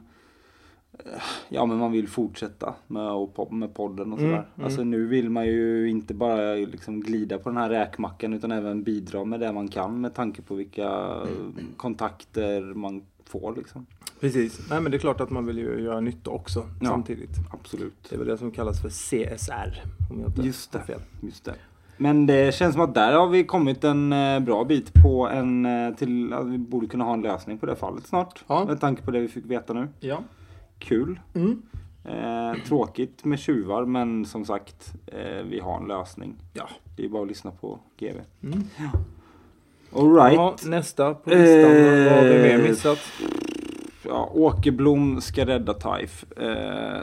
Ja 1.49 1.65
men 1.65 1.77
man 1.77 1.91
vill 1.91 2.07
fortsätta 2.07 2.73
med, 2.87 3.11
och 3.11 3.53
med 3.53 3.73
podden 3.73 4.13
och 4.13 4.19
Mm, 4.19 4.31
sådär. 4.31 4.47
mm. 4.55 4.65
Alltså 4.65 4.83
nu 4.83 5.05
vill 5.07 5.29
man 5.29 5.45
ju 5.47 5.89
inte 5.89 6.13
bara 6.13 6.53
liksom 6.53 7.01
glida 7.01 7.37
på 7.37 7.49
den 7.49 7.57
här 7.57 7.69
räkmackan 7.69 8.33
utan 8.33 8.51
även 8.51 8.83
bidra 8.83 9.25
med 9.25 9.39
det 9.39 9.51
man 9.51 9.67
kan 9.67 10.01
med 10.01 10.13
tanke 10.13 10.41
på 10.41 10.55
vilka 10.55 10.87
eh, 10.87 11.63
kontakter 11.77 12.61
man 12.61 13.01
får 13.25 13.55
liksom. 13.57 13.85
Precis. 14.19 14.69
Nej 14.69 14.81
men 14.81 14.91
det 14.91 14.97
är 14.97 14.99
klart 14.99 15.21
att 15.21 15.29
man 15.29 15.45
vill 15.45 15.57
ju 15.57 15.79
göra 15.81 15.99
nytta 16.01 16.29
också 16.31 16.59
Ja. 16.81 16.87
samtidigt. 16.89 17.29
Absolut. 17.51 18.07
Det 18.09 18.15
är 18.15 18.19
väl 18.19 18.27
det 18.27 18.37
som 18.37 18.51
kallas 18.51 18.81
för 18.81 18.89
CSR. 18.89 19.83
Om 20.11 20.19
jag 20.19 20.29
inte 20.29 20.41
Just 20.41 20.71
det. 20.71 20.79
fel. 20.79 20.99
Just 21.21 21.45
det. 21.45 21.55
Men 21.97 22.25
det 22.25 22.55
känns 22.55 22.73
som 22.73 22.81
att 22.83 22.93
där 22.93 23.13
har 23.13 23.27
vi 23.27 23.43
kommit 23.43 23.83
en 23.83 24.13
eh, 24.13 24.39
bra 24.39 24.63
bit 24.63 24.93
på 25.03 25.27
en 25.27 25.65
eh, 25.65 25.93
till 25.95 26.33
att 26.33 26.47
vi 26.47 26.57
borde 26.57 26.87
kunna 26.87 27.03
ha 27.03 27.13
en 27.13 27.21
lösning 27.21 27.57
på 27.57 27.65
det 27.65 27.75
fallet 27.75 28.07
snart. 28.07 28.43
Ja. 28.47 28.65
Med 28.65 28.79
tanke 28.81 29.01
på 29.01 29.11
det 29.11 29.19
vi 29.19 29.27
fick 29.27 29.45
veta 29.45 29.73
nu. 29.73 29.87
Ja. 29.99 30.19
Kul. 30.79 31.19
Mm. 31.35 31.61
Eh, 32.03 32.63
tråkigt 32.67 33.25
med 33.25 33.39
tjuvar 33.39 33.85
men 33.85 34.25
som 34.25 34.45
sagt 34.45 34.93
eh, 35.07 35.43
vi 35.49 35.59
har 35.59 35.77
en 35.81 35.87
lösning. 35.87 36.35
Ja. 36.53 36.69
Det 36.95 37.05
är 37.05 37.09
bara 37.09 37.21
att 37.21 37.27
lyssna 37.27 37.51
på 37.51 37.79
GV. 37.99 38.15
Mm. 38.43 38.63
Alright. 39.95 40.35
ja. 40.35 40.55
Nästa 40.65 41.13
på 41.13 41.29
listan. 41.29 41.71
Eh, 41.71 42.03
Vad 42.05 42.13
har 42.13 42.23
vi 42.29 42.37
mer 42.43 42.57
missat? 42.69 42.99
Ja, 44.05 44.29
Åkerblom 44.33 45.21
ska 45.21 45.45
rädda 45.45 45.73
Taif. 45.73 46.25
Eh, 46.37 46.99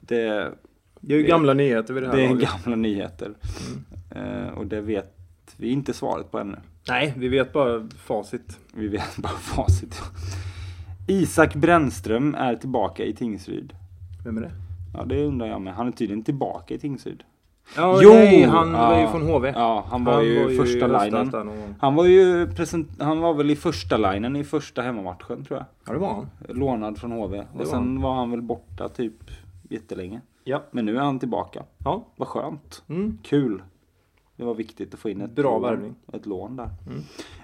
det, 0.00 0.52
Det 1.00 1.14
är 1.14 1.18
ju 1.18 1.22
gamla 1.22 1.54
nyheter 1.54 1.94
vid 1.94 2.02
det 2.02 2.08
här 2.08 2.16
det 2.16 2.24
är 2.24 2.28
laget. 2.28 2.48
gamla 2.64 2.76
nyheter. 2.76 3.34
Eh, 4.10 4.48
och 4.58 4.66
det 4.66 4.80
vet 4.80 5.14
vi 5.56 5.68
inte 5.68 5.92
svaret 5.92 6.30
på 6.30 6.38
ännu. 6.38 6.56
Nej, 6.88 7.14
vi 7.16 7.28
vet 7.28 7.52
bara 7.52 7.88
facit. 7.98 8.58
Vi 8.74 8.88
vet 8.88 9.16
bara 9.16 9.32
facit. 9.32 10.02
Isak 11.08 11.54
Brännström 11.54 12.34
är 12.34 12.56
tillbaka 12.56 13.04
i 13.04 13.12
Tingsryd. 13.12 13.72
Vem 14.24 14.36
är 14.38 14.40
det? 14.42 14.50
Ja, 14.94 15.04
det 15.04 15.24
undrar 15.26 15.46
jag 15.46 15.60
med. 15.60 15.74
Han 15.74 15.86
är 15.88 15.92
tydligen 15.92 16.22
tillbaka 16.24 16.74
i 16.74 16.78
Tingsryd. 16.78 17.22
Ja, 17.76 17.98
Jo! 18.02 18.10
nej, 18.10 18.42
han 18.42 18.72
var 18.72 18.94
ju 18.96 19.02
Ja. 19.02 19.10
från 19.10 19.22
HV. 19.22 19.52
Ja, 19.56 19.84
han 19.90 20.04
var 20.04 20.22
ju 20.22 20.56
första 20.56 20.78
i 20.86 20.90
höstas 20.90 21.04
linen. 21.04 21.30
gång. 21.46 21.74
Han 21.80 21.94
var 21.94 22.04
ju 22.04 22.46
present, 22.46 22.88
han 23.02 23.20
var 23.20 23.34
väl 23.34 23.50
i 23.50 23.56
första 23.56 23.96
linen 23.96 24.36
i 24.36 24.44
första 24.44 24.82
hemmamatchen 24.82 25.44
tror 25.44 25.58
jag. 25.58 25.64
Ja, 25.86 25.92
det 25.92 25.98
var 25.98 26.14
han. 26.14 26.26
Lånad 26.48 26.98
från 26.98 27.12
HV. 27.12 27.36
var 27.54 27.60
Och 27.60 27.66
sen 27.66 28.00
var 28.00 28.14
han 28.14 28.30
väl 28.30 28.42
borta 28.42 28.88
typ 28.88 29.14
jättelänge. 29.70 30.20
Ja. 30.44 30.62
Men 30.70 30.84
nu 30.84 30.96
är 30.96 31.00
han 31.00 31.18
tillbaka. 31.18 31.62
Ja. 31.84 32.04
Vad 32.16 32.28
skönt. 32.28 32.82
Mm. 32.88 33.18
Kul. 33.22 33.62
Det 34.36 34.44
var 34.44 34.54
viktigt 34.54 34.94
att 34.94 35.00
få 35.00 35.10
in 35.10 35.20
ett 35.20 35.30
Bra 35.34 35.58
lån. 35.58 35.94
Ett 36.12 36.26
lån 36.26 36.56
där. 36.56 36.68
Mm. 36.86 37.02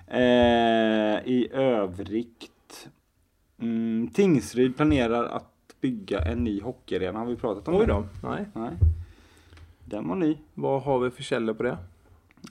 Eh, 0.09 1.23
I 1.33 1.49
övrigt. 1.53 2.51
Mm, 3.59 4.09
Tingsryd 4.15 4.77
planerar 4.77 5.25
att 5.25 5.51
bygga 5.81 6.21
en 6.21 6.45
ny 6.45 6.61
hockeyarena. 6.61 7.19
Har 7.19 7.27
vi 7.27 7.37
pratat 7.37 7.69
om 7.69 7.75
Oj 7.75 7.87
det? 7.87 7.93
då. 7.93 8.07
Nej. 8.23 8.45
Nej. 8.55 8.71
Den 9.85 10.09
var 10.09 10.17
ny. 10.17 10.39
Vad 10.55 10.83
har 10.83 10.99
vi 10.99 11.11
för 11.11 11.23
källor 11.23 11.55
på 11.55 11.63
det? 11.63 11.79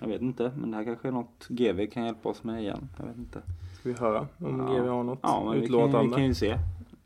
Jag 0.01 0.07
vet 0.07 0.21
inte. 0.21 0.51
Men 0.57 0.71
det 0.71 0.77
här 0.77 0.83
kanske 0.83 1.07
är 1.07 1.11
något 1.11 1.47
GV 1.47 1.85
kan 1.87 2.05
hjälpa 2.05 2.29
oss 2.29 2.43
med 2.43 2.61
igen. 2.61 2.89
Jag 2.99 3.05
vet 3.05 3.17
inte. 3.17 3.41
Ska 3.79 3.89
vi 3.89 3.95
höra 3.95 4.27
om 4.37 4.59
Ja. 4.59 4.65
GW 4.79 4.89
har 4.89 5.03
något 5.03 5.19
Ja, 5.23 5.43
men 5.43 5.51
vi 5.53 5.57
kan, 5.57 5.63
utlåtande? 5.63 6.09
vi 6.09 6.15
kan 6.15 6.25
ju 6.25 6.33
se 6.35 6.49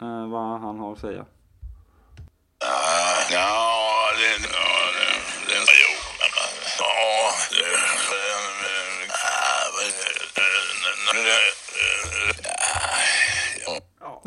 eh, 0.01 0.27
vad 0.29 0.59
han 0.59 0.79
har 0.79 0.93
att 0.93 0.99
säga. 0.99 1.21
Ah, 1.21 1.25
Ja, 3.33 3.67
det... 4.17 4.23
Ja, 4.53 4.67
det... 4.97 5.09
det 5.47 5.53
jo, 5.83 5.93
men... 6.19 6.29
Ja, 6.79 7.31
det... 7.51 7.57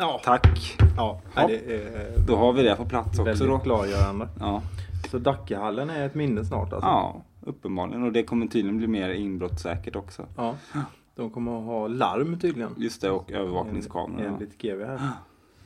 Ja. 0.01 0.21
Tack. 0.25 0.77
Ja, 0.97 1.21
Ja. 1.35 1.47
Det 1.47 1.55
är 1.75 2.27
Då 2.27 2.37
har 2.37 2.53
vi 2.53 2.63
det 2.63 2.77
på 2.77 2.85
plats 2.85 3.09
också 3.09 3.25
väldigt 3.25 3.49
då. 3.49 3.59
klargörande. 3.59 4.29
Ja. 4.41 4.63
Så 5.11 5.19
Dackehallen 5.19 5.91
är 5.91 6.07
ett 6.07 6.15
minne 6.15 6.45
snart 6.45 6.73
alltså? 6.73 6.89
ja, 6.89 7.23
uppenbarligen. 7.41 8.03
Och 8.03 8.13
det 8.13 8.23
kommer 8.23 8.47
tydligen 8.47 8.79
bli 8.79 8.87
mer 8.87 9.09
inbrottssäkert 9.11 9.97
också. 9.97 10.27
Ja. 10.37 10.55
De 11.17 11.31
kommer 11.31 11.59
att 11.59 11.65
ha 11.65 11.87
larm 11.87 12.39
tydligen. 12.39 12.75
Just 12.77 13.01
det, 13.01 13.11
och 13.11 13.31
övervakningskameror. 13.33 14.27
Enligt 14.27 14.59
GV 14.63 14.85
här. 14.87 14.99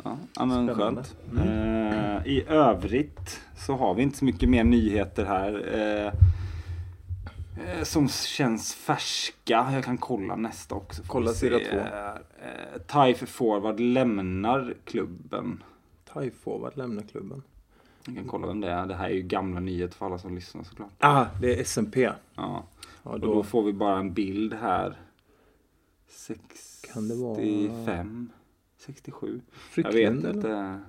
Ja, 0.05 0.17
ja 0.37 0.45
men 0.45 0.67
Spännande. 0.75 0.75
skönt. 0.75 1.17
Eh, 2.25 2.27
I 2.33 2.45
övrigt 2.49 3.41
så 3.57 3.77
har 3.77 3.95
vi 3.95 4.03
inte 4.03 4.19
så 4.19 4.25
mycket 4.25 4.49
mer 4.49 4.65
nyheter 4.65 5.25
här. 5.25 5.65
Eh, 5.75 6.07
eh, 6.07 6.13
som 7.83 8.09
känns 8.09 8.75
färska. 8.75 9.69
Jag 9.73 9.85
kan 9.85 9.99
kolla 9.99 10.37
nästa 10.37 10.75
också. 10.75 11.03
Kolla 11.07 11.33
sida 11.33 11.59
två. 11.71 11.77
Eh, 11.79 12.81
Taif 12.87 13.29
Forward 13.29 13.81
lämnar 13.81 14.75
klubben. 14.85 15.63
Thai 16.05 16.31
Forward 16.31 16.77
lämnar 16.77 17.03
klubben. 17.03 17.43
Jag 18.07 18.15
kan 18.17 18.25
kolla 18.29 18.47
vem 18.47 18.61
det 18.61 18.71
är. 18.71 18.87
Det 18.87 18.95
här 18.95 19.05
är 19.11 19.15
ju 19.15 19.23
gamla 19.23 19.61
nyheter 19.61 19.97
för 19.97 20.07
alla 20.07 20.19
som 20.19 20.35
lyssnar 20.35 20.63
såklart. 20.65 20.91
Ah, 20.99 21.27
det 21.41 21.59
är 21.61 21.63
SMP. 21.65 22.01
Ja. 22.01 22.15
Ja, 22.35 22.65
Och 23.03 23.21
då, 23.21 23.35
då 23.35 23.43
får 23.43 23.63
vi 23.63 23.73
bara 23.73 23.99
en 23.99 24.15
bild 24.15 24.55
här. 24.55 24.97
Kan 26.93 27.09
det 27.09 27.15
vara- 27.15 27.35
65? 27.37 28.31
67? 28.77 29.27
Jag 29.27 29.33
vet 29.35 29.93
Frycklund, 29.93 30.25
eller? 30.25 30.35
inte. 30.35 30.81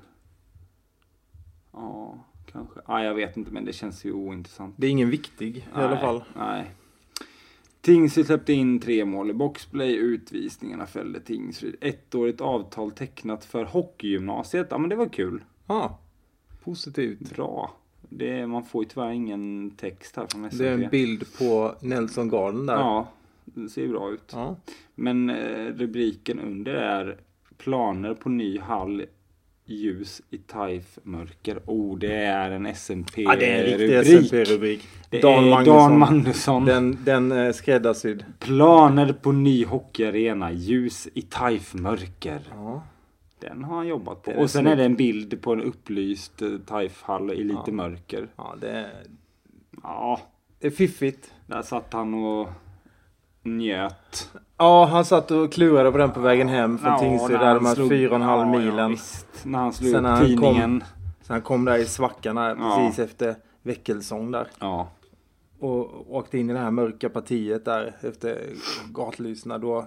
Ja, 1.72 2.18
kanske. 2.52 2.80
Ja, 2.88 3.04
jag 3.04 3.16
vet 3.16 3.38
inte 3.38 3.52
men 3.52 3.66
det 3.66 3.74
känns 3.74 4.06
ju 4.06 4.12
ointressant. 4.12 4.76
Det 4.78 4.88
är 4.88 4.92
ingen 4.92 5.10
viktig 5.10 5.58
i 5.58 5.64
alla 5.74 5.90
Nej, 5.90 6.00
fall. 6.00 6.24
Nej. 6.36 6.72
Tingsryd 7.82 8.26
släppte 8.26 8.54
in 8.54 8.80
tre 8.80 9.06
mål 9.06 9.30
i 9.30 9.34
boxplay. 9.34 9.96
Utvisningarna 9.96 10.86
fällde 10.86 11.20
Tingsryd. 11.20 11.76
Ettårigt 11.82 12.42
avtal 12.42 12.92
tecknat 12.92 13.46
för 13.46 13.66
hockeygymnasiet. 13.66 14.68
Ja 14.70 14.78
men 14.78 14.90
det 14.90 14.96
var 14.96 15.08
kul. 15.08 15.44
Ja, 15.68 16.00
positivt. 16.64 17.36
Bra. 17.36 17.74
Det, 18.10 18.48
man 18.48 18.64
får 18.64 18.84
ju 18.84 18.90
tyvärr 18.90 19.12
ingen 19.12 19.72
text 19.72 20.16
här 20.16 20.28
från 20.32 20.46
SMP. 20.46 20.64
Det 20.64 20.70
är 20.70 20.74
en 20.84 20.90
bild 20.90 21.38
på 21.38 21.76
Nelson 21.82 22.30
Garden 22.30 22.66
där. 22.66 22.74
Ja, 22.74 23.08
det 23.46 23.70
ser 23.70 23.88
bra 23.88 24.12
ut. 24.12 24.32
Ja. 24.34 24.56
Men 24.96 25.30
eh, 25.30 25.66
rubriken 25.66 26.40
under 26.40 26.74
är 26.74 27.18
Planer 27.58 28.14
på 28.14 28.30
ny 28.30 28.60
hall 28.60 29.06
Ljus 29.68 30.22
i 30.30 30.38
Taif 30.38 31.00
mörker. 31.04 31.60
Oh, 31.66 31.98
det 32.00 32.16
är 32.16 32.52
en 32.52 32.66
SMP-rubrik. 32.66 33.28
Ja, 33.28 33.36
det 33.36 33.46
är 33.46 33.58
en 33.74 33.78
riktig 33.80 34.16
SMP-rubrik. 34.16 34.88
Dan 35.22 35.50
Magnusson. 35.50 35.76
Dan 35.90 36.00
Magnusson. 36.00 36.66
Den, 36.66 36.98
den 37.04 37.32
är 37.32 37.52
skräddarsydd. 37.52 38.26
Planer 38.40 39.14
på 39.14 39.32
ny 39.32 39.66
hockeyarena. 39.66 40.52
Ljus 40.52 41.08
i 41.14 41.22
Taif 41.22 41.74
mörker. 41.74 42.40
Ja. 42.52 42.84
Den 43.40 43.64
har 43.64 43.76
han 43.76 43.88
jobbat 43.88 44.24
på. 44.24 44.32
Och 44.32 44.50
sen 44.50 44.62
snyggt. 44.62 44.74
är 44.74 44.76
det 44.78 44.84
en 44.86 44.96
bild 44.96 45.42
på 45.42 45.54
en 45.54 45.62
upplyst 45.62 46.42
eh, 46.42 46.50
Taif-hall 46.66 47.32
i 47.32 47.44
lite 47.44 47.62
Ja. 47.66 47.72
mörker. 47.74 48.28
ja, 48.36 48.56
det 48.62 48.70
är, 48.72 48.90
Ja, 49.84 50.20
det 50.60 50.68
är 50.68 50.72
fiffigt. 50.72 51.34
där 51.48 51.62
satt 51.62 51.94
han 51.94 52.14
och 52.14 52.50
njöt. 53.46 54.32
Ja, 54.58 54.86
han 54.86 55.06
satt 55.06 55.32
och 55.32 55.54
klurade 55.54 55.92
på 55.92 55.98
den 55.98 56.12
på 56.12 56.20
vägen 56.20 56.48
hem 56.50 56.78
från 56.78 56.92
Ja, 56.92 57.00
Tingsryd. 57.00 57.40
Där 57.40 57.56
de 57.56 57.66
här 57.66 57.76
slog- 57.76 57.90
fyra 57.90 58.10
och 58.10 58.16
en 58.16 58.22
halv 58.22 58.48
ja, 58.48 58.54
Ja, 58.54 58.60
milen. 58.60 58.92
visst. 58.92 59.28
när 59.46 59.60
han 59.60 59.74
slog 59.74 59.92
Sen 59.92 60.06
upp 60.06 60.26
tidningen. 60.26 60.84
Så 61.22 61.34
han 61.34 61.42
kom 61.42 61.66
där 61.66 61.78
i 61.78 61.86
svackan 61.86 62.38
här 62.38 62.56
Ja. 62.60 62.76
precis 62.78 63.00
efter 63.00 63.36
väckelsång 63.62 64.32
där. 64.32 64.48
Ja. 64.60 64.88
Och 65.60 66.16
åkte 66.16 66.38
in 66.38 66.50
i 66.50 66.54
det 66.54 66.60
här 66.60 66.72
mörka 66.72 67.10
partiet 67.10 67.66
där 67.66 67.96
efter 68.02 68.42
gatlysena. 68.92 69.58
Då, 69.58 69.86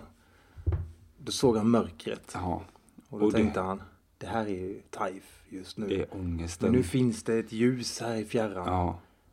då 1.18 1.32
såg 1.32 1.56
han 1.56 1.70
mörkret. 1.70 2.30
ja. 2.34 2.62
Och 3.08 3.18
då 3.20 3.26
Och 3.26 3.32
det- 3.32 3.38
tänkte 3.38 3.60
han, 3.60 3.82
det 4.18 4.26
här 4.26 4.44
är 4.44 4.48
ju 4.48 4.80
Taif 4.90 5.42
just 5.48 5.78
nu. 5.78 5.86
Det 5.88 5.94
är 5.94 6.06
Men 6.12 6.20
ångesten. 6.20 6.72
nu 6.72 6.82
finns 6.82 7.22
det 7.22 7.38
ett 7.38 7.52
ljus 7.52 8.00
här 8.00 8.14
i 8.16 8.24
fjärran. 8.24 8.66
Ja, 8.66 8.88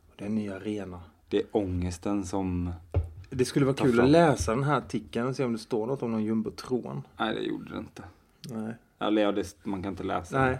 Och 0.08 0.14
det 0.16 0.24
är 0.24 0.28
en 0.28 0.34
ny 0.34 0.48
arena. 0.50 1.00
det 1.28 1.36
är 1.38 1.44
ångesten 1.52 2.24
som... 2.24 2.72
Det 3.30 3.44
skulle 3.44 3.66
vara 3.66 3.76
Ta 3.76 3.84
kul 3.84 3.94
fram. 3.94 4.04
att 4.04 4.10
läsa 4.10 4.54
den 4.54 4.64
här 4.64 4.76
artikeln 4.78 5.26
och 5.28 5.36
se 5.36 5.44
om 5.44 5.52
det 5.52 5.58
står 5.58 5.86
något 5.86 6.02
om 6.02 6.10
någon 6.12 6.24
jumbotron. 6.24 7.02
Nej, 7.18 7.34
det 7.34 7.42
gjorde 7.42 7.70
det 7.72 7.78
inte. 7.78 8.02
Nej. 8.50 8.74
Eller 8.98 9.22
ja, 9.22 9.32
det, 9.32 9.56
man 9.64 9.82
kan 9.82 9.92
inte 9.92 10.02
läsa. 10.04 10.40
Nej. 10.44 10.58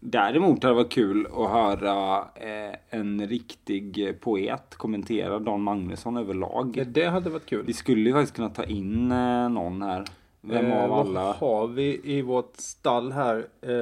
Däremot 0.00 0.62
hade 0.62 0.74
det 0.74 0.82
varit 0.82 0.92
kul 0.92 1.26
att 1.26 1.50
höra 1.50 2.18
eh, 2.34 2.74
en 2.90 3.26
riktig 3.28 4.14
poet 4.20 4.74
kommentera 4.76 5.38
Dan 5.38 5.62
Magnusson 5.62 6.16
överlag. 6.16 6.76
Ja, 6.76 6.84
det 6.84 7.04
hade 7.06 7.30
varit 7.30 7.46
kul. 7.46 7.64
Vi 7.66 7.72
skulle 7.72 8.00
ju 8.08 8.12
faktiskt 8.12 8.36
kunna 8.36 8.48
ta 8.50 8.64
in 8.64 9.12
eh, 9.12 9.48
någon 9.48 9.82
här. 9.82 10.04
Vem 10.40 10.66
Eh, 10.66 10.82
av 10.84 10.88
vad 10.90 11.00
alla? 11.00 11.32
har 11.32 11.66
vi 11.66 12.00
i 12.04 12.22
vårt 12.22 12.52
stall 12.56 13.12
här? 13.12 13.46
Eh, 13.62 13.72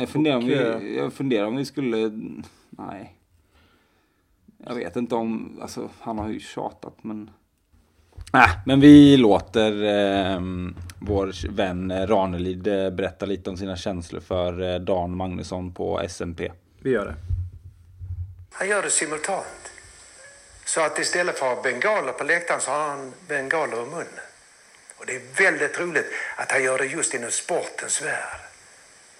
Jag 0.00 0.08
funderar, 0.08 0.40
vi, 0.40 0.96
jag 0.98 1.12
funderar 1.12 1.46
om 1.46 1.56
vi 1.56 1.64
skulle... 1.64 1.96
Nej. 2.70 3.15
Jag 4.66 4.74
vet 4.74 4.96
inte 4.96 5.14
om... 5.14 5.58
Alltså, 5.62 5.90
han 6.00 6.18
har 6.18 6.28
ju 6.28 6.40
tjatat 6.40 6.94
men... 7.02 7.30
Nej, 8.32 8.48
men 8.66 8.80
vi 8.80 9.16
låter 9.16 9.72
eh, 9.72 10.40
vår 10.98 11.48
vän 11.48 12.06
Ranelid 12.06 12.66
eh, 12.66 12.90
berätta 12.90 13.26
lite 13.26 13.50
om 13.50 13.56
sina 13.56 13.76
känslor 13.76 14.20
för 14.20 14.72
eh, 14.72 14.80
Dan 14.80 15.16
Magnusson 15.16 15.74
på 15.74 16.00
SMP. 16.08 16.52
Vi 16.82 16.90
gör 16.90 17.06
det. 17.06 17.14
Han 18.52 18.68
gör 18.68 18.82
det 18.82 18.90
simultant. 18.90 19.72
Så 20.64 20.80
att 20.80 20.98
istället 20.98 21.38
för 21.38 21.46
att 21.46 21.56
ha 21.56 21.62
bengaler 21.62 22.12
på 22.12 22.24
läktaren 22.24 22.60
så 22.60 22.70
har 22.70 22.88
han 22.88 23.12
bengaler 23.28 23.82
i 23.82 23.90
munnen. 23.90 24.26
Och 24.98 25.06
det 25.06 25.16
är 25.16 25.42
väldigt 25.42 25.80
roligt 25.80 26.06
att 26.36 26.52
han 26.52 26.62
gör 26.62 26.78
det 26.78 26.86
just 26.86 27.14
inom 27.14 27.30
sportens 27.30 28.02
värld. 28.02 28.40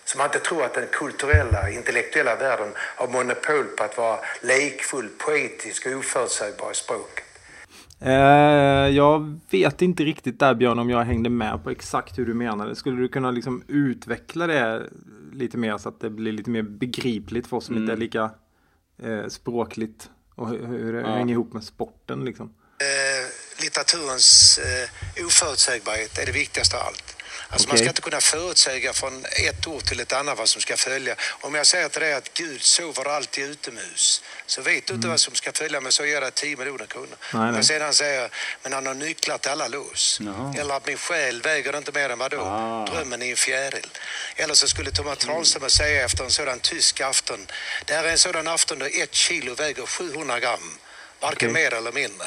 Så 0.07 0.19
man 0.19 0.27
inte 0.27 0.39
tror 0.39 0.65
att 0.65 0.75
den 0.75 0.87
kulturella, 0.93 1.71
intellektuella 1.71 2.37
världen 2.37 2.69
har 2.77 3.09
monopol 3.09 3.65
på 3.65 3.85
att 3.85 3.99
vara 3.99 4.19
lekfull, 4.43 5.09
poetisk 5.19 5.87
och 5.87 5.93
oförutsägbar 5.93 6.71
i 6.71 6.75
språket. 6.75 7.25
Eh, 8.01 8.97
jag 8.97 9.41
vet 9.51 9.83
inte 9.83 10.03
riktigt 10.05 10.39
där 10.39 10.55
Björn 10.55 10.79
om 10.79 10.91
jag 10.91 11.05
hängde 11.05 11.31
med 11.31 11.65
på 11.65 11.71
exakt 11.71 12.19
hur 12.19 12.27
du 12.27 12.35
menade. 12.35 12.77
Skulle 12.77 12.97
du 13.03 13.09
kunna 13.09 13.31
liksom 13.31 13.63
utveckla 13.69 14.47
det 14.47 14.83
lite 15.33 15.57
mer 15.59 15.79
så 15.79 15.89
att 15.89 16.01
det 16.01 16.11
blir 16.11 16.33
lite 16.33 16.51
mer 16.51 16.63
begripligt 16.63 17.47
för 17.47 17.57
oss 17.57 17.67
som 17.67 17.77
inte 17.77 17.93
är 17.93 17.97
lika 17.97 18.31
eh, 19.03 19.27
språkligt 19.29 20.11
och 20.35 20.49
hur, 20.49 20.67
hur 20.67 20.93
det 20.93 21.01
Ja. 21.01 21.07
hänger 21.07 21.33
ihop 21.33 21.53
med 21.53 21.65
sporten 21.65 22.25
liksom. 22.25 22.47
Eh, 22.79 23.63
litteraturens 23.63 24.59
eh, 24.59 25.27
oförutsägbarhet 25.27 26.19
är 26.19 26.27
det 26.27 26.33
viktigaste 26.33 26.77
av 26.77 26.83
allt. 26.83 27.16
Alltså 27.49 27.69
man 27.69 27.75
Okej. 27.75 27.85
ska 27.85 27.89
inte 27.89 28.03
kunna 28.03 28.21
förutsäga 28.21 28.93
från 28.93 29.25
ett 29.25 29.67
ord 29.67 29.85
till 29.85 30.01
ett 30.01 30.13
annat 30.13 30.39
vad 30.39 30.49
som 30.49 30.61
ska 30.61 30.77
följa. 30.77 31.15
Om 31.41 31.55
jag 31.55 31.67
säger 31.67 31.89
till 31.89 32.01
dig 32.01 32.15
att 32.15 32.35
Gud 32.35 32.63
sover 32.63 33.09
alltid 33.09 33.45
utomhus 33.45 34.23
så 34.47 34.63
vet 34.63 34.87
du 34.87 34.95
inte 34.95 35.09
vad 35.09 35.21
som 35.21 35.35
ska 35.35 35.53
följa 35.53 35.81
men 35.81 35.93
så 35.93 36.05
ger 36.07 36.23
jag 36.23 36.35
10 36.35 36.57
miljoner 36.57 36.87
kronor. 36.87 37.17
Mm. 37.35 37.47
Nej, 37.47 37.55
jag 37.55 37.65
sedan 37.65 37.95
säger 37.95 38.31
men 38.63 38.73
han 38.73 38.87
har 38.87 38.95
nycklar 38.95 39.39
till 39.39 39.51
alla 39.51 39.69
lås. 39.69 40.19
Jaha. 40.21 40.55
Eller 40.59 40.75
att 40.75 40.87
min 40.87 40.97
själ 40.99 41.43
väger 41.43 41.77
inte 41.79 41.93
mer 41.93 42.11
än 42.11 42.19
vad 42.19 42.31
då? 42.31 42.41
Ah. 42.41 42.87
Drömmen 42.87 43.23
i 43.23 43.31
en 43.31 43.37
fjäril. 43.37 43.89
Eller 44.37 44.55
så 44.55 44.69
skulle 44.69 44.91
Thomas 44.91 45.19
Tranströmer 45.19 45.69
säga 45.69 46.05
efter 46.05 46.25
en 46.25 46.31
sådan 46.31 46.61
tysk 46.61 47.01
afton. 47.01 47.47
Det 47.85 47.95
här 47.95 48.05
är 48.05 48.09
en 48.09 48.19
sådan 48.19 48.49
afton 48.49 48.79
då 48.79 48.87
ett 48.87 49.15
kilo 49.15 49.55
väger 49.55 49.87
700 49.87 50.41
gram. 50.41 50.79
Varken 51.21 51.51
Okej. 51.51 51.63
mer 51.63 51.75
eller 51.75 51.93
mindre. 51.93 52.27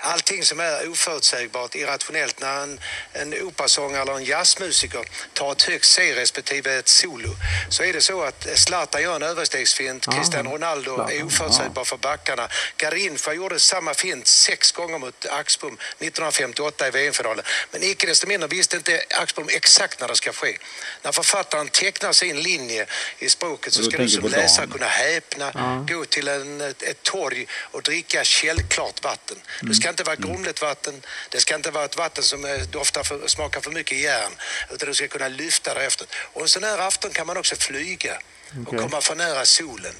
Allting 0.00 0.44
som 0.44 0.60
är 0.60 0.88
oförutsägbart, 0.90 1.74
irrationellt, 1.74 2.40
när 2.40 2.62
en, 2.62 2.80
en 3.12 3.34
operasångare 3.42 4.02
eller 4.02 4.12
en 4.14 4.24
jazzmusiker 4.24 5.04
tar 5.32 5.52
ett 5.52 5.62
högt 5.62 5.84
C 5.84 6.14
respektive 6.14 6.78
ett 6.78 6.88
solo, 6.88 7.36
så 7.70 7.82
är 7.82 7.92
det 7.92 8.00
så 8.00 8.22
att 8.22 8.46
Zlatan 8.58 9.02
gör 9.02 9.16
en 9.16 9.22
överstegsfint, 9.22 10.08
Ah, 10.08 10.12
Cristiano 10.12 10.50
Ronaldo 10.50 10.94
Zlatan, 10.94 11.16
är 11.16 11.24
oförutsägbar 11.24 11.84
för 11.84 11.96
backarna. 11.96 12.48
Garincha 12.76 13.32
gjorde 13.32 13.60
samma 13.60 13.94
fint 13.94 14.26
sex 14.26 14.72
gånger 14.72 14.98
mot 14.98 15.26
Axbom 15.26 15.74
1958 15.74 16.88
i 16.88 16.90
VM-finalen. 16.90 17.44
Men 17.70 17.82
icke 17.82 18.06
desto 18.06 18.26
mindre 18.26 18.48
visste 18.48 18.76
inte 18.76 19.02
Axbom 19.10 19.48
exakt 19.50 20.00
när 20.00 20.08
det 20.08 20.16
ska 20.16 20.32
ske. 20.32 20.58
När 21.02 21.12
författaren 21.12 21.68
tecknar 21.68 22.12
sin 22.12 22.42
linje 22.42 22.86
i 23.18 23.28
språket 23.28 23.72
så 23.72 23.82
ska 23.82 23.98
du 23.98 24.08
som 24.08 24.22
du 24.22 24.28
läsare 24.28 24.66
kunna 24.66 24.86
häpna, 24.86 25.52
gå 25.88 26.04
till 26.04 26.28
en, 26.28 26.60
ett, 26.60 26.82
ett 26.82 27.02
torg 27.02 27.46
och 27.50 27.82
dricka 27.82 28.24
källklart 28.24 29.04
vatten. 29.04 29.36
Det 29.60 29.74
ska 29.74 29.87
inte 29.90 30.02
vara 30.02 30.16
grumligt 30.16 30.62
vatten, 30.62 31.02
det 31.28 31.40
ska 31.40 31.54
inte 31.54 31.70
vara 31.70 31.84
ett 31.84 31.96
vatten 31.96 32.24
som 32.24 32.44
eh, 32.44 32.58
doftar 32.58 33.02
för, 33.02 33.28
smakar 33.28 33.60
för 33.60 33.70
mycket 33.70 33.98
järn, 33.98 34.32
utan 34.70 34.88
du 34.88 34.94
ska 34.94 35.08
kunna 35.08 35.28
lyfta 35.28 35.74
det 35.74 35.84
efter. 35.84 36.06
Och 36.32 36.42
en 36.42 36.48
sån 36.48 36.64
här 36.64 36.78
afton 36.78 37.10
kan 37.10 37.26
man 37.26 37.36
också 37.36 37.56
flyga 37.56 38.20
och 38.50 38.62
Okej. 38.66 38.78
komma 38.78 39.00
för 39.00 39.14
nära 39.14 39.44
solen. 39.44 39.94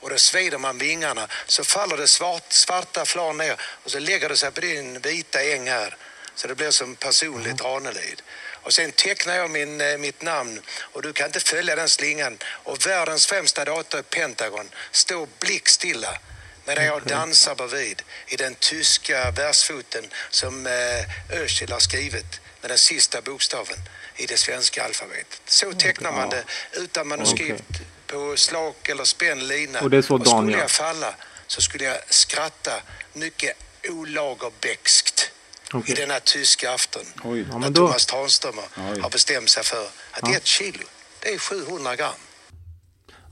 Och 0.00 0.10
då 0.10 0.18
sveder 0.18 0.58
man 0.58 0.78
vingarna, 0.78 1.28
så 1.46 1.64
faller 1.64 1.96
det 1.96 2.08
svart, 2.08 2.52
svarta 2.52 3.04
flan 3.04 3.36
ner 3.36 3.60
och 3.84 3.90
så 3.90 3.98
lägger 3.98 4.28
det 4.28 4.36
sig 4.36 4.50
på 4.50 4.60
din 4.60 5.00
vita 5.00 5.42
äng 5.42 5.68
här. 5.68 5.96
Så 6.34 6.48
det 6.48 6.54
blir 6.54 6.70
som 6.70 6.96
personligt 6.96 7.60
Ranelid. 7.60 8.22
Och 8.62 8.72
sen 8.72 8.92
tecknar 8.92 9.36
jag 9.36 9.50
min, 9.50 9.80
eh, 9.80 9.98
mitt 9.98 10.22
namn 10.22 10.60
och 10.78 11.02
du 11.02 11.12
kan 11.12 11.26
inte 11.26 11.40
följa 11.40 11.76
den 11.76 11.88
slingan. 11.88 12.38
Och 12.44 12.86
världens 12.86 13.26
främsta 13.26 13.64
dator, 13.64 14.02
Pentagon, 14.02 14.70
står 14.92 15.28
blickstilla 15.38 16.18
medan 16.66 16.84
jag 16.84 17.02
dansar 17.06 17.54
bredvid 17.54 18.02
i 18.28 18.36
den 18.36 18.54
tyska 18.54 19.30
versfoten 19.30 20.04
som 20.30 20.66
eh, 20.66 21.40
Özil 21.42 21.72
har 21.72 21.78
skrivit 21.80 22.40
med 22.60 22.70
den 22.70 22.78
sista 22.78 23.20
bokstaven 23.22 23.76
i 24.16 24.26
det 24.26 24.36
svenska 24.36 24.84
alfabetet. 24.84 25.40
Så 25.46 25.72
tecknar 25.72 26.12
man 26.12 26.28
det 26.30 26.44
utan 26.72 27.08
manuskript 27.08 27.80
på 28.06 28.34
slak 28.36 28.88
eller 28.88 29.04
spänd 29.04 29.42
lina. 29.42 29.80
Och 29.80 29.90
det 29.90 29.96
är 29.96 30.02
så 30.02 30.18
Dan 30.18 30.44
skulle 30.46 30.58
jag 30.58 30.70
falla 30.70 31.14
så 31.46 31.60
skulle 31.62 31.84
jag 31.84 31.98
skratta 32.08 32.82
mycket 33.12 33.52
olagerbäckskt 33.88 35.30
Okej. 35.72 35.92
i 35.92 36.00
denna 36.00 36.20
tyska 36.20 36.72
afton. 36.74 37.02
Oj. 37.24 37.46
Ja, 37.50 37.58
när 37.58 37.70
då- 37.70 37.86
Thomas 37.86 38.06
Tranströmer 38.06 38.64
Oj. 38.76 39.00
har 39.00 39.10
bestämt 39.10 39.50
sig 39.50 39.64
för 39.64 39.88
att 40.10 40.36
ett 40.36 40.46
kilo, 40.46 40.84
det 41.20 41.28
är 41.34 41.38
700 41.38 41.96
gram. 41.96 42.14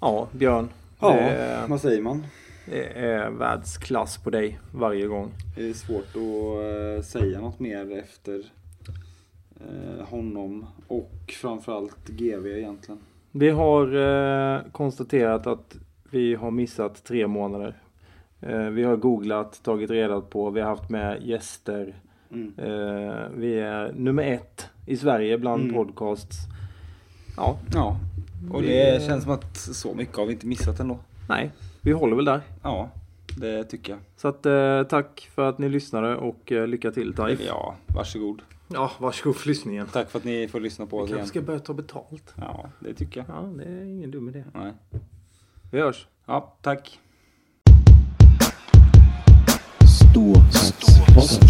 Ja, 0.01 0.29
Björn. 0.33 0.73
Ja, 1.01 1.13
Det, 1.13 1.65
vad 1.69 1.81
säger 1.81 2.01
man? 2.01 2.27
Det 2.67 2.85
är 2.99 3.31
världsklass 3.31 4.19
på 4.19 4.31
dig 4.31 4.59
varje 4.73 5.07
gång. 5.07 5.33
Det 5.57 5.69
är 5.71 5.73
svårt 5.75 6.07
att 6.17 6.97
eh, 6.99 7.05
säga 7.05 7.41
något 7.41 7.61
mer 7.61 7.99
efter 7.99 8.45
eh, 9.61 10.05
honom 10.07 10.67
och 10.89 11.13
framförallt 11.41 12.09
GV 12.09 12.47
egentligen. 12.47 13.01
Vi 13.31 13.51
har 13.51 13.87
eh, 14.57 14.61
konstaterat 14.73 15.47
att 15.47 15.77
vi 16.11 16.35
har 16.35 16.51
missat 16.51 17.05
tre 17.05 17.27
månader. 17.27 17.79
Vi 18.73 18.83
har 18.85 18.97
googlat, 18.97 19.61
tagit 19.63 19.91
reda 19.91 20.21
på, 20.21 20.51
vi 20.51 20.61
har 20.61 20.69
haft 20.69 20.91
med 20.91 21.23
gäster. 21.23 21.95
Mm. 22.33 22.53
Vi 23.41 23.59
är 23.59 23.93
nummer 23.97 24.23
ett 24.23 24.69
i 24.87 24.97
Sverige 24.97 25.39
bland 25.39 25.63
Mm. 25.63 25.75
podcasts. 25.75 26.37
Ja, 27.37 27.59
Ja, 27.75 27.97
och 28.53 28.63
Vi- 28.63 28.67
det 28.67 29.03
känns 29.07 29.23
som 29.25 29.33
att 29.33 29.57
så 29.57 29.95
mycket 29.95 30.17
har 30.17 30.27
vi 30.27 30.33
inte 30.33 30.47
missat 30.47 30.81
ändå. 30.81 30.99
nej, 31.29 31.51
vi 31.83 31.93
håller 31.93 32.17
väl 32.17 32.25
där. 32.25 32.41
Ja, 32.63 32.91
det 33.39 33.65
tycker 33.65 33.93
jag. 33.93 34.01
Så 34.17 34.29
att 34.29 34.47
eh, 34.47 34.83
tack 34.83 35.31
för 35.35 35.49
att 35.49 35.59
ni 35.59 35.69
lyssnade 35.69 36.17
och 36.17 36.53
eh, 36.53 36.67
lycka 36.67 36.91
till 36.91 37.15
Taif. 37.15 37.41
Ja, 37.47 37.75
varsågod. 37.87 38.43
Ja, 38.69 38.91
varsågod 38.99 39.37
för 39.37 39.49
lyssningen. 39.49 39.87
Tack 39.87 40.11
för 40.11 40.19
att 40.19 40.25
ni 40.25 40.49
får 40.49 40.61
lyssna 40.61 40.87
på 40.87 40.97
Vi 40.99 41.03
oss 41.03 41.09
igen. 41.09 41.19
kanske 41.19 41.39
ska 41.39 41.47
börja 41.47 41.61
ta 41.61 41.75
betalt. 41.75 42.35
Ja, 42.37 42.71
det 42.81 42.95
tycker 42.95 43.21
jag. 43.29 43.37
Ja, 43.37 43.41
det 43.57 43.65
är 43.65 43.85
ingen 43.85 44.11
dum 44.11 44.29
idé. 44.29 44.45
Nej. 44.55 44.73
Vi 45.73 45.81
hörs. 45.81 46.07
Ja, 46.27 46.57
tack. 46.63 46.99
Ståplats. 50.11 51.41